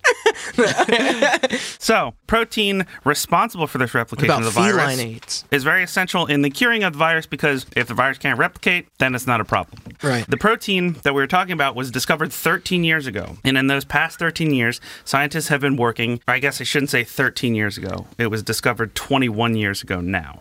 So, 1.79 2.15
protein 2.27 2.87
responsible 3.05 3.67
for 3.67 3.79
this 3.79 3.95
replication 3.95 4.31
of 4.35 4.45
the 4.45 4.51
virus 4.51 4.99
AIDS? 4.99 5.45
is 5.51 5.65
very 5.65 5.83
essential 5.83 6.27
in 6.27 6.43
the 6.43 6.51
curing 6.51 6.83
of 6.83 6.95
the 6.95 6.99
virus 6.99 7.27
because 7.27 7.67
if 7.77 7.89
the 7.89 7.95
virus 7.95 8.17
can't 8.17 8.39
replicate, 8.39 8.87
then 8.99 9.15
it's 9.15 9.27
not 9.27 9.41
a 9.41 9.45
problem. 9.45 9.83
Right. 10.03 10.25
The 10.27 10.39
protein 10.39 10.95
that 11.03 11.15
we 11.15 11.21
were 11.21 11.27
talking 11.27 11.53
about 11.53 11.75
was 11.77 11.91
discovered 11.91 12.33
13 12.33 12.85
years 12.85 13.07
ago. 13.07 13.37
And 13.45 13.59
in 13.59 13.67
those 13.67 13.85
past 13.85 14.19
13 14.19 14.55
years, 14.55 14.81
scientists 15.05 15.49
have 15.49 15.61
been 15.61 15.77
working, 15.77 16.21
I 16.27 16.39
guess 16.39 16.61
I 16.61 16.65
shouldn't 16.65 16.91
say 16.91 17.05
13 17.05 17.55
years 17.55 17.77
ago. 17.77 18.07
It 18.17 18.29
was 18.29 18.43
discovered 18.43 18.95
21 18.95 19.57
years 19.57 19.83
ago 19.83 20.01
now. 20.01 20.41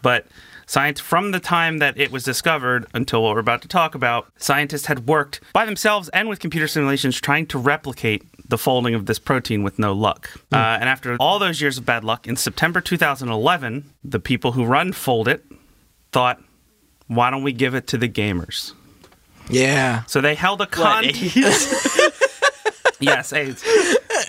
But 0.00 0.26
science 0.66 1.00
from 1.00 1.30
the 1.30 1.40
time 1.40 1.78
that 1.78 1.98
it 1.98 2.10
was 2.10 2.24
discovered 2.24 2.86
until 2.94 3.22
what 3.22 3.34
we're 3.34 3.40
about 3.40 3.62
to 3.62 3.68
talk 3.68 3.94
about, 3.94 4.26
scientists 4.36 4.86
had 4.86 5.06
worked 5.06 5.40
by 5.52 5.64
themselves 5.64 6.08
and 6.10 6.28
with 6.28 6.40
computer 6.40 6.66
simulations 6.68 7.20
trying 7.20 7.46
to 7.46 7.58
replicate 7.58 8.22
the 8.48 8.58
folding 8.58 8.94
of 8.94 9.06
this 9.06 9.18
protein 9.18 9.62
with 9.62 9.78
no 9.78 9.92
luck. 9.92 10.30
Uh, 10.52 10.56
and 10.56 10.88
after 10.88 11.16
all 11.18 11.38
those 11.38 11.60
years 11.60 11.78
of 11.78 11.86
bad 11.86 12.04
luck, 12.04 12.26
in 12.26 12.36
September 12.36 12.80
2011, 12.80 13.90
the 14.02 14.20
people 14.20 14.52
who 14.52 14.64
run 14.64 14.92
Fold 14.92 15.28
It 15.28 15.44
thought, 16.12 16.42
why 17.06 17.30
don't 17.30 17.42
we 17.42 17.52
give 17.52 17.74
it 17.74 17.86
to 17.88 17.98
the 17.98 18.08
gamers? 18.08 18.72
Yeah. 19.48 20.04
So 20.04 20.20
they 20.20 20.34
held 20.34 20.60
a 20.60 20.64
What, 20.64 20.70
con. 20.70 21.04
Yes, 23.00 23.32
AIDS. 23.32 23.62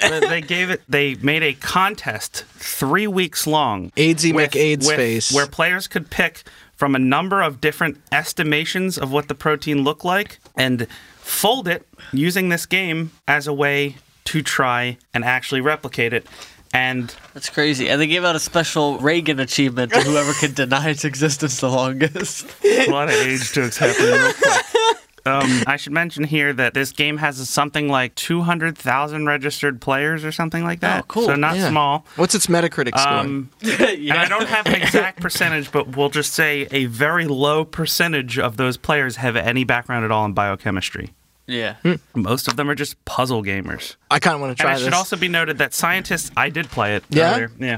They- 0.01 0.19
they 0.19 0.41
gave 0.41 0.69
it. 0.69 0.81
They 0.87 1.15
made 1.15 1.43
a 1.43 1.53
contest 1.53 2.43
three 2.57 3.07
weeks 3.07 3.45
long. 3.47 3.91
AIDSy 3.97 4.33
with- 4.33 4.51
McAIDS 4.51 4.87
with- 4.87 4.95
face. 4.95 5.31
where 5.31 5.47
players 5.47 5.87
could 5.87 6.09
pick 6.09 6.43
from 6.75 6.95
a 6.95 6.99
number 6.99 7.41
of 7.41 7.61
different 7.61 8.01
estimations 8.11 8.97
of 8.97 9.11
what 9.11 9.27
the 9.29 9.35
protein 9.35 9.83
looked 9.83 10.03
like 10.03 10.39
and 10.57 10.87
fold 11.21 11.67
it 11.67 11.87
using 12.11 12.49
this 12.49 12.65
game 12.65 13.11
as 13.27 13.47
a 13.47 13.53
way 13.53 13.95
to 14.25 14.41
try 14.41 14.97
and 15.13 15.23
actually 15.23 15.61
replicate 15.61 16.11
it. 16.13 16.25
And 16.73 17.15
That's 17.33 17.49
crazy. 17.49 17.87
And 17.87 18.01
they 18.01 18.07
gave 18.07 18.25
out 18.25 18.35
a 18.35 18.39
special 18.39 18.97
Reagan 18.97 19.39
achievement 19.39 19.93
to 19.93 20.01
whoever 20.01 20.33
could 20.33 20.55
deny 20.55 20.89
its 20.89 21.05
existence 21.05 21.61
the 21.61 21.69
longest. 21.69 22.45
a 22.65 22.87
lot 22.89 23.07
of 23.07 23.15
age 23.15 23.53
jokes 23.53 23.77
happening 23.77 24.11
real 24.11 24.33
quick. 24.33 24.94
Um, 25.27 25.63
I 25.65 25.77
should 25.77 25.91
mention 25.93 26.23
here 26.23 26.53
that 26.53 26.73
this 26.75 26.91
game 26.91 27.17
has 27.17 27.49
something 27.49 27.89
like 27.89 28.13
200,000 28.15 29.25
registered 29.25 29.81
players 29.81 30.23
or 30.23 30.31
something 30.31 30.63
like 30.63 30.81
that. 30.81 31.01
Oh, 31.01 31.05
cool. 31.07 31.25
So 31.25 31.35
not 31.35 31.55
Yeah. 31.57 31.69
small. 31.69 32.05
What's 32.15 32.35
its 32.35 32.47
Metacritic 32.47 32.97
score? 32.97 33.11
Um, 33.19 33.49
And 33.63 34.13
I 34.13 34.27
don't 34.27 34.47
have 34.47 34.67
an 34.67 34.75
exact 34.81 35.21
percentage, 35.21 35.71
but 35.71 35.95
we'll 35.97 36.09
just 36.09 36.33
say 36.33 36.67
a 36.71 36.85
very 36.85 37.25
low 37.25 37.65
percentage 37.65 38.37
of 38.37 38.57
those 38.57 38.77
players 38.77 39.15
have 39.15 39.35
any 39.35 39.63
background 39.63 40.05
at 40.05 40.11
all 40.11 40.25
in 40.25 40.33
biochemistry. 40.33 41.13
Yeah. 41.47 41.75
Most 42.15 42.47
of 42.47 42.55
them 42.55 42.69
are 42.69 42.75
just 42.75 43.03
puzzle 43.05 43.43
gamers. 43.43 43.95
I 44.11 44.19
kind 44.19 44.35
of 44.35 44.41
want 44.41 44.55
to 44.57 44.61
try 44.61 44.71
And 44.71 44.79
try 44.79 44.81
it 44.81 44.85
should 44.85 44.93
also 44.95 45.15
be 45.15 45.27
noted 45.27 45.57
that 45.59 45.73
scientists, 45.73 46.31
I 46.37 46.49
did 46.49 46.69
play 46.69 46.95
it 46.95 47.03
Yeah? 47.09 47.31
earlier. 47.33 47.51
Yeah. 47.59 47.77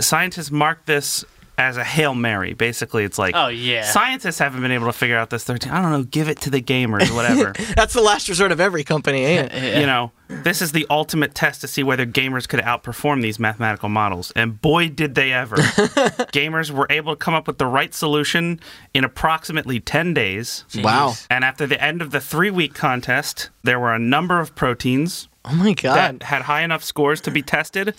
Scientists 0.00 0.50
marked 0.52 0.86
this 0.86 1.24
as 1.58 1.76
a 1.76 1.84
Hail 1.84 2.14
Mary. 2.14 2.54
Basically, 2.54 3.04
it's 3.04 3.18
like, 3.18 3.34
Oh, 3.36 3.48
yeah. 3.48 3.82
Scientists 3.82 4.38
haven't 4.38 4.62
been 4.62 4.70
able 4.70 4.86
to 4.86 4.92
figure 4.92 5.18
out 5.18 5.28
this 5.28 5.44
13. 5.44 5.70
I 5.72 5.82
don't 5.82 5.90
know, 5.90 6.04
give 6.04 6.28
it 6.28 6.40
to 6.42 6.50
the 6.50 6.62
gamers, 6.62 7.14
whatever. 7.14 7.52
That's 7.76 7.92
the 7.92 8.00
last 8.00 8.28
resort 8.28 8.52
of 8.52 8.60
every 8.60 8.84
company, 8.84 9.24
ain't 9.24 9.52
it? 9.52 9.78
You 9.80 9.86
know, 9.86 10.12
this 10.28 10.62
is 10.62 10.72
the 10.72 10.86
ultimate 10.88 11.34
test 11.34 11.60
to 11.62 11.68
see 11.68 11.82
whether 11.82 12.06
gamers 12.06 12.48
could 12.48 12.60
outperform 12.60 13.22
these 13.22 13.38
mathematical 13.38 13.88
models. 13.88 14.32
And 14.36 14.60
boy, 14.60 14.88
did 14.88 15.14
they 15.14 15.32
ever. 15.32 15.56
gamers 16.32 16.70
were 16.70 16.86
able 16.90 17.14
to 17.14 17.18
come 17.18 17.34
up 17.34 17.46
with 17.46 17.58
the 17.58 17.66
right 17.66 17.92
solution 17.94 18.60
in 18.94 19.04
approximately 19.04 19.80
10 19.80 20.14
days. 20.14 20.64
Wow. 20.76 21.14
And 21.30 21.44
after 21.44 21.66
the 21.66 21.82
end 21.82 22.02
of 22.02 22.10
the 22.12 22.20
three 22.20 22.50
week 22.50 22.74
contest, 22.74 23.50
there 23.62 23.78
were 23.80 23.92
a 23.92 23.98
number 23.98 24.40
of 24.40 24.54
proteins 24.54 25.28
Oh 25.44 25.54
my 25.54 25.72
god. 25.72 25.94
that 26.20 26.22
had 26.24 26.42
high 26.42 26.62
enough 26.62 26.84
scores 26.84 27.20
to 27.22 27.30
be 27.30 27.42
tested. 27.42 27.94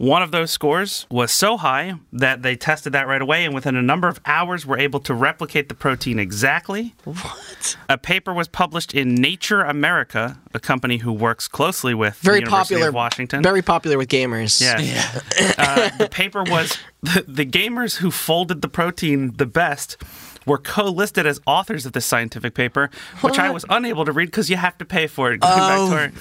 One 0.00 0.22
of 0.22 0.30
those 0.30 0.50
scores 0.50 1.06
was 1.10 1.30
so 1.30 1.58
high 1.58 1.92
that 2.14 2.40
they 2.40 2.56
tested 2.56 2.94
that 2.94 3.06
right 3.06 3.20
away, 3.20 3.44
and 3.44 3.54
within 3.54 3.76
a 3.76 3.82
number 3.82 4.08
of 4.08 4.18
hours, 4.24 4.64
were 4.64 4.78
able 4.78 4.98
to 5.00 5.12
replicate 5.12 5.68
the 5.68 5.74
protein 5.74 6.18
exactly. 6.18 6.94
what? 7.04 7.76
A 7.86 7.98
paper 7.98 8.32
was 8.32 8.48
published 8.48 8.94
in 8.94 9.14
Nature 9.14 9.60
America, 9.60 10.38
a 10.54 10.58
company 10.58 10.96
who 10.96 11.12
works 11.12 11.48
closely 11.48 11.92
with 11.92 12.14
Very 12.16 12.36
the 12.38 12.46
University 12.46 12.74
popular. 12.76 12.88
of 12.88 12.94
Washington. 12.94 13.42
Very 13.42 13.60
popular 13.60 13.98
with 13.98 14.08
gamers. 14.08 14.58
yeah. 14.58 15.20
uh, 15.58 15.90
the 15.98 16.08
paper 16.08 16.44
was 16.44 16.78
the, 17.02 17.22
the 17.28 17.44
gamers 17.44 17.96
who 17.96 18.10
folded 18.10 18.62
the 18.62 18.68
protein 18.68 19.34
the 19.36 19.44
best 19.44 19.98
were 20.46 20.56
co-listed 20.56 21.26
as 21.26 21.38
authors 21.46 21.84
of 21.84 21.92
this 21.92 22.06
scientific 22.06 22.54
paper, 22.54 22.88
which 23.20 23.38
I 23.38 23.50
was 23.50 23.66
unable 23.68 24.06
to 24.06 24.12
read 24.12 24.26
because 24.26 24.48
you 24.48 24.56
have 24.56 24.78
to 24.78 24.86
pay 24.86 25.06
for 25.06 25.30
it. 25.30 25.40
Going 25.40 25.52
Oh. 25.54 25.90
back 25.90 26.14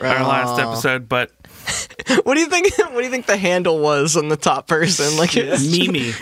to 0.00 0.06
our, 0.06 0.16
our 0.18 0.28
last 0.28 0.60
Oh. 0.60 0.68
episode, 0.70 1.08
but 1.08 1.30
What 2.24 2.34
do 2.34 2.40
you 2.40 2.46
think? 2.46 2.76
What 2.78 2.98
do 2.98 3.04
you 3.04 3.10
think 3.10 3.26
the 3.26 3.36
handle 3.36 3.78
was 3.78 4.16
on 4.16 4.28
the 4.28 4.36
top 4.36 4.66
person? 4.66 5.16
Like, 5.18 5.36
it 5.36 5.60
Mimi. 5.60 6.12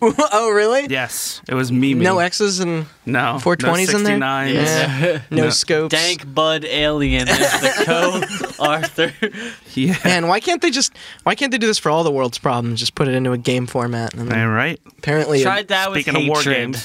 oh 0.00 0.50
really? 0.52 0.86
Yes, 0.88 1.42
it 1.48 1.54
was 1.54 1.70
Mimi. 1.72 2.02
No 2.04 2.18
X's 2.18 2.60
and 2.60 2.86
no 3.04 3.38
420s 3.40 3.92
no 3.92 3.98
in 3.98 4.04
there? 4.04 4.18
69s. 4.18 4.54
Yeah. 4.54 5.20
no, 5.30 5.44
No. 5.44 5.50
scopes. 5.50 5.94
Dank 5.94 6.32
Bud 6.34 6.64
Alien 6.64 7.28
is 7.28 7.38
the 7.38 7.82
co 7.84 8.64
Arthur. 8.64 9.12
Yeah. 9.74 9.96
Man, 10.04 10.28
why 10.28 10.40
can't 10.40 10.62
they 10.62 10.70
just? 10.70 10.92
Why 11.24 11.34
can't 11.34 11.50
they 11.52 11.58
do 11.58 11.66
this 11.66 11.78
for 11.78 11.90
all 11.90 12.04
the 12.04 12.12
world's 12.12 12.38
problems? 12.38 12.80
Just 12.80 12.94
put 12.94 13.08
it 13.08 13.14
into 13.14 13.32
a 13.32 13.38
game 13.38 13.66
format. 13.66 14.14
And 14.14 14.28
then 14.30 14.38
All 14.40 14.48
right. 14.48 14.80
apparently, 14.98 15.42
Tried 15.42 15.68
that 15.68 15.90
Speaking 15.90 16.14
with 16.14 16.22
of 16.22 16.28
war 16.28 16.38
hatred. 16.42 16.76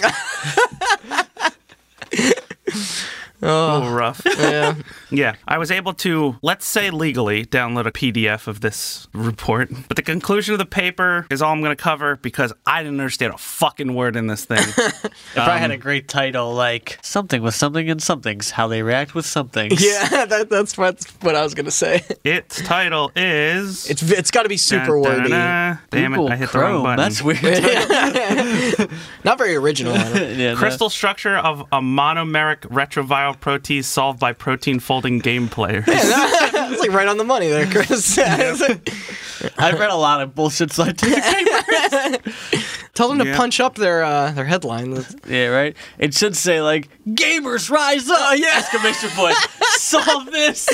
Games. 3.42 3.52
A 3.52 3.78
little 3.80 3.94
rough. 3.94 4.22
yeah. 4.26 4.76
Yeah, 5.12 5.36
I 5.48 5.58
was 5.58 5.72
able 5.72 5.94
to, 5.96 6.38
let's 6.42 6.66
say 6.66 6.90
legally, 6.92 7.46
download 7.46 7.86
a 7.88 7.92
PDF 7.92 8.48
of 8.48 8.62
this 8.62 9.08
report. 9.14 9.70
But 9.88 9.98
the 9.98 10.04
conclusion 10.04 10.54
of 10.54 10.60
the 10.60 10.66
paper 10.66 11.26
is 11.32 11.42
all 11.42 11.52
I'm 11.52 11.62
going 11.62 11.76
to 11.76 11.82
cover 11.82 12.18
because 12.18 12.54
I 12.66 12.84
didn't 12.84 13.00
understand 13.00 13.34
a 13.34 13.38
fucking 13.38 13.94
word 13.96 14.16
in 14.16 14.28
this 14.28 14.46
thing. 14.46 14.60
It 15.36 15.38
I 15.38 15.58
had 15.60 15.70
a 15.70 15.76
um, 15.76 15.80
great 15.80 16.08
title 16.08 16.54
like 16.56 16.98
something 17.04 17.42
with 17.44 17.54
something 17.54 17.88
and 17.90 18.02
somethings, 18.02 18.50
how 18.52 18.68
they 18.68 18.82
react 18.82 19.14
with 19.16 19.26
somethings. 19.26 19.80
Yeah, 19.90 20.26
that, 20.26 20.50
that's 20.50 20.78
what 20.78 21.04
what 21.22 21.36
I 21.36 21.44
was 21.44 21.54
gonna 21.54 21.70
say. 21.72 22.02
its 22.24 22.62
title 22.62 23.12
is. 23.16 23.90
It's 23.90 24.02
it's 24.12 24.32
got 24.32 24.44
to 24.44 24.50
be 24.50 24.58
super 24.58 25.00
wordy. 25.00 25.30
Da-da-da. 25.30 25.80
Damn 25.92 26.12
Google 26.12 26.28
it, 26.28 26.32
I 26.32 26.36
hit 26.38 26.50
Chrome. 26.50 26.64
the 26.64 26.74
wrong 26.74 26.84
button. 26.84 26.98
That's 26.98 27.22
weird. 27.22 28.90
Not 29.24 29.38
very 29.38 29.56
original. 29.56 29.94
I 29.94 30.14
don't- 30.14 30.38
no. 30.38 30.56
Crystal 30.56 30.90
structure 30.90 31.38
of 31.38 31.62
a 31.72 31.80
monomeric 31.80 32.62
retroviral 32.62 33.29
protein 33.34 33.84
solved 33.84 34.20
by 34.20 34.34
protein 34.34 34.80
folding 34.80 35.20
game 35.20 35.48
player. 35.50 35.84
it's 35.88 36.80
like 36.82 36.92
right 36.92 37.08
on 37.08 37.18
the 37.18 37.24
money 37.24 37.48
there, 37.48 37.66
Chris. 37.68 38.18
I've 39.58 39.80
read 39.80 39.90
a 39.90 39.96
lot 39.96 40.22
of 40.22 40.36
bullshit 40.36 40.72
scientific 40.72 41.24
papers. 41.24 42.69
Tell 43.00 43.08
them 43.08 43.20
to 43.20 43.28
Yeah. 43.28 43.38
punch 43.38 43.62
up 43.62 43.76
their 43.76 44.04
uh, 44.04 44.32
their 44.32 44.44
headline. 44.44 45.06
yeah, 45.26 45.46
right. 45.48 45.74
It 46.00 46.14
should 46.14 46.36
say 46.36 46.62
like 46.62 46.90
"Gamers 47.08 47.70
Rise 47.70 48.10
Up!" 48.10 48.38
yeah. 48.38 48.56
Exclamation 48.58 49.10
point. 49.12 49.36
Solve 49.78 50.26
this. 50.26 50.66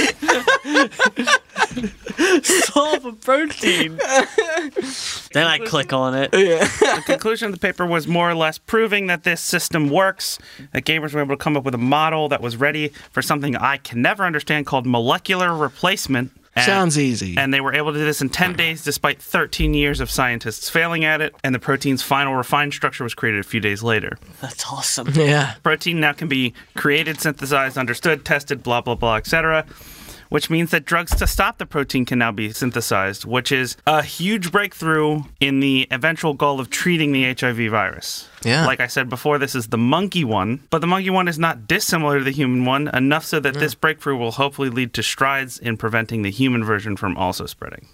Solve 2.42 3.06
a 3.06 3.14
protein. 3.14 3.98
then 5.34 5.46
I 5.46 5.60
click 5.68 5.94
on 5.94 6.16
it. 6.16 6.32
Yeah. 6.34 6.66
the 6.66 7.04
conclusion 7.06 7.50
of 7.50 7.54
the 7.54 7.60
paper 7.60 7.86
was 7.86 8.08
more 8.08 8.28
or 8.28 8.34
less 8.34 8.58
proving 8.58 9.06
that 9.06 9.24
this 9.24 9.40
system 9.40 9.92
works, 9.92 10.40
that 10.74 10.84
gamers 10.84 11.14
were 11.14 11.22
able 11.22 11.36
to 11.36 11.44
come 11.44 11.56
up 11.56 11.64
with 11.64 11.76
a 11.76 11.80
model 11.80 12.28
that 12.30 12.42
was 12.42 12.58
ready 12.58 12.88
for 13.12 13.22
something 13.22 13.56
I 13.56 13.78
can 13.78 14.02
never 14.02 14.26
understand 14.26 14.66
called 14.66 14.88
molecular 14.88 15.56
replacement. 15.56 16.32
And- 16.56 16.66
Sounds 16.66 16.98
easy. 16.98 17.36
And 17.38 17.54
they 17.54 17.60
were 17.60 17.74
able 17.74 17.92
to 17.92 18.00
do 18.00 18.06
this 18.06 18.22
in 18.22 18.30
10 18.30 18.52
hmm. 18.52 18.58
days 18.58 18.84
despite 18.84 19.22
13 19.22 19.74
years 19.74 20.00
of 20.00 20.10
scientists 20.10 20.70
failing 20.70 21.04
at 21.04 21.22
it, 21.22 21.36
and 21.44 21.54
the 21.54 21.60
protein's 21.60 22.02
final 22.02 22.36
refined 22.36 22.74
structure 22.74 23.04
was 23.04 23.14
created 23.14 23.42
a 23.42 23.44
few 23.44 23.60
days 23.60 23.84
later. 23.84 24.18
That's 24.42 24.66
awesome. 24.72 25.10
yeah. 25.14 25.56
Protein 25.64 26.00
now 26.00 26.14
can 26.14 26.28
be 26.28 26.54
created, 26.76 27.20
synthesized, 27.20 27.78
understood, 27.78 28.24
tested, 28.24 28.64
blah, 28.64 28.82
blah, 28.82 28.96
blah, 28.96 29.16
etc. 29.16 29.66
Which 30.30 30.50
means 30.50 30.72
that 30.72 30.86
drugs 30.86 31.16
to 31.16 31.28
stop 31.28 31.58
the 31.58 31.66
protein 31.66 32.06
can 32.06 32.20
now 32.20 32.32
be 32.32 32.52
synthesized, 32.52 33.26
which 33.26 33.52
is 33.52 33.78
a 33.86 34.02
huge 34.02 34.52
breakthrough 34.52 35.24
in 35.40 35.60
the 35.60 35.88
eventual 35.92 36.34
goal 36.34 36.60
of 36.60 36.70
treating 36.70 37.12
the 37.12 37.34
HIV 37.34 37.70
virus. 37.70 38.28
Yeah. 38.44 38.66
Like 38.66 38.80
I 38.80 38.88
said 38.88 39.10
before, 39.10 39.38
this 39.38 39.56
is 39.56 39.68
the 39.68 39.78
monkey 39.78 40.24
one, 40.24 40.64
but 40.70 40.82
the 40.82 40.88
monkey 40.88 41.10
one 41.10 41.28
is 41.28 41.40
not 41.40 41.68
dissimilar 41.68 42.20
to 42.20 42.24
the 42.24 42.32
human 42.32 42.66
one, 42.66 42.88
enough 42.90 43.26
so 43.26 43.40
that 43.40 43.56
this 43.56 43.76
breakthrough 43.76 44.18
will 44.18 44.32
hopefully 44.32 44.70
lead 44.70 44.94
to 44.96 45.04
strides 45.04 45.60
in 45.60 45.78
preventing 45.78 46.22
the 46.22 46.32
human 46.32 46.64
version 46.64 46.96
from 46.98 47.18
also 47.18 47.46
spreading. 47.46 47.88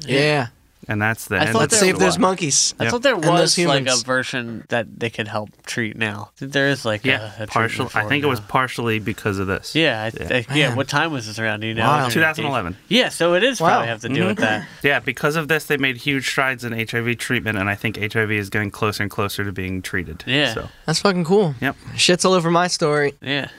Yeah. 0.00 0.48
And 0.88 1.00
that's 1.00 1.26
the 1.26 1.36
I 1.36 1.40
end. 1.44 1.50
thought 1.52 1.58
Let's 1.60 1.72
there 1.74 1.80
save 1.80 1.98
the 1.98 2.04
those 2.04 2.14
one. 2.14 2.20
monkeys. 2.22 2.74
I 2.78 2.84
Yep. 2.84 2.90
thought 2.90 3.02
there 3.02 3.14
And 3.14 3.22
those 3.24 3.40
was 3.40 3.58
like 3.58 3.68
a 3.68 3.78
humans. 3.90 4.02
version 4.02 4.64
that 4.68 4.86
they 5.00 5.08
could 5.10 5.28
help 5.28 5.50
treat 5.66 5.96
now. 5.96 6.30
There 6.38 6.68
is 6.68 6.84
like 6.84 7.04
Yeah, 7.04 7.32
a, 7.38 7.44
a 7.44 7.46
partial. 7.46 7.86
treatment 7.86 7.96
I 7.96 8.02
for 8.02 8.08
think 8.08 8.24
it 8.24 8.26
was 8.26 8.40
now. 8.40 8.46
partially 8.48 8.98
because 8.98 9.38
of 9.38 9.46
this. 9.46 9.74
Yeah, 9.74 10.02
I, 10.02 10.22
Yeah. 10.22 10.28
I- 10.50 10.54
yeah. 10.54 10.68
Man. 10.68 10.76
What 10.76 10.88
time 10.88 11.12
was 11.12 11.26
this 11.26 11.38
around? 11.38 11.60
Do 11.60 11.66
you 11.68 11.74
know? 11.74 11.86
Wow. 11.86 12.08
2011. 12.08 12.76
Yeah, 12.88 13.08
so 13.08 13.34
it 13.34 13.42
is 13.42 13.60
Wow. 13.60 13.68
probably 13.68 13.88
have 13.88 14.00
to 14.02 14.08
do 14.08 14.24
with 14.26 14.36
mm-hmm. 14.38 14.44
that. 14.44 14.68
Yeah, 14.82 15.00
because 15.00 15.36
of 15.36 15.48
this, 15.48 15.64
they 15.64 15.76
made 15.78 15.96
huge 15.96 16.28
strides 16.28 16.64
in 16.64 16.72
HIV 16.72 17.16
treatment, 17.18 17.56
and 17.58 17.70
I 17.70 17.74
think 17.74 17.96
HIV 17.96 18.30
is 18.32 18.50
getting 18.50 18.70
closer 18.70 19.02
and 19.02 19.10
closer 19.10 19.44
to 19.44 19.52
being 19.52 19.80
treated. 19.82 20.22
Yeah. 20.26 20.52
So, 20.54 20.68
That's 20.86 21.00
fucking 21.00 21.24
cool. 21.24 21.54
yep. 21.60 21.76
Shit's 21.96 22.24
all 22.24 22.34
over 22.34 22.50
my 22.50 22.66
story. 22.68 23.14
Yeah. 23.22 23.48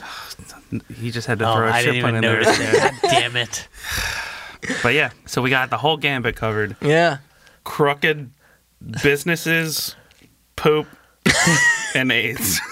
He 0.99 1.11
just 1.11 1.27
had 1.27 1.39
to 1.39 1.47
Oh, 1.49 1.55
throw 1.55 1.67
a 1.67 1.71
I 1.71 1.83
shit 1.83 1.93
didn't 1.93 2.01
pun 2.01 2.15
even 2.17 2.23
in 2.25 2.31
there. 2.31 2.41
notice 2.41 2.59
it. 2.59 2.73
God 2.73 2.93
damn 3.03 3.35
it. 3.37 3.67
but 4.83 4.93
yeah, 4.93 5.11
so 5.25 5.41
we 5.41 5.49
got 5.49 5.69
the 5.69 5.77
whole 5.77 5.97
gambit 5.97 6.35
covered. 6.35 6.75
Yeah. 6.81 7.17
Crooked 7.63 8.29
businesses, 9.03 9.95
poop, 10.55 10.87
and 11.95 12.11
AIDS. 12.11 12.59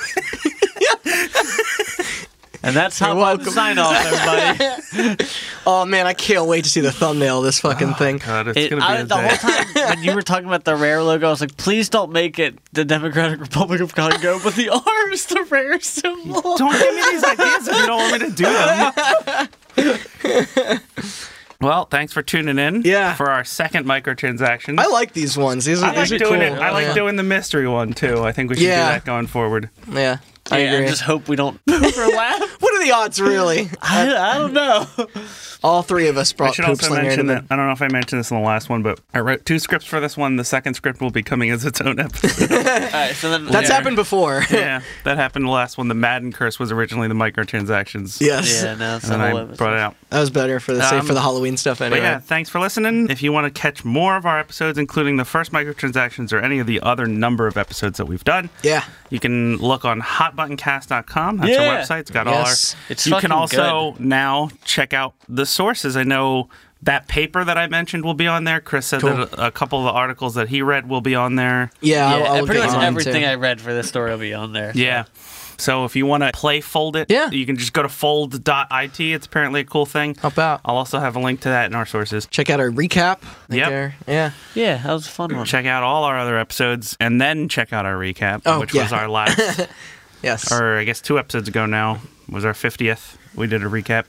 And 2.65 2.73
that's 2.73 2.97
how 2.97 3.07
You're 3.07 3.15
we 3.17 3.21
welcome. 3.23 3.45
sign 3.47 3.77
off, 3.77 3.93
everybody. 3.93 5.25
Oh 5.65 5.85
man, 5.85 6.05
I 6.07 6.13
can't 6.13 6.45
wait 6.45 6.65
to 6.65 6.69
see 6.69 6.81
the 6.81 6.91
thumbnail 6.91 7.37
of 7.39 7.45
this 7.45 7.59
fucking 7.61 7.89
oh, 7.91 7.93
thing. 7.93 8.17
God, 8.17 8.49
it's 8.49 8.57
It- 8.57 8.69
gonna 8.69 8.81
be 8.81 8.85
I- 8.85 8.97
a 8.97 9.03
the 9.05 9.15
day. 9.15 9.27
whole 9.27 9.37
time 9.37 9.65
when 9.95 10.03
you 10.03 10.13
were 10.13 10.21
talking 10.21 10.45
about 10.45 10.63
the 10.65 10.75
rare 10.75 11.01
logo, 11.03 11.27
I 11.27 11.29
was 11.29 11.39
like, 11.41 11.55
please 11.57 11.87
don't 11.89 12.11
make 12.11 12.37
it 12.39 12.57
the 12.73 12.83
Democratic 12.85 13.39
Republic 13.41 13.79
of 13.81 13.95
Congo, 13.95 14.39
but 14.43 14.55
the 14.55 14.69
R 14.69 15.11
is 15.11 15.25
the 15.25 15.43
rare 15.49 15.79
symbol. 15.81 16.57
Don't 16.57 16.71
give 16.71 16.95
me 16.95 17.01
these 17.11 17.23
ideas 17.23 17.67
if 17.67 17.77
you 17.79 17.85
don't 17.85 18.11
want 18.11 18.21
me 18.21 18.29
to 18.29 18.35
do 18.35 18.43
them. 20.69 20.79
Well, 21.63 21.85
thanks 21.85 22.13
for 22.13 22.21
tuning 22.21 22.59
in. 22.59 22.81
Yeah. 22.83 23.15
For 23.15 23.31
our 23.31 23.43
second 23.43 23.85
microtransaction. 23.85 24.79
I 24.79 24.87
like 24.87 25.13
these 25.13 25.37
ones. 25.37 25.65
These 25.65 25.81
are, 25.81 25.91
I 25.91 25.95
like 25.95 26.09
these 26.09 26.19
doing 26.21 26.41
cool. 26.41 26.57
it. 26.57 26.59
I 26.59 26.71
like 26.71 26.87
yeah. 26.87 26.93
doing 26.93 27.15
the 27.15 27.23
mystery 27.23 27.67
one 27.67 27.93
too. 27.93 28.23
I 28.23 28.31
think 28.31 28.49
we 28.49 28.55
should 28.57 28.65
Yeah. 28.65 28.87
do 28.89 28.93
that 28.93 29.05
going 29.05 29.27
forward. 29.27 29.69
Yeah, 29.91 30.17
I 30.51 30.59
Yeah, 30.59 30.73
agree. 30.73 30.87
just 30.89 31.01
hope 31.03 31.27
we 31.29 31.35
don't 31.35 31.59
overlap. 31.69 32.41
What 32.59 32.73
are 32.75 32.83
the 32.83 32.91
odds, 32.91 33.21
really? 33.21 33.69
I, 33.81 34.13
I 34.15 34.37
don't 34.37 34.53
know. 34.53 34.87
All 35.63 35.81
three 35.81 36.07
of 36.09 36.17
us 36.17 36.33
I 36.33 36.35
brought 36.35 36.55
should 36.55 36.63
poop 36.65 36.71
also 36.71 36.87
slinger 36.87 37.03
mention 37.03 37.27
that 37.27 37.45
I 37.49 37.55
don't 37.55 37.65
know 37.67 37.71
if 37.71 37.81
I 37.81 37.87
mentioned 37.87 38.19
this 38.19 38.29
in 38.31 38.37
the 38.37 38.43
last 38.43 38.67
one, 38.69 38.83
but 38.83 38.99
I 39.13 39.19
wrote 39.21 39.45
two 39.45 39.57
scripts 39.59 39.85
for 39.87 40.01
this 40.01 40.17
one. 40.17 40.35
The 40.35 40.43
second 40.43 40.73
script 40.73 40.99
will 40.99 41.11
be 41.11 41.23
coming 41.23 41.49
as 41.51 41.63
its 41.63 41.79
own 41.79 41.99
episode. 41.99 42.51
All 42.51 42.57
right, 42.91 43.15
so 43.15 43.29
then 43.29 43.45
That's 43.45 43.69
yeah. 43.69 43.75
happened 43.75 43.95
before. 43.95 44.43
yeah, 44.51 44.81
that 45.05 45.15
happened 45.17 45.45
the 45.45 45.49
last 45.51 45.77
one. 45.77 45.87
The 45.87 45.93
Madden 45.95 46.33
curse 46.33 46.59
was 46.59 46.71
originally 46.73 47.07
the 47.07 47.13
microtransactions. 47.13 48.19
yes, 48.19 48.61
Yeah, 48.63 48.75
no, 48.75 48.99
And 49.01 49.21
a 49.21 49.25
I 49.25 49.29
whole 49.29 49.45
brought 49.45 49.73
it 49.73 49.79
out. 49.79 49.95
that 50.09 50.19
was 50.19 50.29
better 50.29 50.59
for 50.59 50.73
the 50.73 50.81
sake 50.83 50.99
Um, 50.99 51.05
for 51.05 51.13
the 51.13 51.21
Halloween 51.21 51.55
stuff. 51.55 51.79
Anyway, 51.79 51.99
But 52.01 52.03
yeah, 52.03 52.19
thanks 52.19 52.49
for 52.49 52.59
listening. 52.59 53.09
If 53.09 53.23
you 53.23 53.31
want 53.31 53.53
to 53.53 53.57
catch 53.61 53.85
more 53.85 54.17
of 54.17 54.25
our 54.25 54.37
episodes, 54.39 54.77
including 54.77 55.15
the 55.15 55.25
first 55.25 55.53
microtransactions 55.53 56.33
or 56.33 56.39
any 56.39 56.59
of 56.59 56.67
the 56.67 56.81
other 56.81 57.05
number 57.05 57.47
of 57.47 57.55
episodes 57.55 57.97
that 57.99 58.05
we've 58.05 58.23
done, 58.25 58.49
yeah, 58.63 58.83
you 59.09 59.19
can 59.21 59.55
look 59.57 59.85
on 59.85 60.01
hotbuttoncast.com. 60.35 61.37
That's 61.37 61.57
our 61.57 61.77
website. 61.77 61.99
It's 62.01 62.11
got 62.11 62.25
Yes. 62.27 62.35
all 62.35 62.79
our. 62.79 62.91
It's 62.91 63.05
you 63.07 63.11
can 63.13 63.29
fucking 63.29 63.31
also 63.31 63.95
now 63.99 64.49
check 64.65 64.93
out 64.93 65.13
the 65.29 65.45
sources. 65.45 65.95
I 65.97 66.03
know 66.03 66.49
that 66.81 67.07
paper 67.07 67.43
that 67.45 67.57
I 67.57 67.67
mentioned 67.67 68.03
will 68.03 68.13
be 68.13 68.27
on 68.27 68.43
there. 68.43 68.59
Chris 68.59 68.85
said 68.87 69.01
Cool. 69.01 69.15
that 69.15 69.33
a, 69.33 69.47
a 69.47 69.51
couple 69.51 69.79
of 69.79 69.85
the 69.85 69.91
articles 69.91 70.35
that 70.35 70.49
he 70.49 70.61
read 70.61 70.89
will 70.89 71.01
be 71.01 71.15
on 71.15 71.35
there. 71.35 71.71
yeah. 71.81 72.17
Yeah, 72.17 72.25
I'll, 72.25 72.35
I'll 72.37 72.45
pretty 72.45 72.59
much 72.61 72.75
everything 72.83 73.21
too. 73.21 73.27
I 73.27 73.35
read 73.35 73.61
for 73.61 73.73
this 73.73 73.87
story 73.87 74.11
will 74.11 74.17
be 74.17 74.33
on 74.33 74.51
there. 74.53 74.71
Yeah. 74.75 75.05
So 75.55 75.85
if 75.85 75.95
you 75.95 76.05
want 76.07 76.23
to 76.23 76.31
play 76.33 76.59
Fold 76.61 76.95
It, 76.97 77.09
Yeah. 77.11 77.29
you 77.29 77.45
can 77.45 77.55
just 77.55 77.71
go 77.73 77.83
to 77.83 77.87
fold.it. 77.87 78.99
It's 78.99 79.25
apparently 79.27 79.61
a 79.61 79.63
cool 79.63 79.85
thing. 79.85 80.15
Help 80.15 80.37
out. 80.39 80.59
I'll 80.65 80.75
also 80.75 80.99
have 80.99 81.15
a 81.15 81.19
link 81.19 81.41
to 81.41 81.49
that 81.49 81.67
in 81.67 81.75
our 81.75 81.85
sources. 81.85 82.25
Check 82.25 82.49
out 82.49 82.59
our 82.59 82.69
recap. 82.69 83.21
right 83.21 83.57
Yep. 83.59 83.69
there. 83.69 83.95
Yeah. 84.07 84.31
Yeah, 84.55 84.77
that 84.77 84.91
was 84.91 85.05
a 85.07 85.09
fun 85.11 85.33
one. 85.37 85.45
Check 85.45 85.65
out 85.67 85.83
all 85.83 86.03
our 86.03 86.17
other 86.19 86.37
episodes 86.37 86.97
and 86.99 87.21
then 87.21 87.47
check 87.49 87.71
out 87.71 87.85
our 87.85 87.93
recap, 87.95 88.41
Oh, 88.45 88.59
which 88.59 88.73
yeah. 88.73 88.81
was 88.83 88.91
our 88.91 89.07
last, 89.07 89.39
Yes. 90.23 90.51
or 90.51 90.77
I 90.77 90.83
guess 90.85 91.01
two 91.01 91.19
episodes 91.19 91.47
ago 91.47 91.65
now, 91.65 91.99
was 92.29 92.45
our 92.45 92.53
50th. 92.53 93.17
We 93.35 93.47
did 93.47 93.61
a 93.63 93.67
recap. 93.67 94.05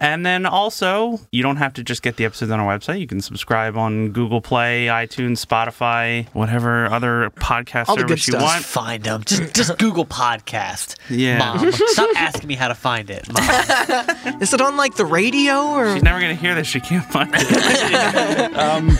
And 0.00 0.24
then 0.26 0.46
also, 0.46 1.20
you 1.32 1.42
don't 1.42 1.56
have 1.56 1.72
to 1.74 1.82
just 1.84 2.02
get 2.02 2.16
the 2.16 2.24
episodes 2.24 2.50
on 2.50 2.60
our 2.60 2.78
website. 2.78 3.00
You 3.00 3.06
can 3.06 3.20
subscribe 3.20 3.76
on 3.76 4.10
Google 4.10 4.40
Play, 4.40 4.86
iTunes, 4.86 5.44
Spotify, 5.44 6.26
whatever 6.32 6.86
other 6.86 7.30
podcast 7.36 7.88
All 7.88 7.96
the 7.96 8.02
good 8.02 8.18
service 8.20 8.26
you 8.28 8.32
stuff. 8.32 8.42
want. 8.42 8.64
Find 8.64 9.02
them. 9.02 9.22
Just 9.24 9.54
just 9.54 9.78
Google 9.78 10.04
podcast. 10.06 10.96
Yeah. 11.08 11.38
Mom, 11.38 11.72
stop 11.72 12.10
asking 12.16 12.48
me 12.48 12.54
how 12.54 12.68
to 12.68 12.74
find 12.74 13.08
it, 13.10 13.26
Mom. 13.32 13.42
Is 14.42 14.52
it 14.52 14.60
on 14.60 14.76
like 14.76 14.96
the 14.96 15.06
radio 15.06 15.62
or? 15.68 15.94
She's 15.94 16.02
never 16.02 16.20
going 16.20 16.34
to 16.36 16.40
hear 16.40 16.54
this. 16.54 16.66
She 16.66 16.80
can't 16.80 17.04
find 17.06 17.30
it. 17.34 18.56
um, 18.56 18.96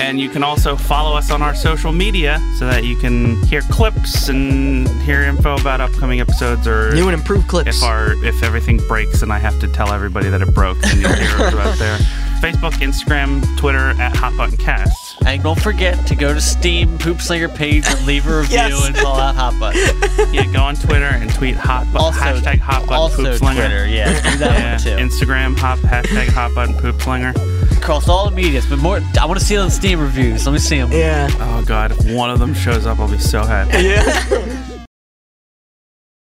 and 0.00 0.20
you 0.20 0.28
can 0.28 0.42
also 0.44 0.76
follow 0.76 1.16
us 1.16 1.30
on 1.30 1.42
our 1.42 1.54
social 1.54 1.92
media 1.92 2.38
so 2.58 2.66
that 2.66 2.84
you 2.84 2.96
can 2.98 3.42
hear 3.46 3.62
clips 3.62 4.28
and 4.28 4.88
hear 5.02 5.22
info 5.22 5.56
about 5.56 5.80
upcoming 5.80 6.20
episodes 6.20 6.66
or 6.68 6.92
New 6.94 7.08
and 7.08 7.14
improved 7.18 7.48
clips. 7.48 7.76
if 7.78 7.82
our 7.82 8.12
if 8.24 8.42
everything 8.42 8.76
breaks 8.88 9.22
and 9.22 9.32
I 9.32 9.38
have 9.38 9.58
to 9.60 9.68
tell 9.68 9.92
everybody 9.92 10.11
that 10.20 10.42
it 10.42 10.54
broke, 10.54 10.78
then 10.80 11.00
you'll 11.00 11.12
hear 11.12 11.48
about 11.48 11.78
there. 11.78 11.96
Facebook, 12.40 12.72
Instagram, 12.82 13.40
Twitter 13.56 13.90
at 14.00 14.16
Hot 14.16 14.36
Button 14.36 14.56
Cast. 14.56 15.22
and 15.24 15.40
don't 15.42 15.60
forget 15.60 16.04
to 16.08 16.16
go 16.16 16.34
to 16.34 16.40
Steam 16.40 16.98
Poop 16.98 17.20
Slinger 17.20 17.48
page 17.48 17.84
and 17.86 18.04
leave 18.06 18.26
a 18.26 18.38
review 18.40 18.56
Yes. 18.56 18.86
and 18.86 18.96
call 18.96 19.16
out 19.20 19.36
Hot 19.36 19.58
Button. 19.60 19.80
Yeah, 20.34 20.46
go 20.52 20.62
on 20.62 20.74
Twitter 20.74 21.04
and 21.06 21.32
tweet 21.34 21.54
Hot 21.56 21.84
Button 21.92 21.98
Also, 22.06 22.18
hashtag 22.18 22.58
Hot 22.58 22.80
Button 22.82 22.94
also 22.94 23.22
Poop 23.24 23.34
Slinger. 23.36 23.60
Twitter, 23.68 23.86
yeah, 23.88 24.12
do 24.32 24.38
that 24.38 24.84
Yeah, 24.84 24.96
one 24.98 25.08
too. 25.08 25.14
Instagram 25.24 25.56
hot 25.58 25.78
hashtag 25.78 26.28
Hot 26.30 26.52
Button 26.54 26.74
Poop 26.74 27.00
Slinger. 27.00 27.32
Across 27.78 28.08
all 28.08 28.28
the 28.28 28.34
medias, 28.34 28.66
but 28.66 28.78
more. 28.78 29.00
I 29.20 29.24
want 29.26 29.38
to 29.38 29.44
see 29.46 29.54
it 29.54 29.58
on 29.58 29.70
Steam 29.70 30.00
reviews. 30.00 30.44
Let 30.46 30.52
me 30.52 30.58
see 30.58 30.78
them. 30.78 30.90
yeah. 30.92 31.28
Oh 31.38 31.62
god, 31.66 31.92
if 31.92 32.12
one 32.12 32.30
of 32.30 32.38
them 32.40 32.54
shows 32.54 32.86
up, 32.86 32.98
I'll 32.98 33.10
be 33.10 33.18
so 33.18 33.44
happy. 33.44 33.82
Yeah. 33.86 34.68